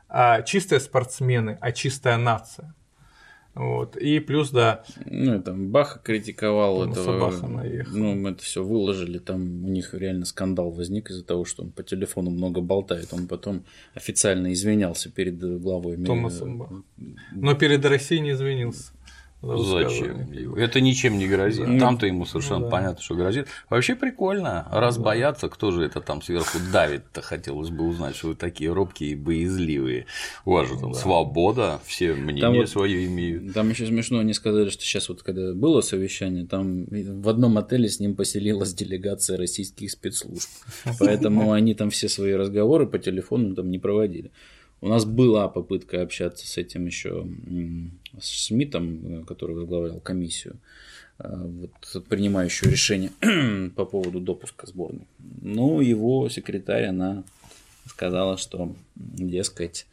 а, 0.09 0.43
чистые 0.43 0.79
спортсмены, 0.79 1.59
а 1.61 1.72
чистая 1.72 2.16
нация. 2.16 2.76
Вот. 3.57 3.97
И 3.97 4.21
плюс, 4.21 4.51
да. 4.51 4.85
Ну, 5.07 5.43
там 5.43 5.71
Баха 5.71 5.99
критиковал 5.99 6.83
Томаса 6.83 7.01
этого. 7.01 7.21
Баха 7.21 7.47
наехал. 7.47 7.97
Ну, 7.97 8.15
мы 8.15 8.31
это 8.31 8.43
все 8.43 8.63
выложили. 8.63 9.19
Там 9.19 9.65
у 9.65 9.69
них 9.69 9.95
реально 9.95 10.27
скандал 10.27 10.71
возник 10.71 11.11
из-за 11.11 11.25
того, 11.25 11.47
что 11.47 11.63
он 11.63 11.71
по 11.71 11.83
телефону 11.83 12.31
много 12.31 12.61
болтает. 12.61 13.15
Он 13.15 13.27
потом 13.27 13.65
официально 13.95 14.53
извинялся 14.53 15.11
перед 15.11 15.39
главой. 15.39 15.97
Томасом 15.97 16.59
Баха. 16.59 16.83
Но 17.33 17.55
перед 17.55 17.83
Россией 17.87 18.21
не 18.21 18.33
извинился. 18.33 18.93
Зачем? 19.57 20.55
Это 20.57 20.80
ничем 20.80 21.18
не 21.18 21.26
грозит. 21.28 21.66
Да. 21.66 21.78
Там-то 21.78 22.07
ему 22.07 22.24
совершенно 22.26 22.64
Да. 22.64 22.70
понятно, 22.70 23.03
что 23.03 23.14
грозит. 23.14 23.47
Вообще 23.70 23.94
прикольно. 23.94 24.66
Раз 24.70 24.99
боятся, 24.99 25.49
кто 25.49 25.70
же 25.70 25.84
это 25.84 26.01
там 26.01 26.22
сверху 26.22 26.59
давит-то, 26.72 27.22
хотелось 27.22 27.70
бы 27.70 27.86
узнать, 27.86 28.16
что 28.16 28.28
вы 28.28 28.34
такие 28.34 28.72
робкие 28.72 29.11
и 29.11 29.14
боязливые. 29.14 30.07
У 30.44 30.53
вас 30.53 30.68
же 30.68 30.78
там 30.78 30.94
свобода, 30.94 31.80
все 31.84 32.14
мнение 32.14 32.61
вот- 32.61 32.68
свое 32.68 33.07
имеют. 33.07 33.53
Там 33.55 33.70
еще 33.70 33.86
смешно, 33.86 34.18
они 34.18 34.32
сказали, 34.34 34.68
что 34.70 34.82
сейчас 34.82 35.09
вот 35.09 35.22
когда 35.22 35.53
было 35.55 35.80
совещание, 35.80 36.47
там 36.47 36.86
в 36.86 37.28
одном 37.28 37.59
отеле 37.59 37.88
с 37.88 38.01
ним 38.01 38.14
поселилась 38.16 38.74
делегация 38.74 39.36
российских 39.38 39.90
спецслужб. 39.90 40.49
Поэтому 40.99 41.53
они 41.53 41.74
там 41.74 41.90
все 41.90 42.09
свои 42.09 42.32
разговоры 42.34 42.86
по 42.86 42.99
телефону 42.99 43.55
там 43.55 43.70
не 43.70 43.78
проводили. 43.78 44.30
У 44.81 44.89
нас 44.89 45.05
была 45.05 45.49
попытка 45.49 46.03
общаться 46.03 46.47
с 46.47 46.59
этим 46.59 46.87
еще 46.87 47.27
с 48.20 48.29
Шмидтом, 48.29 49.24
который 49.24 49.57
возглавлял 49.57 50.01
комиссию, 50.01 50.57
э, 51.18 51.35
вот, 51.35 52.05
принимающую 52.09 52.70
решение 52.70 53.11
по 53.77 53.85
поводу 53.87 54.20
допуска 54.20 54.66
сборной. 54.66 55.07
Но 55.41 55.81
его 55.81 56.29
секретарь, 56.29 56.87
она 56.87 57.24
сказала, 57.87 58.37
что, 58.37 58.74
дескать, 58.95 59.87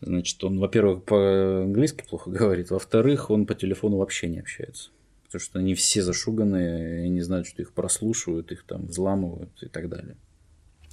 Значит, 0.00 0.42
он, 0.44 0.58
во-первых, 0.60 1.04
по-английски 1.04 2.04
плохо 2.08 2.30
говорит, 2.30 2.70
во-вторых, 2.70 3.30
он 3.30 3.46
по 3.46 3.54
телефону 3.54 3.96
вообще 3.98 4.28
не 4.28 4.40
общается. 4.40 4.90
Потому 5.26 5.40
что 5.40 5.58
они 5.58 5.74
все 5.74 6.02
зашуганные, 6.02 7.06
и 7.06 7.08
не 7.08 7.20
знают, 7.20 7.46
что 7.46 7.60
их 7.60 7.72
прослушивают, 7.72 8.50
их 8.50 8.64
там 8.64 8.86
взламывают 8.86 9.50
и 9.60 9.66
так 9.66 9.88
далее. 9.88 10.16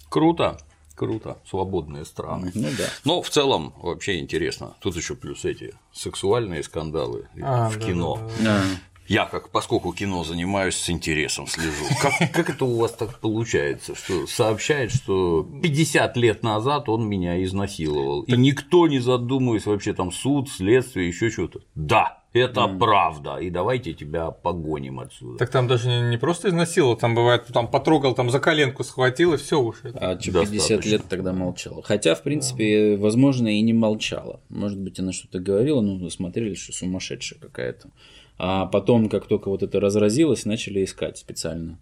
Круто, 0.09 0.57
круто. 0.95 1.37
Свободные 1.49 2.05
страны. 2.05 2.51
Ну 2.55 2.67
да. 2.77 2.85
Но 3.03 3.21
в 3.21 3.29
целом 3.29 3.73
вообще 3.81 4.19
интересно. 4.19 4.75
Тут 4.79 4.95
еще 4.95 5.15
плюс 5.15 5.45
эти 5.45 5.73
сексуальные 5.93 6.63
скандалы 6.63 7.27
А, 7.41 7.69
в 7.69 7.77
да, 7.77 7.85
кино. 7.85 8.19
да, 8.39 8.43
да. 8.43 8.63
Я 9.07 9.25
как, 9.25 9.51
поскольку 9.51 9.93
кино 9.93 10.23
занимаюсь, 10.23 10.75
с 10.75 10.89
интересом 10.89 11.45
слежу. 11.45 11.85
Как, 12.01 12.31
как 12.33 12.49
это 12.49 12.65
у 12.65 12.75
вас 12.79 12.91
так 12.91 13.19
получается, 13.19 13.93
что 13.93 14.25
сообщает, 14.25 14.91
что 14.91 15.43
50 15.61 16.17
лет 16.17 16.41
назад 16.41 16.89
он 16.89 17.07
меня 17.07 17.43
изнасиловал, 17.43 18.23
и 18.23 18.31
никто 18.35 18.87
не 18.87 18.97
задумываясь 18.97 19.67
вообще 19.67 19.93
там 19.93 20.11
суд, 20.11 20.49
следствие, 20.49 21.07
еще 21.07 21.29
что-то. 21.29 21.59
Да, 21.75 22.23
это 22.39 22.67
правда, 22.67 23.37
и 23.37 23.49
давайте 23.49 23.93
тебя 23.93 24.31
погоним 24.31 24.99
отсюда. 24.99 25.37
Так 25.37 25.49
там 25.49 25.67
даже 25.67 25.87
не, 25.87 26.01
не 26.09 26.17
просто 26.17 26.49
изнасиловал, 26.49 26.95
там 26.97 27.15
бывает, 27.15 27.45
там 27.53 27.69
потрогал, 27.69 28.13
там 28.13 28.29
за 28.29 28.39
коленку 28.39 28.83
схватил, 28.83 29.33
и 29.33 29.37
все 29.37 29.59
уже. 29.59 29.91
а 29.95 30.15
чё, 30.17 30.31
Достаточно. 30.31 30.77
50 30.77 30.85
лет 30.85 31.03
тогда 31.09 31.33
молчала. 31.33 31.81
Хотя, 31.83 32.15
в 32.15 32.23
принципе, 32.23 32.97
возможно, 32.97 33.47
и 33.47 33.61
не 33.61 33.73
молчала. 33.73 34.39
Может 34.49 34.79
быть, 34.79 34.99
она 34.99 35.11
что-то 35.11 35.39
говорила, 35.39 35.81
но 35.81 36.09
смотрели, 36.09 36.53
что 36.55 36.73
сумасшедшая 36.73 37.39
какая-то. 37.39 37.89
А 38.37 38.65
потом, 38.65 39.09
как 39.09 39.27
только 39.27 39.49
вот 39.49 39.63
это 39.63 39.79
разразилось, 39.79 40.45
начали 40.45 40.83
искать 40.83 41.17
специально 41.17 41.79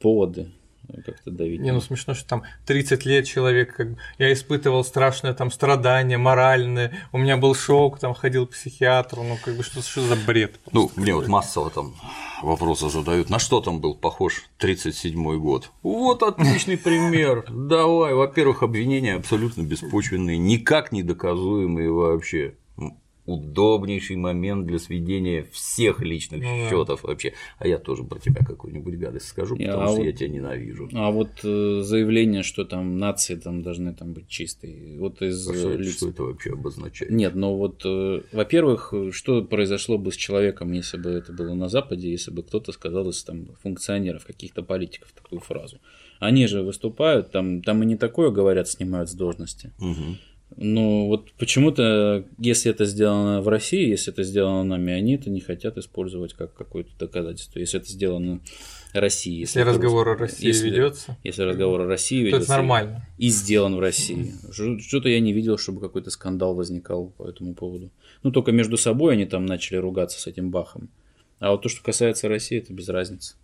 поводы 0.00 0.50
как-то 1.04 1.30
давить. 1.30 1.60
Не, 1.60 1.72
ну 1.72 1.80
смешно, 1.80 2.14
что 2.14 2.28
там 2.28 2.42
30 2.66 3.04
лет 3.04 3.26
человек, 3.26 3.74
как 3.74 3.90
бы, 3.90 3.98
я 4.18 4.32
испытывал 4.32 4.84
страшное 4.84 5.34
там 5.34 5.50
страдание 5.50 6.18
моральное, 6.18 6.92
у 7.12 7.18
меня 7.18 7.36
был 7.36 7.54
шок, 7.54 7.98
там 7.98 8.14
ходил 8.14 8.46
к 8.46 8.50
психиатру, 8.50 9.22
ну 9.22 9.38
как 9.42 9.56
бы 9.56 9.62
что, 9.62 9.82
что 9.82 10.02
за 10.02 10.16
бред? 10.16 10.58
Ну, 10.72 10.90
мне 10.96 11.14
вот 11.14 11.28
массово 11.28 11.70
там 11.70 11.94
вопросы 12.42 12.88
задают, 12.90 13.30
на 13.30 13.38
что 13.38 13.60
там 13.60 13.80
был 13.80 13.94
похож 13.94 14.44
37-й 14.60 15.38
год. 15.38 15.70
Вот 15.82 16.22
отличный 16.22 16.78
пример. 16.78 17.44
Давай, 17.48 18.14
во-первых, 18.14 18.62
обвинения 18.62 19.14
абсолютно 19.14 19.62
беспочвенные, 19.62 20.38
никак 20.38 20.92
не 20.92 21.02
доказуемые 21.02 21.90
вообще. 21.90 22.54
Удобнейший 23.26 24.16
момент 24.16 24.66
для 24.66 24.78
сведения 24.78 25.44
всех 25.50 26.00
личных 26.02 26.42
Ну 26.42 26.46
да. 26.46 26.68
счетов 26.68 27.04
вообще. 27.04 27.32
А 27.58 27.66
я 27.66 27.78
тоже 27.78 28.04
про 28.04 28.18
тебя 28.18 28.44
какую-нибудь 28.44 28.96
гадость 28.98 29.28
скажу, 29.28 29.56
потому 29.56 29.82
а 29.82 29.86
что 29.88 29.96
вот- 29.96 30.04
я 30.04 30.12
тебя 30.12 30.28
ненавижу. 30.28 30.90
А 30.92 31.10
вот 31.10 31.30
э, 31.42 31.80
заявление, 31.82 32.42
что 32.42 32.64
там 32.66 32.98
нации 32.98 33.36
там 33.36 33.62
должны 33.62 33.94
там 33.94 34.12
быть 34.12 34.28
чистые, 34.28 34.98
вот 34.98 35.22
из 35.22 35.48
А 35.48 35.54
Что, 35.54 35.74
лиц- 35.74 35.96
что 35.96 36.08
это 36.10 36.22
вообще 36.24 36.50
обозначает? 36.52 37.10
Нет, 37.12 37.34
но 37.34 37.56
вот, 37.56 37.80
э, 37.86 38.20
во-первых, 38.32 38.92
что 39.12 39.42
произошло 39.42 39.96
бы 39.96 40.12
с 40.12 40.16
человеком, 40.16 40.72
если 40.72 40.98
бы 40.98 41.08
это 41.10 41.32
было 41.32 41.54
на 41.54 41.68
Западе, 41.68 42.10
если 42.10 42.30
бы 42.30 42.42
кто-то 42.42 42.72
сказал 42.72 43.08
из 43.08 43.24
там, 43.24 43.46
функционеров, 43.62 44.26
каких-то 44.26 44.62
политиков 44.62 45.12
такую 45.12 45.40
фразу. 45.40 45.78
Они 46.20 46.46
же 46.46 46.62
выступают, 46.62 47.30
там, 47.32 47.62
там 47.62 47.82
и 47.82 47.86
не 47.86 47.96
такое 47.96 48.30
говорят, 48.30 48.68
снимают 48.68 49.08
с 49.10 49.14
должности. 49.14 49.72
Мгм. 49.78 50.18
Но 50.56 51.08
вот 51.08 51.32
почему-то, 51.32 52.24
если 52.38 52.70
это 52.70 52.84
сделано 52.84 53.40
в 53.40 53.48
России, 53.48 53.88
если 53.88 54.12
это 54.12 54.22
сделано 54.22 54.62
нами, 54.64 54.92
они 54.92 55.14
это 55.16 55.30
не 55.30 55.40
хотят 55.40 55.76
использовать 55.78 56.34
как 56.34 56.54
какое-то 56.54 56.90
доказательство. 56.98 57.58
Если 57.58 57.80
это 57.80 57.88
сделано 57.88 58.40
России. 58.92 59.40
Если 59.40 59.60
это 59.62 59.70
разговор 59.70 60.08
о. 60.10 60.16
России 60.16 60.46
Если- 60.46 60.70
ведется, 60.70 61.16
Если 61.24 61.42
разговор 61.42 61.80
о 61.80 61.86
России 61.86 62.20
то 62.20 62.26
ведется 62.36 62.44
это 62.44 62.52
нормально. 62.52 63.08
и 63.18 63.28
сделан 63.28 63.74
в 63.74 63.80
России. 63.80 64.32
Что- 64.52 64.78
Что-то 64.78 65.08
я 65.08 65.18
не 65.20 65.32
видел, 65.32 65.58
чтобы 65.58 65.80
какой-то 65.80 66.10
скандал 66.10 66.54
возникал 66.54 67.06
по 67.16 67.28
этому 67.28 67.54
поводу. 67.54 67.90
Ну, 68.22 68.30
только 68.30 68.52
между 68.52 68.76
собой 68.76 69.14
они 69.14 69.26
там 69.26 69.46
начали 69.46 69.76
ругаться 69.78 70.20
с 70.20 70.26
этим 70.28 70.50
Бахом. 70.50 70.88
А 71.40 71.50
вот 71.50 71.62
то, 71.62 71.68
что 71.68 71.82
касается 71.82 72.28
России, 72.28 72.58
это 72.58 72.72
без 72.72 72.88
разницы. 72.88 73.34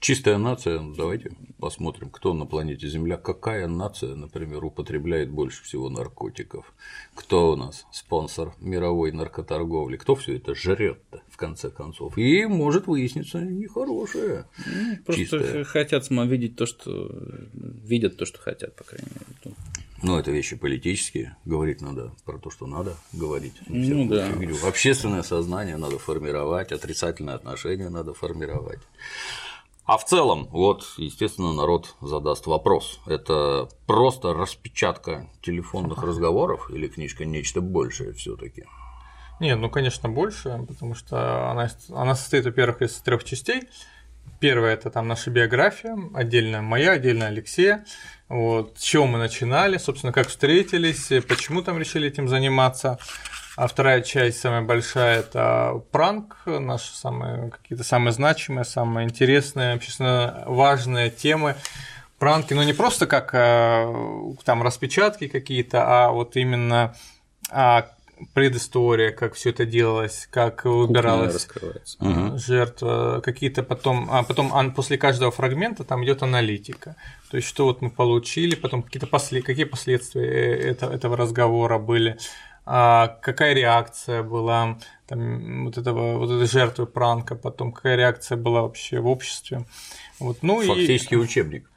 Чистая 0.00 0.38
нация, 0.38 0.80
ну, 0.80 0.94
давайте 0.94 1.30
посмотрим, 1.58 2.08
кто 2.08 2.32
на 2.32 2.46
планете 2.46 2.88
Земля, 2.88 3.18
какая 3.18 3.66
нация, 3.68 4.14
например, 4.14 4.64
употребляет 4.64 5.30
больше 5.30 5.62
всего 5.62 5.90
наркотиков, 5.90 6.72
кто 7.14 7.52
у 7.52 7.56
нас 7.56 7.86
спонсор 7.92 8.54
мировой 8.60 9.12
наркоторговли, 9.12 9.98
кто 9.98 10.14
все 10.14 10.38
это 10.38 10.54
жрет-то, 10.54 11.20
в 11.28 11.36
конце 11.36 11.68
концов, 11.68 12.16
и 12.16 12.46
может 12.46 12.86
выясниться 12.86 13.40
нехорошее. 13.40 14.46
Просто 15.04 15.22
Чистая. 15.22 15.64
х- 15.64 15.70
хотят 15.70 16.08
видеть 16.08 16.56
то, 16.56 16.64
что 16.64 17.10
видят 17.52 18.16
то, 18.16 18.24
что 18.24 18.38
хотят, 18.38 18.74
по 18.76 18.84
крайней 18.84 19.08
мере. 19.12 19.54
Ну, 20.02 20.18
это 20.18 20.30
вещи 20.30 20.56
политические, 20.56 21.36
говорить 21.44 21.82
надо 21.82 22.14
про 22.24 22.38
то, 22.38 22.48
что 22.50 22.66
надо 22.66 22.96
говорить. 23.12 23.52
Ну 23.68 24.06
Всякую 24.06 24.54
да. 24.54 24.66
Общественное 24.68 25.22
сознание 25.22 25.76
надо 25.76 25.98
формировать, 25.98 26.72
отрицательное 26.72 27.34
отношение 27.34 27.90
надо 27.90 28.14
формировать. 28.14 28.80
А 29.90 29.98
в 29.98 30.04
целом, 30.04 30.46
вот, 30.52 30.84
естественно, 30.98 31.52
народ 31.52 31.96
задаст 32.00 32.46
вопрос. 32.46 33.00
Это 33.06 33.68
просто 33.88 34.32
распечатка 34.32 35.28
телефонных 35.42 36.04
разговоров 36.04 36.70
или 36.70 36.86
книжка 36.86 37.24
нечто 37.24 37.60
большее 37.60 38.12
все-таки? 38.12 38.66
Нет, 39.40 39.58
ну, 39.58 39.68
конечно, 39.68 40.08
больше, 40.08 40.64
потому 40.68 40.94
что 40.94 41.50
она, 41.50 41.68
она 41.92 42.14
состоит, 42.14 42.44
во-первых, 42.44 42.82
из 42.82 42.92
трех 42.98 43.24
частей. 43.24 43.62
Первая– 44.38 44.74
это 44.74 44.90
там 44.90 45.08
наша 45.08 45.30
биография, 45.30 45.98
отдельно 46.14 46.62
моя, 46.62 46.92
отдельно 46.92 47.26
Алексея. 47.26 47.84
Вот, 48.28 48.78
с 48.78 48.82
чего 48.82 49.08
мы 49.08 49.18
начинали, 49.18 49.76
собственно, 49.76 50.12
как 50.12 50.28
встретились, 50.28 51.08
почему 51.26 51.62
там 51.62 51.76
решили 51.80 52.06
этим 52.06 52.28
заниматься. 52.28 53.00
А 53.60 53.66
вторая 53.66 54.00
часть, 54.00 54.40
самая 54.40 54.62
большая, 54.62 55.20
это 55.20 55.82
пранк, 55.92 56.38
наши 56.46 56.96
самые 56.96 57.50
какие-то 57.50 57.84
самые 57.84 58.12
значимые, 58.14 58.64
самые 58.64 59.06
интересные, 59.06 59.74
общественно 59.74 60.44
важные 60.46 61.10
темы. 61.10 61.56
Пранки, 62.18 62.54
ну 62.54 62.62
не 62.62 62.72
просто 62.72 63.06
как 63.06 63.34
э, 63.34 64.32
там 64.44 64.62
распечатки 64.62 65.28
какие-то, 65.28 65.84
а 65.84 66.10
вот 66.10 66.36
именно 66.36 66.94
а, 67.50 67.86
предыстория, 68.32 69.10
как 69.10 69.34
все 69.34 69.50
это 69.50 69.66
делалось, 69.66 70.26
как 70.30 70.64
выбиралась. 70.64 71.46
Мгм. 71.98 72.38
жертва, 72.38 73.20
какие-то 73.22 73.62
потом, 73.62 74.08
а 74.10 74.22
потом 74.22 74.72
после 74.72 74.96
каждого 74.96 75.30
фрагмента 75.30 75.84
там 75.84 76.04
идет 76.04 76.22
аналитика. 76.22 76.96
То 77.30 77.36
есть, 77.36 77.48
что 77.48 77.66
вот 77.66 77.82
мы 77.82 77.90
получили, 77.90 78.54
потом 78.54 78.82
какие-то 78.82 79.06
после, 79.06 79.42
какие 79.42 79.64
последствия 79.64 80.24
э, 80.24 80.70
это- 80.70 80.86
этого 80.86 81.16
разговора 81.16 81.78
были, 81.78 82.18
а, 82.72 83.18
какая 83.20 83.52
реакция 83.52 84.22
была 84.22 84.78
там, 85.08 85.64
вот, 85.64 85.76
этого, 85.76 86.18
вот 86.18 86.30
этой 86.30 86.46
жертвы 86.46 86.86
пранка, 86.86 87.34
потом 87.34 87.72
какая 87.72 87.96
реакция 87.96 88.38
была 88.38 88.62
вообще 88.62 89.00
в 89.00 89.08
обществе. 89.08 89.64
Вот, 90.20 90.44
ну 90.44 90.62
Фактически 90.62 91.14
и, 91.14 91.16
учебник. 91.16 91.68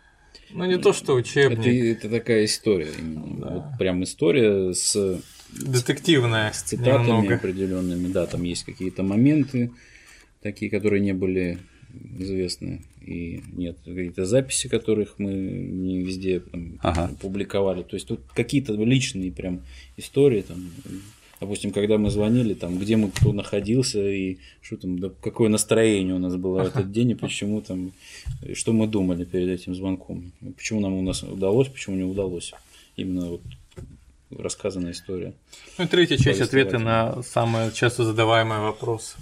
ну 0.52 0.66
не 0.66 0.78
то, 0.78 0.94
что 0.94 1.16
учебник. 1.16 1.98
Это, 1.98 2.06
это 2.06 2.10
такая 2.20 2.46
история 2.46 2.92
именно. 2.96 3.54
Вот 3.54 3.64
прям 3.80 4.04
история 4.04 4.72
с 4.76 5.20
Детективная. 5.50 6.52
с 6.52 6.62
цитатами 6.62 7.08
немного. 7.08 7.36
определенными. 7.38 8.12
Да, 8.12 8.28
там 8.28 8.44
есть 8.44 8.64
какие-то 8.64 9.02
моменты, 9.02 9.72
такие, 10.44 10.70
которые 10.70 11.02
не 11.02 11.14
были 11.14 11.58
известны. 12.20 12.82
И 13.02 13.42
нет, 13.54 13.78
какие-то 13.86 14.26
записи, 14.26 14.68
которых 14.68 15.16
мы 15.18 15.34
не 15.34 16.00
везде 16.00 16.40
там, 16.40 16.80
Ага. 16.82 17.12
публиковали. 17.22 17.84
То 17.84 17.96
есть 17.96 18.08
тут 18.08 18.22
какие-то 18.34 18.74
личные 18.74 19.32
прям 19.32 19.62
истории. 19.98 20.42
Там, 20.42 20.72
допустим, 21.40 21.72
когда 21.72 21.98
мы 21.98 22.10
звонили, 22.10 22.54
там, 22.54 22.78
где 22.78 22.96
мы 22.96 23.12
кто 23.12 23.34
находился 23.34 24.08
и 24.10 24.38
что 24.62 24.78
там, 24.78 25.00
да, 25.00 25.12
какое 25.22 25.50
настроение 25.50 26.16
у 26.16 26.20
нас 26.20 26.36
было 26.36 26.64
в 26.64 26.68
этот 26.68 26.92
день 26.92 27.12
и 27.12 27.16
почему 27.16 27.62
там, 27.62 27.92
и 28.42 28.54
что 28.54 28.74
мы 28.74 28.88
думали 28.88 29.26
перед 29.26 29.50
этим 29.50 29.76
звонком. 29.76 30.32
Почему 30.56 30.80
нам 30.80 30.94
у 30.94 31.02
нас 31.02 31.24
удалось, 31.24 31.68
почему 31.68 31.96
не 31.96 32.04
удалось. 32.04 32.54
Именно 32.96 33.30
вот 33.30 33.42
рассказанная 34.38 34.92
история. 34.92 35.34
Ну 35.78 35.86
и 35.86 35.88
третья 35.88 36.18
часть 36.18 36.42
ответы 36.42 36.80
на 36.80 37.22
самые 37.24 37.72
часто 37.72 38.04
задаваемые 38.04 38.62
вопросы. 38.62 39.16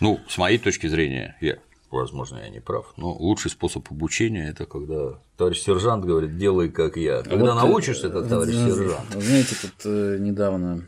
Ну, 0.00 0.20
с 0.28 0.36
моей 0.36 0.58
точки 0.58 0.88
зрения, 0.88 1.36
я, 1.40 1.56
возможно, 1.90 2.38
я 2.38 2.48
не 2.48 2.60
прав, 2.60 2.92
но 2.96 3.12
лучший 3.12 3.50
способ 3.50 3.90
обучения– 3.90 4.48
это 4.50 4.66
когда 4.66 5.18
товарищ 5.36 5.60
сержант 5.60 6.04
говорит, 6.04 6.36
делай 6.36 6.68
как 6.70 6.96
я. 6.96 7.22
Когда 7.22 7.36
Вот, 7.36 7.50
э, 7.50 7.54
научишься, 7.66 8.10
как 8.10 8.28
товарищ 8.28 8.54
э, 8.54 8.66
сержант. 8.70 9.14
вы 9.14 9.22
Знаете, 9.22 9.56
тут 9.62 9.72
э, 9.84 10.18
недавно 10.20 10.84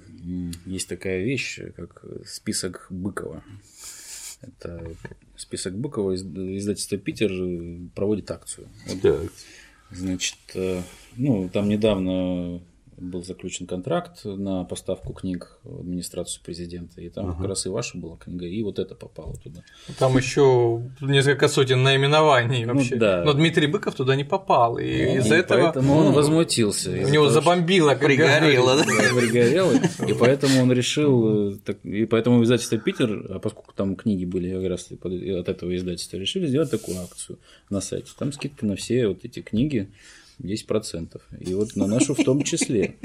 есть 0.67 0.89
такая 0.89 1.23
вещь, 1.25 1.61
как 1.77 2.05
список 2.27 2.87
Быкова. 2.91 3.43
Это 4.41 4.83
список 5.37 5.75
Быкова, 5.77 6.13
из- 6.13 6.23
издательство 6.25 6.97
Питер 6.99 7.33
э, 7.33 7.79
проводит 7.95 8.31
акцию. 8.31 8.69
Вот, 8.87 9.01
Так. 9.01 9.21
Значит, 9.91 10.37
э, 10.55 10.83
ну, 11.17 11.49
там 11.53 11.69
недавно 11.69 12.61
был 13.01 13.23
заключен 13.25 13.67
контракт 13.67 14.25
на 14.25 14.65
поставку 14.65 15.13
книг 15.13 15.59
в 15.63 15.81
администрацию 15.81 16.43
президента, 16.45 17.01
и 17.01 17.09
там 17.09 17.37
как 17.37 17.47
раз 17.47 17.67
и 17.67 17.69
ваша 17.69 17.97
была 17.99 18.17
книга, 18.17 18.47
и 18.47 18.63
вот 18.63 18.79
это 18.79 18.95
попало 18.95 19.37
туда. 19.37 19.63
Там 19.99 20.17
еще 20.17 20.83
несколько 21.01 21.49
сотен 21.49 21.83
наименований 21.83 22.65
Ну 22.65 22.75
вообще. 22.75 22.97
да. 22.97 23.23
Но 23.25 23.33
Дмитрий 23.33 23.67
Быков 23.67 23.95
туда 23.95 24.17
не 24.17 24.25
попал. 24.25 24.79
И 24.79 24.85
из-за 25.19 25.37
И 25.37 25.39
этого 25.39 25.63
поэтому 25.65 25.95
он 25.95 26.13
возмутился. 26.13 26.91
у 26.91 26.95
из-за 26.95 27.13
него 27.13 27.25
что- 27.27 27.35
забомбило, 27.35 27.91
как 27.91 28.01
Пригорело, 28.05 28.77
да? 28.77 28.85
говорится. 28.85 29.15
пригорел, 29.17 29.71
и 30.09 30.13
поэтому 30.19 30.63
он 30.63 30.73
решил, 30.73 31.53
э, 31.53 31.75
и 31.85 32.05
поэтому 32.07 32.43
издательство 32.43 32.79
Питер, 32.79 33.27
а 33.31 33.39
поскольку 33.39 33.73
там 33.75 33.97
книги 33.97 34.25
были 34.25 34.53
как 34.55 34.69
раз 34.71 34.89
от 34.91 35.49
этого 35.49 35.77
издательства, 35.77 36.17
решили 36.17 36.47
сделать 36.47 36.71
такую 36.71 36.99
акцию 37.01 37.39
на 37.71 37.81
сайте. 37.81 38.11
Там 38.19 38.33
скидка 38.33 38.67
на 38.67 38.77
все 38.77 39.09
вот 39.09 39.25
эти 39.25 39.41
книги 39.41 39.91
10%. 40.43 41.20
И 41.41 41.55
вот 41.55 41.76
на 41.76 41.86
нашу 41.86 42.14
в 42.14 42.24
том 42.24 42.43
числе. 42.43 42.99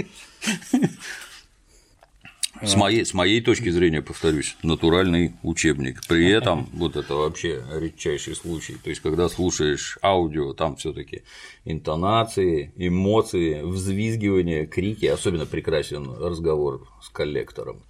С 2.65 2.75
моей, 2.75 3.05
с 3.05 3.13
моей 3.13 3.41
точки 3.41 3.69
зрения, 3.69 4.01
повторюсь, 4.01 4.55
натуральный 4.63 5.33
учебник. 5.43 6.01
При 6.07 6.29
этом 6.29 6.69
вот 6.73 6.95
это 6.95 7.15
вообще 7.15 7.63
редчайший 7.73 8.35
случай. 8.35 8.75
То 8.81 8.89
есть, 8.89 9.01
когда 9.01 9.27
слушаешь 9.29 9.97
аудио, 10.01 10.53
там 10.53 10.75
все-таки 10.77 11.23
интонации, 11.65 12.71
эмоции, 12.77 13.61
взвизгивания, 13.61 14.65
крики. 14.65 15.05
Особенно 15.05 15.45
прекрасен 15.45 16.09
разговор 16.19 16.87
с 17.01 17.09
коллектором. 17.09 17.81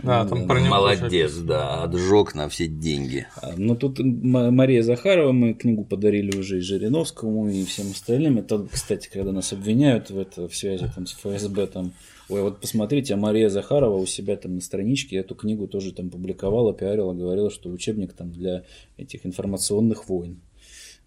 Да, 0.00 0.24
там 0.26 0.46
про 0.46 0.60
Молодец, 0.60 1.34
да, 1.36 1.82
отжег 1.82 2.34
на 2.34 2.48
все 2.48 2.66
деньги. 2.66 3.26
А, 3.40 3.52
Ну, 3.56 3.76
тут 3.76 3.98
Мария 4.00 4.82
Захарова, 4.82 5.32
мы 5.32 5.54
книгу 5.54 5.84
подарили 5.84 6.36
уже 6.36 6.58
и 6.58 6.60
Жириновскому, 6.60 7.48
и 7.48 7.64
всем 7.64 7.90
остальным. 7.90 8.38
Это, 8.38 8.66
кстати, 8.70 9.08
когда 9.12 9.32
нас 9.32 9.52
обвиняют 9.52 10.10
в, 10.10 10.18
это, 10.18 10.48
в 10.48 10.56
связи 10.56 10.86
там, 10.94 11.06
с 11.06 11.12
ФСБ, 11.12 11.66
там, 11.66 11.92
ой, 12.28 12.42
вот 12.42 12.60
посмотрите, 12.60 13.14
а 13.14 13.16
Мария 13.16 13.48
Захарова 13.48 13.96
у 13.96 14.06
себя 14.06 14.36
там 14.36 14.54
на 14.54 14.60
страничке 14.60 15.16
эту 15.16 15.34
книгу 15.34 15.66
тоже 15.66 15.92
там 15.92 16.10
публиковала, 16.10 16.72
пиарила, 16.72 17.12
говорила, 17.12 17.50
что 17.50 17.70
учебник 17.70 18.12
там 18.12 18.32
для 18.32 18.64
этих 18.96 19.26
информационных 19.26 20.08
войн. 20.08 20.40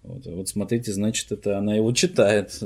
Вот, 0.03 0.25
вот 0.25 0.47
смотрите, 0.47 0.93
значит, 0.93 1.31
это 1.31 1.57
она 1.57 1.75
его 1.75 1.91
читает. 1.91 2.59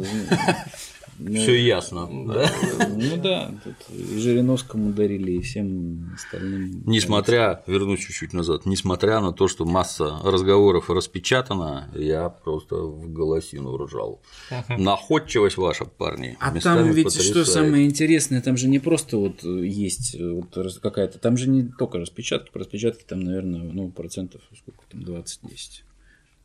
Ну, 1.23 1.39
Все 1.39 1.55
ясно. 1.55 2.09
да? 2.27 2.51
Ну 2.89 3.17
да, 3.17 3.51
тут 3.63 3.75
и 3.89 4.17
Жириновскому 4.19 4.91
дарили, 4.91 5.33
и 5.33 5.41
всем 5.41 6.11
остальным. 6.15 6.83
Несмотря, 6.85 7.63
вернусь 7.67 7.99
чуть-чуть 7.99 8.33
назад, 8.33 8.65
несмотря 8.65 9.19
на 9.19 9.31
то, 9.31 9.47
что 9.47 9.65
масса 9.65 10.19
разговоров 10.23 10.89
распечатана, 10.89 11.89
я 11.93 12.29
просто 12.29 12.75
в 12.75 13.11
голосину 13.13 13.77
ржал. 13.77 14.21
Находчивость 14.69 15.57
ваша, 15.57 15.85
парни. 15.85 16.37
А 16.39 16.51
там 16.59 16.91
ведь 16.91 17.11
что 17.11 17.19
потрясает. 17.19 17.47
самое 17.47 17.85
интересное, 17.85 18.41
там 18.41 18.57
же 18.57 18.67
не 18.67 18.79
просто 18.79 19.17
вот 19.17 19.43
есть 19.43 20.15
э, 20.15 20.29
вот 20.31 20.79
какая-то, 20.81 21.19
там 21.19 21.37
же 21.37 21.49
не 21.49 21.63
только 21.63 21.99
распечатки, 21.99 22.51
по 22.51 22.59
распечатке 22.59 23.05
там, 23.07 23.19
наверное, 23.21 23.61
ну, 23.61 23.89
процентов, 23.89 24.41
сколько 24.57 24.81
там, 24.89 25.01
20-10. 25.01 25.83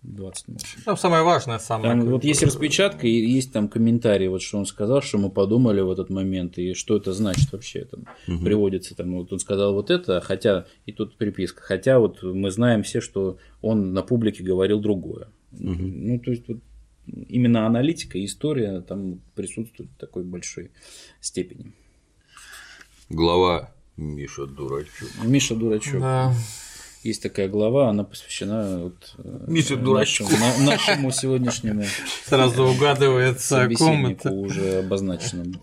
20 0.06 0.48
может. 0.48 0.66
Там 0.84 0.96
самое 0.96 1.22
важное, 1.22 1.58
самое. 1.58 1.90
Там 1.90 2.08
вот 2.08 2.24
есть 2.24 2.42
распечатка 2.42 3.06
и 3.06 3.10
есть 3.10 3.52
там 3.52 3.68
комментарий, 3.68 4.28
вот 4.28 4.42
что 4.42 4.58
он 4.58 4.66
сказал, 4.66 5.02
что 5.02 5.18
мы 5.18 5.30
подумали 5.30 5.80
в 5.80 5.90
этот 5.90 6.10
момент, 6.10 6.58
и 6.58 6.74
что 6.74 6.96
это 6.96 7.12
значит 7.12 7.52
вообще. 7.52 7.84
Там 7.84 8.04
приводится 8.40 8.94
там, 8.94 9.14
вот 9.16 9.32
он 9.32 9.38
сказал 9.38 9.74
вот 9.74 9.90
это, 9.90 10.20
хотя, 10.20 10.66
и 10.86 10.92
тут 10.92 11.16
приписка, 11.16 11.62
хотя 11.62 11.98
вот 11.98 12.22
мы 12.22 12.50
знаем 12.50 12.82
все, 12.82 13.00
что 13.00 13.38
он 13.60 13.92
на 13.92 14.02
публике 14.02 14.42
говорил 14.42 14.80
другое. 14.80 15.28
Ну, 15.52 16.18
то 16.18 16.30
есть 16.30 16.48
вот 16.48 16.58
именно 17.28 17.66
аналитика 17.66 18.18
и 18.18 18.24
история 18.24 18.80
там 18.80 19.20
присутствует 19.34 19.90
в 19.90 19.96
такой 19.96 20.24
большой 20.24 20.70
степени. 21.20 21.72
Глава 23.08 23.72
Миша 23.96 24.46
Дурачок. 24.46 25.08
Миша 25.24 25.54
Дурачок. 25.54 26.00
Да. 26.00 26.34
Есть 27.02 27.22
такая 27.22 27.48
глава, 27.48 27.88
она 27.90 28.02
посвящена 28.04 28.80
вот, 28.84 29.14
э, 29.18 29.44
Миша 29.46 29.76
Дурачок. 29.76 30.28
нашему, 30.30 30.58
на- 30.64 30.70
нашему 30.72 31.10
сегодняшнему 31.12 31.84
Сразу 32.26 32.64
угадывается, 32.64 33.62
о 33.62 33.68
ком 33.68 33.76
собеседнику 33.78 34.28
это. 34.28 34.32
уже 34.32 34.78
обозначенному. 34.80 35.54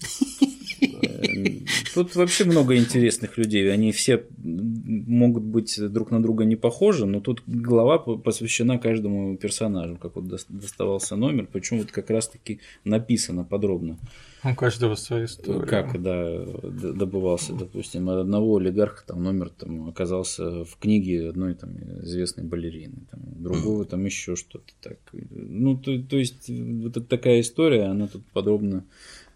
Э, 0.82 1.60
Тут 1.94 2.16
вообще 2.16 2.46
много 2.46 2.76
интересных 2.78 3.38
людей. 3.38 3.72
Они 3.72 3.92
все 3.92 4.24
могут 4.44 5.44
быть 5.44 5.78
друг 5.92 6.12
на 6.12 6.22
друга 6.22 6.44
не 6.46 6.56
похожи, 6.56 7.06
но 7.06 7.20
тут 7.20 7.44
глава 7.46 8.00
по- 8.00 8.18
посвящена 8.18 8.78
каждому 8.80 9.36
персонажу, 9.38 9.98
как 9.98 10.16
вот 10.16 10.26
дос- 10.26 10.46
доставался 10.50 11.16
номер, 11.16 11.48
причем 11.52 11.80
вот 11.80 11.92
как 11.92 12.10
раз-таки 12.10 12.60
написано 12.86 13.44
подробно, 13.44 13.98
У 14.44 14.56
каждого 14.56 14.96
своя 14.96 15.26
история. 15.26 15.66
как 15.66 16.02
да, 16.02 16.46
добывался, 16.64 17.54
допустим, 17.54 18.10
от 18.10 18.20
одного 18.20 18.58
олигарха 18.58 19.06
там 19.06 19.24
номер 19.24 19.50
там 19.50 19.90
оказался 19.90 20.66
в 20.66 20.78
книге 20.80 21.30
одной 21.30 21.54
там 21.54 21.72
известной 22.04 22.44
балерины, 22.44 23.06
там, 23.10 23.22
другого 23.42 23.86
там 23.86 24.04
еще 24.06 24.36
что-то 24.36 24.74
так. 24.82 24.98
Ну, 25.12 25.78
то, 25.78 25.98
то 26.02 26.18
есть 26.18 26.50
вот 26.50 27.08
такая 27.08 27.40
история, 27.40 27.86
она 27.86 28.08
тут 28.08 28.26
подробно 28.34 28.86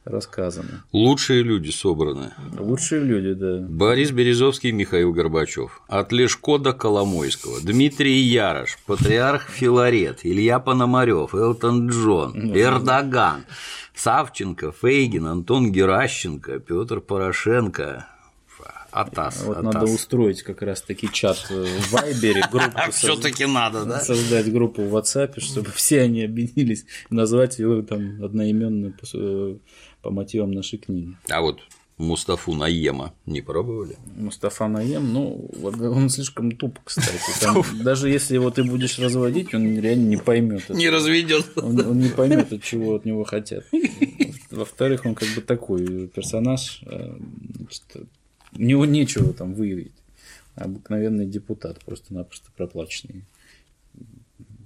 рассказана. 0.10 0.84
Лучшие 0.92 1.44
люди 1.44 1.70
собраны. 1.70 2.32
Лучшие 2.58 3.02
люди, 3.04 3.34
да. 3.34 3.58
Борис 3.68 4.12
Березовский, 4.12 4.72
Михаил 4.72 5.14
Горбачев, 5.14 5.82
от 5.88 6.12
Лешко 6.12 6.58
до 6.58 6.74
Коломойского, 6.74 7.60
Дмитрий 7.62 8.18
Ярош, 8.20 8.78
Патриарх 8.86 9.50
Филарет, 9.50 10.20
Илья 10.24 10.60
Пономарев, 10.60 11.34
Элтон 11.36 11.90
Джон, 11.90 12.52
Эрдоган, 12.56 13.46
Савченко, 13.96 14.72
Фейгин, 14.72 15.26
Антон 15.26 15.72
Геращенко, 15.72 16.60
Петр 16.60 17.02
Порошенко. 17.02 18.08
Атас, 18.90 19.44
Вот 19.46 19.58
Атас. 19.58 19.74
надо 19.74 19.86
устроить 19.92 20.42
как 20.44 20.62
раз-таки 20.62 21.10
чат 21.12 21.38
в 21.50 21.92
Вайбере, 21.92 22.44
группу 22.52 22.80
все 22.92 23.16
таки 23.16 23.46
надо, 23.46 23.86
да? 23.86 24.00
создать 24.00 24.52
группу 24.52 24.82
в 24.82 24.96
WhatsApp, 24.96 25.40
чтобы 25.40 25.70
все 25.72 26.02
они 26.02 26.24
объединились, 26.24 26.86
назвать 27.10 27.60
его 27.60 27.82
там 27.84 28.24
одноименно 28.24 28.92
по, 30.02 30.10
мотивам 30.12 30.52
нашей 30.52 30.80
книги. 30.80 31.16
А 31.30 31.42
вот 31.42 31.62
Мустафу 31.98 32.54
Наема 32.54 33.14
не 33.26 33.42
пробовали? 33.42 33.98
Мустафа 34.16 34.68
Наем, 34.68 35.12
ну, 35.14 35.50
он 35.64 36.10
слишком 36.10 36.52
туп, 36.52 36.80
кстати. 36.84 37.40
Там, 37.42 37.64
даже 37.84 38.10
если 38.10 38.36
его 38.36 38.52
ты 38.52 38.64
будешь 38.64 39.00
разводить, 39.00 39.54
он 39.54 39.80
реально 39.80 40.08
не 40.08 40.18
поймет. 40.18 40.70
разведет. 40.90 41.46
Он, 41.58 41.80
он 41.80 42.00
не 42.00 42.10
поймет, 42.10 42.54
от 42.54 42.62
чего 42.62 42.96
от 42.96 43.06
него 43.06 43.24
хотят. 43.24 43.66
Во-вторых, 44.52 45.06
он 45.06 45.16
как 45.16 45.28
бы 45.30 45.42
такой 45.42 46.08
персонаж, 46.08 46.82
э, 46.86 47.18
значит, 47.56 47.84
у 48.54 48.62
него 48.62 48.86
нечего 48.86 49.34
там 49.34 49.54
выявить. 49.54 49.92
Обыкновенный 50.56 51.26
депутат, 51.26 51.84
просто-напросто 51.84 52.50
проплаченный 52.56 53.26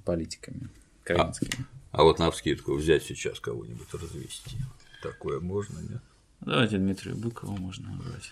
политиками 0.06 0.70
украинскими. 1.02 1.66
А 1.92 2.04
вот 2.04 2.20
на 2.20 2.32
вскидку 2.32 2.76
взять 2.76 3.04
сейчас 3.04 3.40
кого-нибудь 3.40 3.88
развести. 3.94 4.58
Такое 5.02 5.40
можно, 5.40 5.80
нет? 5.80 6.02
Давайте 6.42 6.78
Дмитрия 6.78 7.14
Быкова 7.14 7.52
можно 7.52 7.90
набрать. 7.92 8.32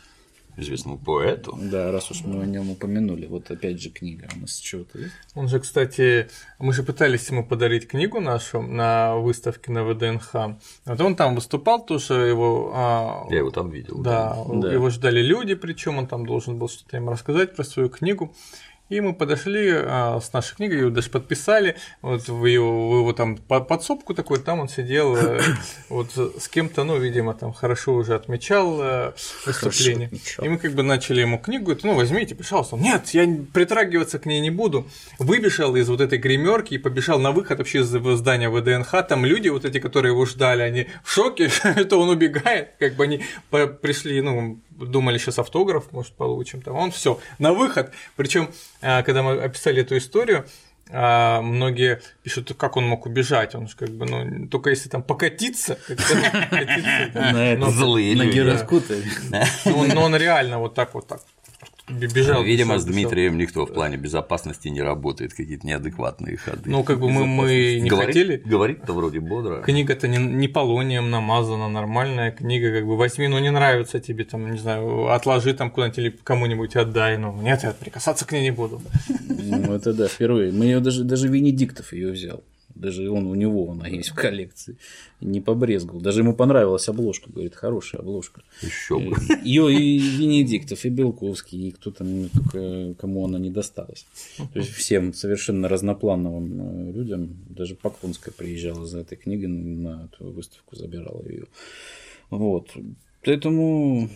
известному 0.58 0.98
поэту. 0.98 1.58
Да, 1.62 1.90
раз 1.92 2.12
уж 2.12 2.22
мы 2.26 2.42
о 2.44 2.46
нем 2.46 2.70
упомянули, 2.72 3.28
вот 3.28 3.50
опять 3.50 3.82
же 3.82 3.90
книга 3.92 4.28
у 4.36 4.40
нас 4.42 4.58
чего-то 4.58 5.00
есть. 5.00 5.14
Он 5.34 5.48
же, 5.48 5.60
кстати, 5.62 6.28
мы 6.58 6.74
же 6.74 6.84
пытались 6.84 7.30
ему 7.30 7.46
подарить 7.46 7.88
книгу 7.88 8.20
нашу 8.20 8.62
на 8.62 9.16
выставке 9.16 9.72
на 9.72 9.86
ВДНХ. 9.86 10.34
Вот 10.86 11.00
он 11.02 11.16
там 11.16 11.36
выступал 11.36 11.86
тоже, 11.86 12.14
его... 12.16 12.72
а, 12.76 13.26
Я 13.30 13.38
его 13.38 13.52
там 13.52 13.70
видел. 13.70 14.00
Да, 14.02 14.36
Да. 14.52 14.74
его 14.74 14.90
ждали 14.90 15.22
люди, 15.22 15.56
причем 15.56 15.98
он 15.98 16.08
там 16.08 16.26
должен 16.26 16.58
был 16.58 16.68
что-то 16.68 16.98
им 16.98 17.08
рассказать 17.10 17.56
про 17.56 17.64
свою 17.64 17.90
книгу. 17.90 18.36
И 18.90 19.02
мы 19.02 19.14
подошли 19.14 19.72
а, 19.72 20.20
с 20.20 20.34
нашей 20.34 20.56
книгой, 20.56 20.80
ее 20.80 20.90
даже 20.90 21.10
подписали. 21.12 21.76
Вот 22.02 22.28
в 22.28 22.46
его, 22.46 22.90
в 22.90 23.00
его 23.00 23.14
там 23.14 23.38
по- 23.38 23.62
подсобку 23.62 24.16
такой, 24.16 24.40
там 24.40 24.62
он 24.62 24.68
сидел 24.68 25.16
э, 25.16 25.42
вот 25.90 26.12
с 26.18 26.48
кем-то, 26.48 26.84
ну, 26.84 26.98
видимо, 26.98 27.36
там 27.36 27.54
хорошо 27.54 27.94
уже 27.94 28.16
отмечал 28.16 28.80
э, 28.82 29.12
выступление. 29.46 30.08
отмечал. 30.08 30.46
И 30.46 30.50
мы 30.50 30.58
как 30.58 30.74
бы 30.74 30.82
начали 30.82 31.22
ему 31.22 31.38
книгу, 31.38 31.76
ну, 31.84 31.94
возьмите, 31.94 32.34
пожалуйста. 32.34 32.76
Он, 32.76 32.82
Нет, 32.82 33.10
я 33.10 33.28
притрагиваться 33.54 34.18
к 34.18 34.26
ней 34.26 34.42
не 34.42 34.50
буду. 34.50 34.88
Выбежал 35.20 35.76
из 35.76 35.88
вот 35.88 36.02
этой 36.02 36.18
гримерки 36.18 36.74
и 36.74 36.78
побежал 36.80 37.20
на 37.20 37.32
выход 37.32 37.60
вообще 37.60 37.82
из 37.82 37.88
здания 37.88 38.50
ВДНХ. 38.50 39.08
Там 39.08 39.24
люди 39.24 39.50
вот 39.50 39.66
эти, 39.66 39.80
которые 39.80 40.14
его 40.14 40.26
ждали, 40.26 40.64
они 40.64 40.88
в 41.04 41.12
шоке, 41.12 41.50
что 41.50 42.00
он 42.00 42.10
убегает. 42.10 42.70
Как 42.80 42.96
бы 42.96 43.04
они 43.04 43.24
пришли, 43.82 44.20
ну, 44.22 44.60
думали, 44.80 45.18
сейчас 45.18 45.40
автограф, 45.40 45.92
может, 45.92 46.14
получим. 46.14 46.62
Там 46.62 46.76
он 46.76 46.92
все 46.92 47.20
на 47.38 47.54
выход. 47.54 47.92
Причем, 48.16 48.50
когда 48.82 49.24
мы 49.24 49.42
описали 49.42 49.82
эту 49.82 49.98
историю, 49.98 50.46
а, 50.92 51.42
многие 51.42 52.02
пишут, 52.24 52.54
как 52.58 52.76
он 52.76 52.88
мог 52.88 53.06
убежать. 53.06 53.54
Он 53.54 53.68
же 53.68 53.76
как 53.76 53.90
бы, 53.90 54.06
ну, 54.06 54.48
только 54.48 54.72
если 54.72 54.90
там 54.90 55.04
покатиться, 55.04 55.78
как-то, 55.88 56.16
ну, 56.16 56.50
катиться, 56.50 57.12
да. 57.14 57.32
На 57.34 57.54
это, 57.54 57.70
злые 57.70 58.16
на 58.16 58.24
люди. 58.24 58.36
гироскутере. 58.36 59.04
Ну, 59.66 59.86
но 59.86 60.04
он 60.04 60.16
реально 60.16 60.58
вот 60.58 60.74
так 60.74 60.94
вот 60.96 61.08
так 61.08 61.22
бежал. 61.90 62.44
Видимо, 62.44 62.74
бежал, 62.76 62.80
с 62.80 62.86
бежал. 62.86 62.94
Дмитрием 63.02 63.38
никто 63.38 63.66
в 63.66 63.74
плане 63.74 63.98
безопасности 63.98 64.68
не 64.68 64.82
работает, 64.82 65.34
какие-то 65.34 65.66
неадекватные 65.68 66.38
ходы. 66.38 66.70
Ну, 66.70 66.84
как 66.84 67.00
бы 67.00 67.10
мы, 67.10 67.26
мы 67.26 67.80
не 67.82 67.90
Говорит- 67.90 68.08
хотели. 68.16 68.42
Говорит-то 68.46 68.94
вроде 68.94 69.20
бодро. 69.20 69.62
Книга-то 69.62 70.08
не, 70.08 70.18
не 70.18 70.48
полонием 70.48 71.10
намазана, 71.10 71.70
нормальная 71.70 72.32
книга, 72.32 72.72
как 72.72 72.86
бы 72.86 72.98
возьми, 72.98 73.28
ну 73.28 73.40
не 73.40 73.52
нравится 73.52 74.00
тебе, 74.00 74.24
там, 74.24 74.52
не 74.52 74.58
знаю, 74.60 75.12
отложи 75.12 75.54
там 75.54 75.72
куда-нибудь 75.72 75.98
или 76.00 76.10
кому-нибудь 76.24 76.76
отдай, 76.76 77.18
ну 77.18 77.34
нет, 77.42 77.64
я 77.64 77.72
прикасаться 77.72 78.26
к 78.26 78.32
ней 78.32 78.44
не 78.44 78.52
буду. 78.52 78.82
Ну, 79.28 79.74
это 79.74 79.94
да, 79.94 80.08
впервые. 80.08 80.52
Мы 80.52 80.66
ее 80.66 80.80
даже, 80.80 81.04
даже 81.04 81.28
Венедиктов 81.28 81.94
ее 81.94 82.12
взял. 82.12 82.44
Даже 82.80 83.10
он 83.10 83.28
у 83.28 83.36
него 83.36 83.72
она 83.72 83.88
есть 83.88 84.10
в 84.10 84.16
коллекции. 84.16 84.78
Не 85.20 85.42
побрезгал. 85.42 86.00
Даже 86.00 86.22
ему 86.22 86.34
понравилась 86.34 86.88
обложка. 86.88 87.30
Говорит, 87.30 87.54
хорошая 87.54 88.02
обложка. 88.02 88.42
Еще 88.62 88.98
бы. 89.00 89.16
Ее 89.44 89.74
и 89.74 90.00
Венедиктов, 90.00 90.86
и 90.86 90.90
Белковский, 90.90 91.68
и 91.68 91.72
кто 91.72 91.92
там, 91.92 92.30
только 92.30 92.94
кому 92.96 93.26
она 93.26 93.38
не 93.38 93.50
досталась. 93.50 94.06
То 94.38 94.60
есть 94.60 94.72
всем 94.72 95.14
совершенно 95.14 95.68
разноплановым 95.68 96.90
э, 96.90 96.92
людям. 96.94 97.36
Даже 97.50 97.76
Поклонская 97.76 98.34
приезжала 98.34 98.86
за 98.86 99.00
этой 99.00 99.18
книгой 99.18 99.48
на 99.50 100.10
эту 100.12 100.32
выставку, 100.32 100.78
забирала 100.78 101.28
ее. 101.28 101.48
Вот. 102.30 102.70
Поэтому 103.26 104.10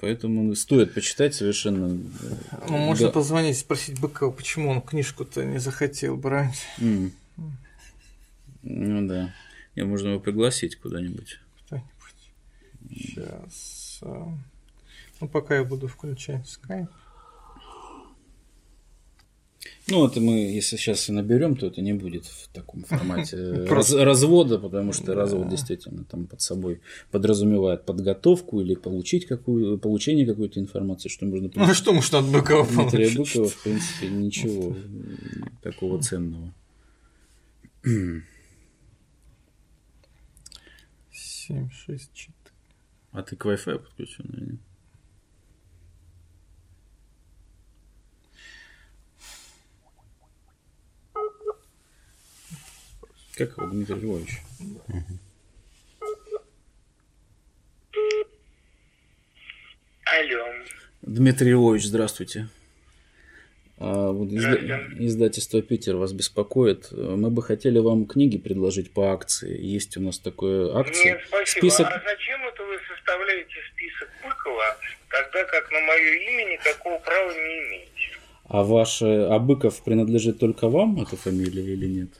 Поэтому 0.00 0.54
стоит 0.54 0.92
почитать 0.92 1.34
совершенно. 1.34 1.86
э, 1.94 2.56
Ну, 2.68 2.78
можно 2.78 3.06
да. 3.06 3.12
позвонить, 3.12 3.58
спросить 3.58 4.00
Быкова, 4.00 4.30
почему 4.32 4.70
он 4.70 4.82
книжку-то 4.82 5.44
не 5.44 5.58
захотел 5.58 6.16
брать. 6.16 6.66
М. 6.78 7.12
Ну 8.62 9.06
да. 9.08 9.34
И 9.74 9.82
можно 9.82 10.08
его 10.08 10.20
пригласить 10.20 10.76
куда-нибудь. 10.76 11.38
Кто-нибудь. 11.66 11.90
Сейчас. 12.90 14.00
Ну, 15.20 15.28
пока 15.28 15.56
я 15.56 15.64
буду 15.64 15.86
включать 15.88 16.48
скайп. 16.48 16.88
Ну, 19.86 20.06
это 20.06 20.18
мы, 20.18 20.32
если 20.32 20.76
сейчас 20.76 21.10
и 21.10 21.12
наберем, 21.12 21.56
то 21.56 21.66
это 21.66 21.82
не 21.82 21.92
будет 21.92 22.24
в 22.24 22.48
таком 22.48 22.84
формате 22.88 23.36
раз- 23.64 23.92
развода, 23.92 24.58
потому 24.58 24.92
что 24.92 25.14
развод 25.14 25.48
действительно 25.48 26.04
там 26.04 26.26
под 26.26 26.40
собой 26.40 26.80
подразумевает 27.10 27.84
подготовку 27.84 28.60
или 28.60 28.74
получить 28.76 29.26
какую, 29.26 29.78
получение 29.78 30.26
какой-то 30.26 30.58
информации, 30.58 31.10
что 31.10 31.26
можно 31.26 31.50
Ну, 31.54 31.62
а 31.62 31.74
что 31.74 31.92
можно 31.92 32.18
от 32.18 32.26
Быкова 32.26 32.66
Дмитрия? 32.66 33.10
Быкова, 33.10 33.48
в 33.48 33.62
принципе, 33.62 34.08
ничего 34.08 34.74
такого 35.62 36.02
ценного. 36.02 36.54
Семь, 41.12 41.70
шесть, 41.70 42.10
четыре. 42.14 42.34
А 43.12 43.22
ты 43.22 43.36
к 43.36 43.44
Wi-Fi 43.44 43.78
подключен 43.78 44.24
или 44.32 44.44
нет? 44.52 44.60
Как 53.36 53.56
его, 53.56 53.66
Дмитрий 53.66 53.96
Львович? 54.00 54.40
Алло. 60.06 60.44
Дмитрий 61.02 61.50
Львович, 61.50 61.84
здравствуйте. 61.86 62.48
А, 63.78 64.12
вот 64.12 64.28
изда- 64.28 64.56
Здравствуйте. 64.60 65.06
Издательство 65.06 65.62
Питер 65.62 65.96
вас 65.96 66.12
беспокоит. 66.12 66.88
Мы 66.92 67.30
бы 67.30 67.42
хотели 67.42 67.78
вам 67.78 68.06
книги 68.06 68.38
предложить 68.38 68.92
по 68.92 69.12
акции. 69.12 69.60
Есть 69.60 69.96
у 69.96 70.00
нас 70.00 70.18
такая 70.18 70.74
акция. 70.76 71.14
Нет, 71.14 71.24
спасибо. 71.26 71.60
Список. 71.68 71.86
А 71.88 72.02
зачем 72.04 72.40
это 72.46 72.62
вы 72.64 72.78
составляете 72.94 73.54
список 73.74 74.08
Быкова, 74.22 74.76
тогда 75.10 75.44
как 75.44 75.70
на 75.72 75.80
мое 75.80 76.12
имя 76.14 76.52
никакого 76.52 76.98
права 77.00 77.30
не 77.32 77.68
имеете? 77.68 77.90
А 78.46 78.62
ваш 78.62 79.02
э, 79.02 79.26
а 79.26 79.38
Быков 79.38 79.82
принадлежит 79.82 80.38
только 80.38 80.68
вам, 80.68 81.00
эта 81.02 81.16
фамилия 81.16 81.64
или 81.64 81.86
нет? 81.86 82.10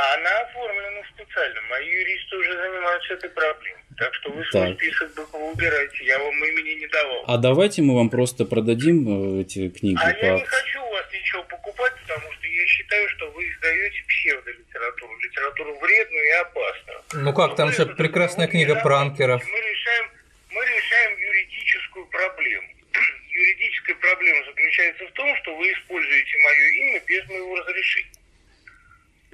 А 0.00 0.14
она 0.14 0.40
оформлена 0.40 1.02
специально. 1.14 1.60
Мои 1.68 1.86
юристы 1.86 2.36
уже 2.36 2.52
занимаются 2.56 3.14
этой 3.14 3.30
проблемой. 3.30 3.82
Так 3.98 4.14
что 4.14 4.30
вы 4.30 4.42
свой 4.46 4.68
Так. 4.68 4.76
список 4.78 5.14
Быкова 5.14 5.44
убирайте. 5.52 6.04
Я 6.04 6.18
вам 6.18 6.34
имени 6.44 6.80
не 6.80 6.86
давал. 6.86 7.24
А 7.26 7.36
давайте 7.36 7.82
мы 7.82 7.94
вам 7.96 8.08
просто 8.08 8.46
продадим 8.46 8.96
э, 9.38 9.42
эти 9.42 9.68
книги 9.68 9.98
А 10.00 10.12
по 10.14 10.24
я 10.24 10.32
не 10.36 10.44
хочу 10.44 10.80
у 10.82 10.90
вас 10.90 11.04
ничего 11.12 11.42
покупать, 11.42 11.92
потому 12.06 12.32
что 12.32 12.46
я 12.46 12.66
считаю, 12.66 13.08
что 13.10 13.30
вы 13.32 13.44
издаете 13.50 14.02
псевдолитературу, 14.08 15.18
литературу 15.18 15.78
вредную 15.80 16.24
и 16.24 16.30
опасную. 16.30 17.02
Ну 17.12 17.34
как, 17.34 17.56
там 17.56 17.68
Вы 17.68 17.74
же 17.74 17.86
прекрасная 17.86 18.48
книга 18.48 18.74
работаете. 18.74 18.88
пранкеров. 18.88 19.42
Мы 19.44 19.58
решаем, 19.60 20.06
мы 20.50 20.64
решаем 20.64 21.18
юридическую 21.18 22.06
проблему. 22.06 22.68
Юридическая 23.28 23.96
проблема 23.96 24.44
заключается 24.46 25.04
в 25.06 25.12
том, 25.12 25.36
что 25.42 25.54
вы 25.56 25.70
используете 25.72 26.38
мое 26.38 26.66
имя 26.88 27.02
без 27.06 27.28
моего 27.28 27.56
разрешения. 27.56 28.08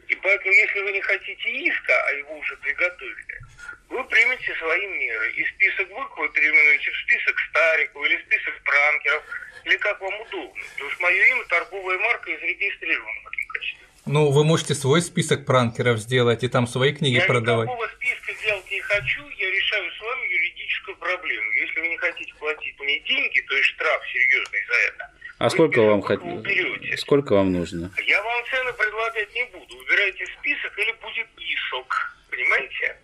И 0.09 0.14
поэтому, 0.16 0.52
если 0.52 0.80
вы 0.80 0.92
не 0.92 1.00
хотите 1.00 1.50
иска, 1.50 1.94
а 2.07 2.12
его 2.12 2.38
уже 2.38 2.57
приготовили, 2.59 3.40
вы 3.88 4.04
примете 4.04 4.54
свои 4.59 4.86
меры. 4.86 5.32
И 5.32 5.44
список 5.44 5.88
Быкова 5.88 6.28
переименуете 6.30 6.90
в 6.90 6.96
список 7.04 7.36
Старикова 7.50 8.04
или 8.07 8.18
список 8.22 8.54
пранкеров, 8.64 9.24
или 9.64 9.76
как 9.78 10.00
вам 10.00 10.20
удобно. 10.20 10.62
Потому 10.74 10.90
что 10.90 11.02
мое 11.02 11.24
имя 11.24 11.44
торговая 11.44 11.98
марка 11.98 12.30
и 12.30 12.38
зарегистрирована 12.38 13.20
в 13.20 13.26
этом 13.28 13.46
качестве. 13.48 13.86
Ну, 14.07 14.30
вы 14.30 14.44
можете 14.44 14.74
свой 14.74 15.02
список 15.02 15.44
пранкеров 15.44 15.98
сделать 15.98 16.44
и 16.44 16.48
там 16.48 16.66
свои 16.68 16.92
книги 16.92 17.16
Я 17.16 17.26
продавать. 17.26 17.66
никакого 17.66 17.88
списка 17.96 18.32
делать 18.44 18.70
не 18.70 18.80
хочу, 18.80 19.28
я 19.28 19.50
решаю 19.50 19.90
с 19.90 20.00
вами 20.00 20.32
юридическую 20.32 20.96
проблему. 20.96 21.50
Если 21.52 21.80
вы 21.80 21.88
не 21.88 21.96
хотите 21.96 22.32
платить 22.38 22.78
мне 22.78 23.00
деньги, 23.00 23.40
то 23.40 23.57
есть 23.57 23.68
штраф 23.70 24.00
серьезный 24.12 24.64
за 24.68 24.74
это, 24.88 25.11
А 25.39 25.51
сколько 25.51 25.82
вам 25.82 26.03
список 26.03 26.22
хот- 26.24 26.39
уберете. 26.39 26.97
Сколько 26.97 27.34
вам 27.34 27.53
нужно? 27.53 27.91
Я 28.07 28.22
вам 28.22 28.45
цены 28.51 28.72
предлагать 28.72 29.34
не 29.34 29.45
буду. 29.47 29.76
Убирайте 29.78 30.26
список 30.39 30.78
или 30.78 30.93
будет 31.03 31.26
искок. 31.39 32.16
Понимаете? 32.30 32.97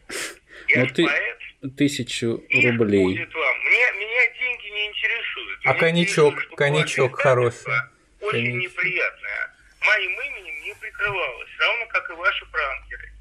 Я 0.69 0.81
Ну, 0.81 0.87
ж 0.89 0.93
ты- 0.93 1.05
поэт. 1.05 1.39
Тысячу 1.77 2.43
рублей. 2.51 3.05
будет 3.05 3.35
вам. 3.35 3.59
Мне, 3.61 3.93
меня 4.01 4.27
деньги 4.41 4.67
не 4.73 4.87
интересуют. 4.89 5.61
А 5.65 5.71
Меня 5.71 5.81
коньячок, 5.81 6.33
интересует, 6.35 6.57
коньячок 6.59 7.21
хороший. 7.21 7.73
Очень 8.21 8.31
Коньячок. 8.31 8.63
неприятное. 8.63 9.55
Моим 9.81 10.11
именем 10.13 10.63
не 10.63 10.75
прикрывалось, 10.75 11.49
равно 11.59 11.87
как 11.87 12.11
и 12.11 12.13
ваши 12.15 12.47
пранкеры. 12.47 13.13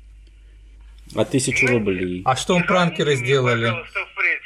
А 1.18 1.26
тысячу 1.26 1.68
рублей. 1.68 2.22
А 2.26 2.36
что 2.36 2.54
вам 2.54 2.64
пранкеры 2.64 3.16
сделали? 3.16 3.66
Пожалуйста, 3.66 4.06
впредь 4.14 4.42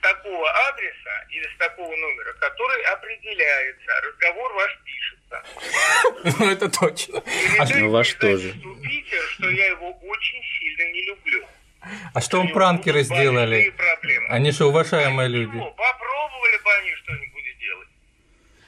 с 0.00 0.02
такого 0.02 0.50
адреса 0.68 1.26
или 1.30 1.44
с 1.54 1.58
такого 1.58 1.94
номера, 1.94 2.32
который 2.40 2.82
определяется. 2.84 3.90
Разговор 4.08 4.52
ваш 4.54 4.78
пишется. 4.84 6.38
Ну, 6.38 6.50
это 6.50 6.68
точно. 6.70 7.22
А, 7.58 7.66
Ну, 7.78 7.90
ваш 7.90 8.14
тоже. 8.14 8.52
Питер, 8.82 9.22
что 9.34 9.50
я 9.50 9.66
его 9.66 9.90
очень 9.90 10.40
сильно 10.58 10.92
не 10.92 11.04
люблю. 11.06 11.44
а 12.14 12.20
что 12.20 12.38
вам 12.38 12.48
пранкеры 12.52 13.02
сделали? 13.02 13.72
Они 14.28 14.50
же 14.52 14.64
уважаемые 14.64 15.28
люди. 15.28 15.52
Попробовали 15.58 16.56
бы 16.64 16.70
они 16.80 16.94
что-нибудь 16.96 17.44
сделать. 17.56 17.88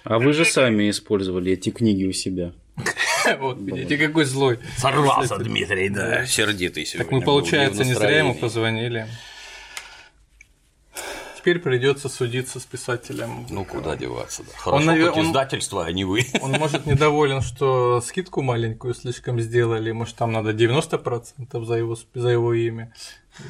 А 0.05 0.19
вы 0.19 0.33
же 0.33 0.45
сами 0.45 0.91
использовали 0.91 1.53
эти 1.53 1.71
книги 1.71 2.05
у 2.05 2.13
себя. 2.13 2.53
Вот, 3.39 3.57
видите, 3.61 3.97
какой 4.05 4.25
злой. 4.25 4.59
Сорвался 4.77 5.39
Дмитрий, 5.39 5.89
да, 5.91 6.27
сердитый 6.27 6.85
сегодня. 6.85 7.05
Так 7.05 7.13
мы, 7.13 7.25
получается, 7.25 7.85
не 7.85 7.95
зря 7.95 8.19
ему 8.19 8.35
позвонили. 8.35 9.07
Теперь 11.43 11.59
придется 11.59 12.09
судиться 12.09 12.61
с 12.61 12.65
писателем. 12.65 13.47
Ну, 13.51 13.65
куда 13.65 13.97
деваться, 13.97 14.45
да. 14.45 14.53
Хорошо, 14.57 14.77
Он, 14.77 14.89
навер- 14.97 15.09
хоть 15.09 15.19
он- 15.19 15.27
издательство, 15.27 15.85
а 15.85 15.93
не 15.93 16.05
вы. 16.05 16.25
Он 16.41 16.53
может 16.53 16.87
недоволен, 16.87 17.41
что 17.43 18.01
скидку 18.01 18.43
маленькую 18.43 18.95
слишком 18.95 19.41
сделали, 19.41 19.91
может 19.91 20.15
там 20.15 20.31
надо 20.33 20.51
90% 20.53 21.65
за 21.65 21.75
его, 21.75 21.97
за 22.15 22.29
его 22.29 22.55
имя 22.55 22.93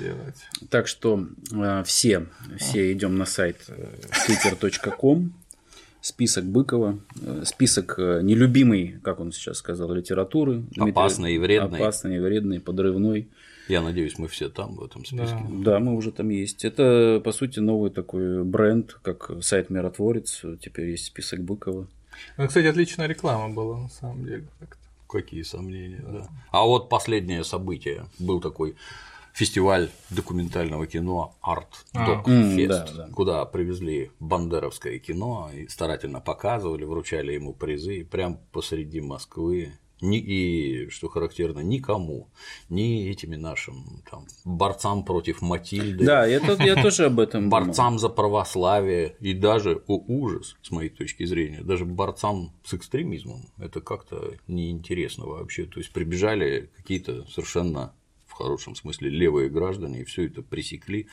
делать. 0.01 0.37
Так 0.71 0.89
что 0.89 1.27
э, 1.53 1.83
все, 1.85 2.27
все 2.59 2.93
идем 2.93 3.19
на 3.19 3.27
сайт 3.27 3.59
э, 3.69 3.89
twitter.com, 4.27 5.33
список 6.01 6.45
Быкова, 6.45 6.99
э, 7.21 7.43
список 7.45 7.99
э, 7.99 8.21
нелюбимый, 8.23 9.01
как 9.05 9.21
он 9.21 9.33
сейчас 9.33 9.59
сказал, 9.59 9.93
литературы. 9.93 10.65
Опасный 10.79 11.35
и 11.35 11.39
вредный. 11.39 11.79
Опасный 11.79 12.17
и 12.17 12.21
вредный, 12.21 12.59
подрывной. 12.61 13.29
Я 13.69 13.81
надеюсь, 13.83 14.19
мы 14.19 14.29
все 14.29 14.49
там 14.49 14.75
в 14.77 14.85
этом 14.85 15.05
списке. 15.05 15.39
Да, 15.49 15.79
мы 15.79 15.95
уже 15.95 16.11
там 16.13 16.29
есть. 16.31 16.65
Это, 16.65 17.21
по 17.25 17.33
сути, 17.33 17.61
новый 17.61 17.91
такой 17.91 18.43
бренд, 18.45 18.99
как 19.03 19.31
сайт 19.43 19.71
Миротворец. 19.71 20.43
Теперь 20.61 20.91
есть 20.91 21.05
список 21.07 21.41
Быкова. 21.43 21.87
Ну, 22.37 22.47
кстати, 22.49 22.67
отличная 22.67 23.07
реклама 23.07 23.53
была 23.55 23.79
на 23.79 23.89
самом 23.89 24.25
деле. 24.25 24.47
как-то. 24.61 24.77
Какие 25.09 25.43
сомнения, 25.43 26.03
да. 26.11 26.29
А 26.51 26.65
вот 26.65 26.89
последнее 26.89 27.45
событие. 27.45 28.07
Был 28.19 28.41
такой 28.41 28.77
фестиваль 29.35 29.91
документального 30.11 30.87
кино 30.87 31.35
Арт 31.43 31.85
Док 31.95 32.29
М, 32.29 32.55
Фест, 32.57 32.69
да, 32.95 33.07
да. 33.07 33.09
куда 33.15 33.45
привезли 33.45 34.11
бандеровское 34.21 34.99
кино 34.99 35.51
и 35.55 35.69
старательно 35.69 36.21
показывали, 36.21 36.85
вручали 36.85 37.33
ему 37.33 37.53
призы 37.55 38.05
прямо 38.05 38.39
посреди 38.53 39.01
Москвы. 39.01 39.73
Ни, 40.03 40.19
и, 40.19 40.89
что 40.91 41.09
характерно, 41.09 41.61
никому, 41.61 42.29
ни 42.69 43.09
этими 43.09 43.37
нашим 43.37 44.03
там, 44.11 44.27
борцам 44.45 45.05
против 45.05 45.41
Матильды, 45.43 46.05
Да, 46.05 46.27
я, 46.27 46.41
тут- 46.41 46.61
я 46.61 46.75
тоже 46.83 47.07
об 47.07 47.21
этом 47.21 47.49
думал. 47.49 47.67
борцам 47.67 47.99
за 48.01 48.09
православие 48.09 49.17
и 49.21 49.33
даже, 49.33 49.81
о 49.87 50.03
ужас, 50.07 50.57
с 50.61 50.71
моей 50.73 50.91
точки 50.91 51.25
зрения, 51.25 51.63
даже 51.63 51.85
борцам 51.85 52.53
с 52.65 52.75
экстремизмом, 52.75 53.43
это 53.59 53.81
как-то 53.81 54.35
неинтересно 54.49 55.25
вообще. 55.27 55.67
То 55.67 55.79
есть 55.79 55.93
прибежали 55.93 56.69
какие-то 56.77 57.25
совершенно 57.29 57.95
в 58.27 58.33
хорошем 58.33 58.75
смысле 58.75 59.09
левые 59.09 59.49
граждане 59.51 60.01
и 60.01 60.05
все 60.05 60.27
это 60.27 60.43
пресекли. 60.43 61.07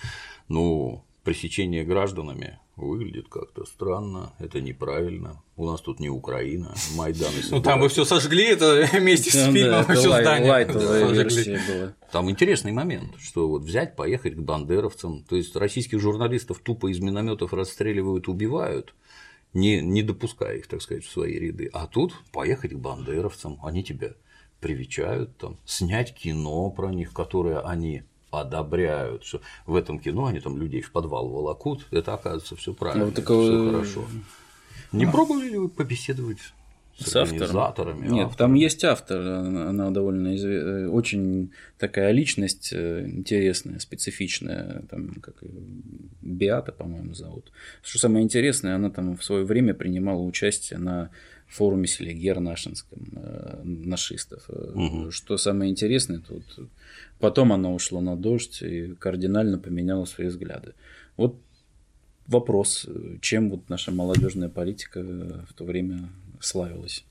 Ну, 0.47 1.05
пресечение 1.23 1.83
гражданами 1.83 2.59
выглядит 2.75 3.27
как-то 3.27 3.65
странно, 3.65 4.33
это 4.39 4.61
неправильно. 4.61 5.41
У 5.57 5.65
нас 5.65 5.81
тут 5.81 5.99
не 5.99 6.09
Украина, 6.09 6.73
Майдан 6.95 7.31
и 7.33 7.43
Ну 7.51 7.61
там 7.61 7.81
вы 7.81 7.89
все 7.89 8.05
сожгли, 8.05 8.45
это 8.45 8.87
вместе 8.93 9.31
с 9.31 9.51
фильмом, 9.51 9.83
все 9.83 10.09
здание. 10.21 11.93
Там 12.11 12.29
интересный 12.29 12.71
момент, 12.71 13.15
что 13.19 13.47
вот 13.47 13.63
взять, 13.63 13.95
поехать 13.95 14.35
к 14.35 14.39
бандеровцам, 14.39 15.23
то 15.25 15.35
есть 15.35 15.55
российских 15.55 15.99
журналистов 15.99 16.59
тупо 16.59 16.91
из 16.91 16.99
минометов 16.99 17.53
расстреливают, 17.53 18.27
убивают, 18.27 18.95
не, 19.53 19.81
не 19.81 20.01
допуская 20.01 20.57
их, 20.57 20.67
так 20.67 20.81
сказать, 20.81 21.03
в 21.03 21.11
свои 21.11 21.33
ряды. 21.33 21.69
А 21.73 21.85
тут 21.87 22.13
поехать 22.31 22.73
к 22.73 22.77
бандеровцам, 22.77 23.59
они 23.63 23.83
тебя 23.83 24.13
привечают, 24.59 25.37
там, 25.37 25.59
снять 25.65 26.13
кино 26.13 26.69
про 26.71 26.89
них, 26.89 27.13
которое 27.13 27.59
они 27.59 28.03
одобряют, 28.31 29.23
что 29.25 29.41
в 29.65 29.75
этом 29.75 29.99
кино 29.99 30.25
они 30.27 30.39
там 30.39 30.57
людей 30.57 30.81
в 30.81 30.91
подвал 30.91 31.27
волокут, 31.29 31.85
это 31.91 32.13
оказывается 32.13 32.55
все 32.55 32.73
правильно, 32.73 33.05
Ну, 33.07 33.11
такого- 33.11 33.43
все 33.43 33.71
хорошо. 33.71 34.05
Не 34.91 35.05
пробовали 35.07 35.49
ли 35.49 35.57
вы 35.57 35.69
побеседовать 35.69 36.39
с, 36.97 37.05
С 37.11 37.15
автором? 37.15 37.41
организаторами? 37.43 38.07
Нет, 38.07 38.25
авторами? 38.27 38.37
там 38.37 38.53
есть 38.55 38.83
автор, 38.83 39.21
она 39.21 39.89
довольно 39.91 40.35
изве- 40.35 40.85
э, 40.85 40.87
очень 40.87 41.51
такая 41.77 42.11
личность 42.11 42.71
э, 42.73 43.05
интересная, 43.07 43.79
специфичная, 43.79 44.83
там 44.89 45.11
как 45.21 45.35
Биата, 46.21 46.71
по-моему, 46.71 47.13
зовут. 47.13 47.51
Что 47.83 47.99
самое 47.99 48.23
интересное, 48.25 48.75
она 48.75 48.89
там 48.89 49.15
в 49.15 49.23
свое 49.23 49.45
время 49.45 49.73
принимала 49.73 50.21
участие 50.21 50.79
на 50.79 51.09
форуме 51.49 51.87
Селигер 51.87 52.39
нашинском 52.39 52.99
э, 53.15 53.61
нашистов. 53.63 54.45
Э, 54.49 55.09
Что 55.11 55.37
самое 55.37 55.71
интересное, 55.71 56.19
тут 56.19 56.43
потом 57.19 57.51
она 57.51 57.73
ушла 57.73 58.01
на 58.01 58.15
дождь 58.15 58.61
и 58.61 58.93
кардинально 58.95 59.57
поменяла 59.57 60.05
свои 60.05 60.27
взгляды. 60.27 60.73
Вот 61.17 61.35
вопрос, 62.27 62.85
э, 62.87 63.17
чем 63.21 63.49
вот 63.49 63.67
наша 63.69 63.91
молодежная 63.91 64.49
политика 64.49 64.99
э, 64.99 65.45
в 65.49 65.53
то 65.53 65.63
время 65.65 66.09
славилась. 66.39 67.03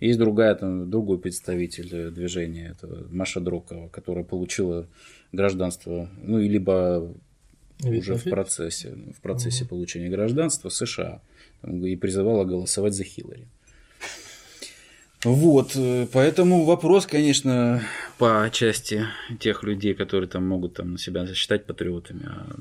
Есть 0.00 0.18
другая, 0.18 0.54
там, 0.56 0.90
другой 0.90 1.18
представитель 1.18 2.10
движения, 2.10 2.76
это 2.76 3.06
Маша 3.10 3.40
Дрокова, 3.40 3.88
которая 3.88 4.24
получила 4.24 4.86
гражданство, 5.32 6.10
ну, 6.20 6.40
и 6.40 6.48
либо 6.48 7.14
Вид 7.82 8.00
уже 8.00 8.16
в 8.16 8.24
процессе, 8.24 8.96
в 9.16 9.20
процессе 9.20 9.64
получения 9.64 10.08
гражданства 10.08 10.68
США 10.68 11.22
и 11.62 11.96
призывала 11.96 12.44
голосовать 12.44 12.94
за 12.94 13.04
Хиллари. 13.04 13.46
Вот, 15.24 15.72
э, 15.74 16.06
поэтому 16.12 16.64
вопрос, 16.64 17.06
конечно, 17.06 17.82
по 18.18 18.48
части 18.52 19.06
тех 19.40 19.62
людей, 19.62 19.94
которые 19.94 20.28
там 20.28 20.46
могут 20.46 20.74
там 20.74 20.98
себя 20.98 21.26
считать 21.34 21.66
патриотами, 21.66 22.26
а 22.26 22.56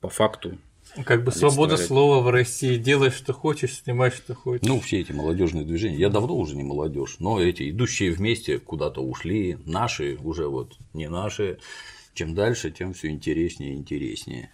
по 0.00 0.08
факту 0.08 0.58
Как 1.04 1.24
бы 1.24 1.30
свобода 1.30 1.76
слова 1.76 2.20
в 2.20 2.30
России. 2.30 2.76
Делай, 2.76 3.10
что 3.10 3.32
хочешь, 3.32 3.82
снимай, 3.82 4.10
что 4.10 4.34
хочешь. 4.34 4.66
Ну, 4.66 4.80
все 4.80 5.00
эти 5.00 5.12
молодежные 5.12 5.64
движения. 5.64 5.96
Я 5.96 6.10
давно 6.10 6.36
уже 6.36 6.56
не 6.56 6.64
молодежь, 6.64 7.16
но 7.20 7.40
эти 7.40 7.70
идущие 7.70 8.10
вместе 8.10 8.58
куда-то 8.58 9.00
ушли, 9.00 9.58
наши 9.64 10.16
уже 10.16 10.48
вот 10.48 10.76
не 10.92 11.08
наши. 11.08 11.58
Чем 12.14 12.34
дальше, 12.34 12.70
тем 12.70 12.94
все 12.94 13.08
интереснее 13.08 13.74
и 13.74 13.76
интереснее. 13.76 14.50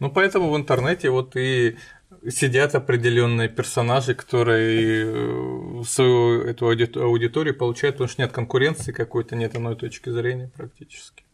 Ну, 0.00 0.10
поэтому 0.10 0.50
в 0.50 0.56
интернете 0.56 1.10
вот 1.10 1.36
и 1.36 1.76
сидят 2.28 2.74
определенные 2.74 3.48
персонажи, 3.48 4.14
которые 4.14 5.04
э, 5.06 5.82
свою 5.84 6.42
эту 6.42 6.70
ауди- 6.70 6.98
аудиторию 7.00 7.56
получают, 7.56 7.96
потому 7.96 8.08
что 8.08 8.22
нет 8.22 8.32
конкуренции 8.32 8.92
какой-то, 8.92 9.36
нет 9.36 9.56
иной 9.56 9.76
точки 9.76 10.10
зрения 10.10 10.50
практически. 10.56 11.24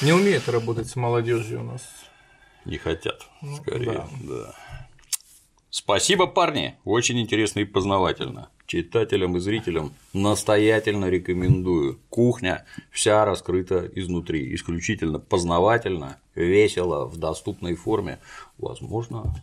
Не 0.00 0.12
умеют 0.12 0.48
работать 0.48 0.88
с 0.88 0.96
молодежью 0.96 1.60
у 1.60 1.64
нас. 1.64 1.82
Не 2.64 2.78
хотят, 2.78 3.26
скорее. 3.60 3.92
да. 3.92 4.08
Да. 4.22 4.54
Спасибо, 5.70 6.26
парни. 6.26 6.76
Очень 6.84 7.18
интересно 7.18 7.60
и 7.60 7.64
познавательно. 7.64 8.50
Читателям 8.66 9.36
и 9.36 9.40
зрителям 9.40 9.94
настоятельно 10.12 11.06
рекомендую. 11.08 11.98
Кухня 12.10 12.66
вся 12.90 13.24
раскрыта 13.24 13.90
изнутри. 13.94 14.54
Исключительно 14.54 15.18
познавательно, 15.18 16.18
весело, 16.34 17.06
в 17.06 17.16
доступной 17.16 17.74
форме. 17.74 18.18
Возможно, 18.58 19.34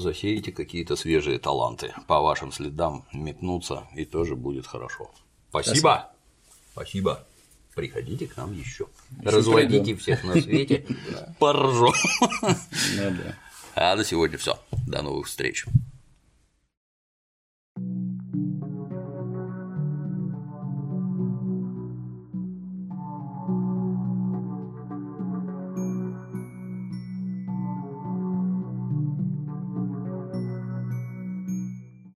засеете 0.00 0.52
какие-то 0.52 0.96
свежие 0.96 1.38
таланты. 1.38 1.94
По 2.06 2.20
вашим 2.20 2.52
следам 2.52 3.04
метнуться, 3.12 3.86
и 3.94 4.04
тоже 4.04 4.36
будет 4.36 4.66
хорошо. 4.66 5.10
Спасибо. 5.50 6.10
Спасибо. 6.72 7.24
Приходите 7.74 8.26
к 8.26 8.36
нам 8.36 8.52
еще. 8.52 8.86
Разводите 9.22 9.94
придем. 9.94 9.98
всех 9.98 10.24
на 10.24 10.40
свете. 10.40 10.84
Поржем. 11.38 11.92
ну. 12.42 13.32
А 13.74 13.94
на 13.94 14.04
сегодня 14.04 14.38
все. 14.38 14.58
До 14.86 15.02
новых 15.02 15.28
встреч. 15.28 15.66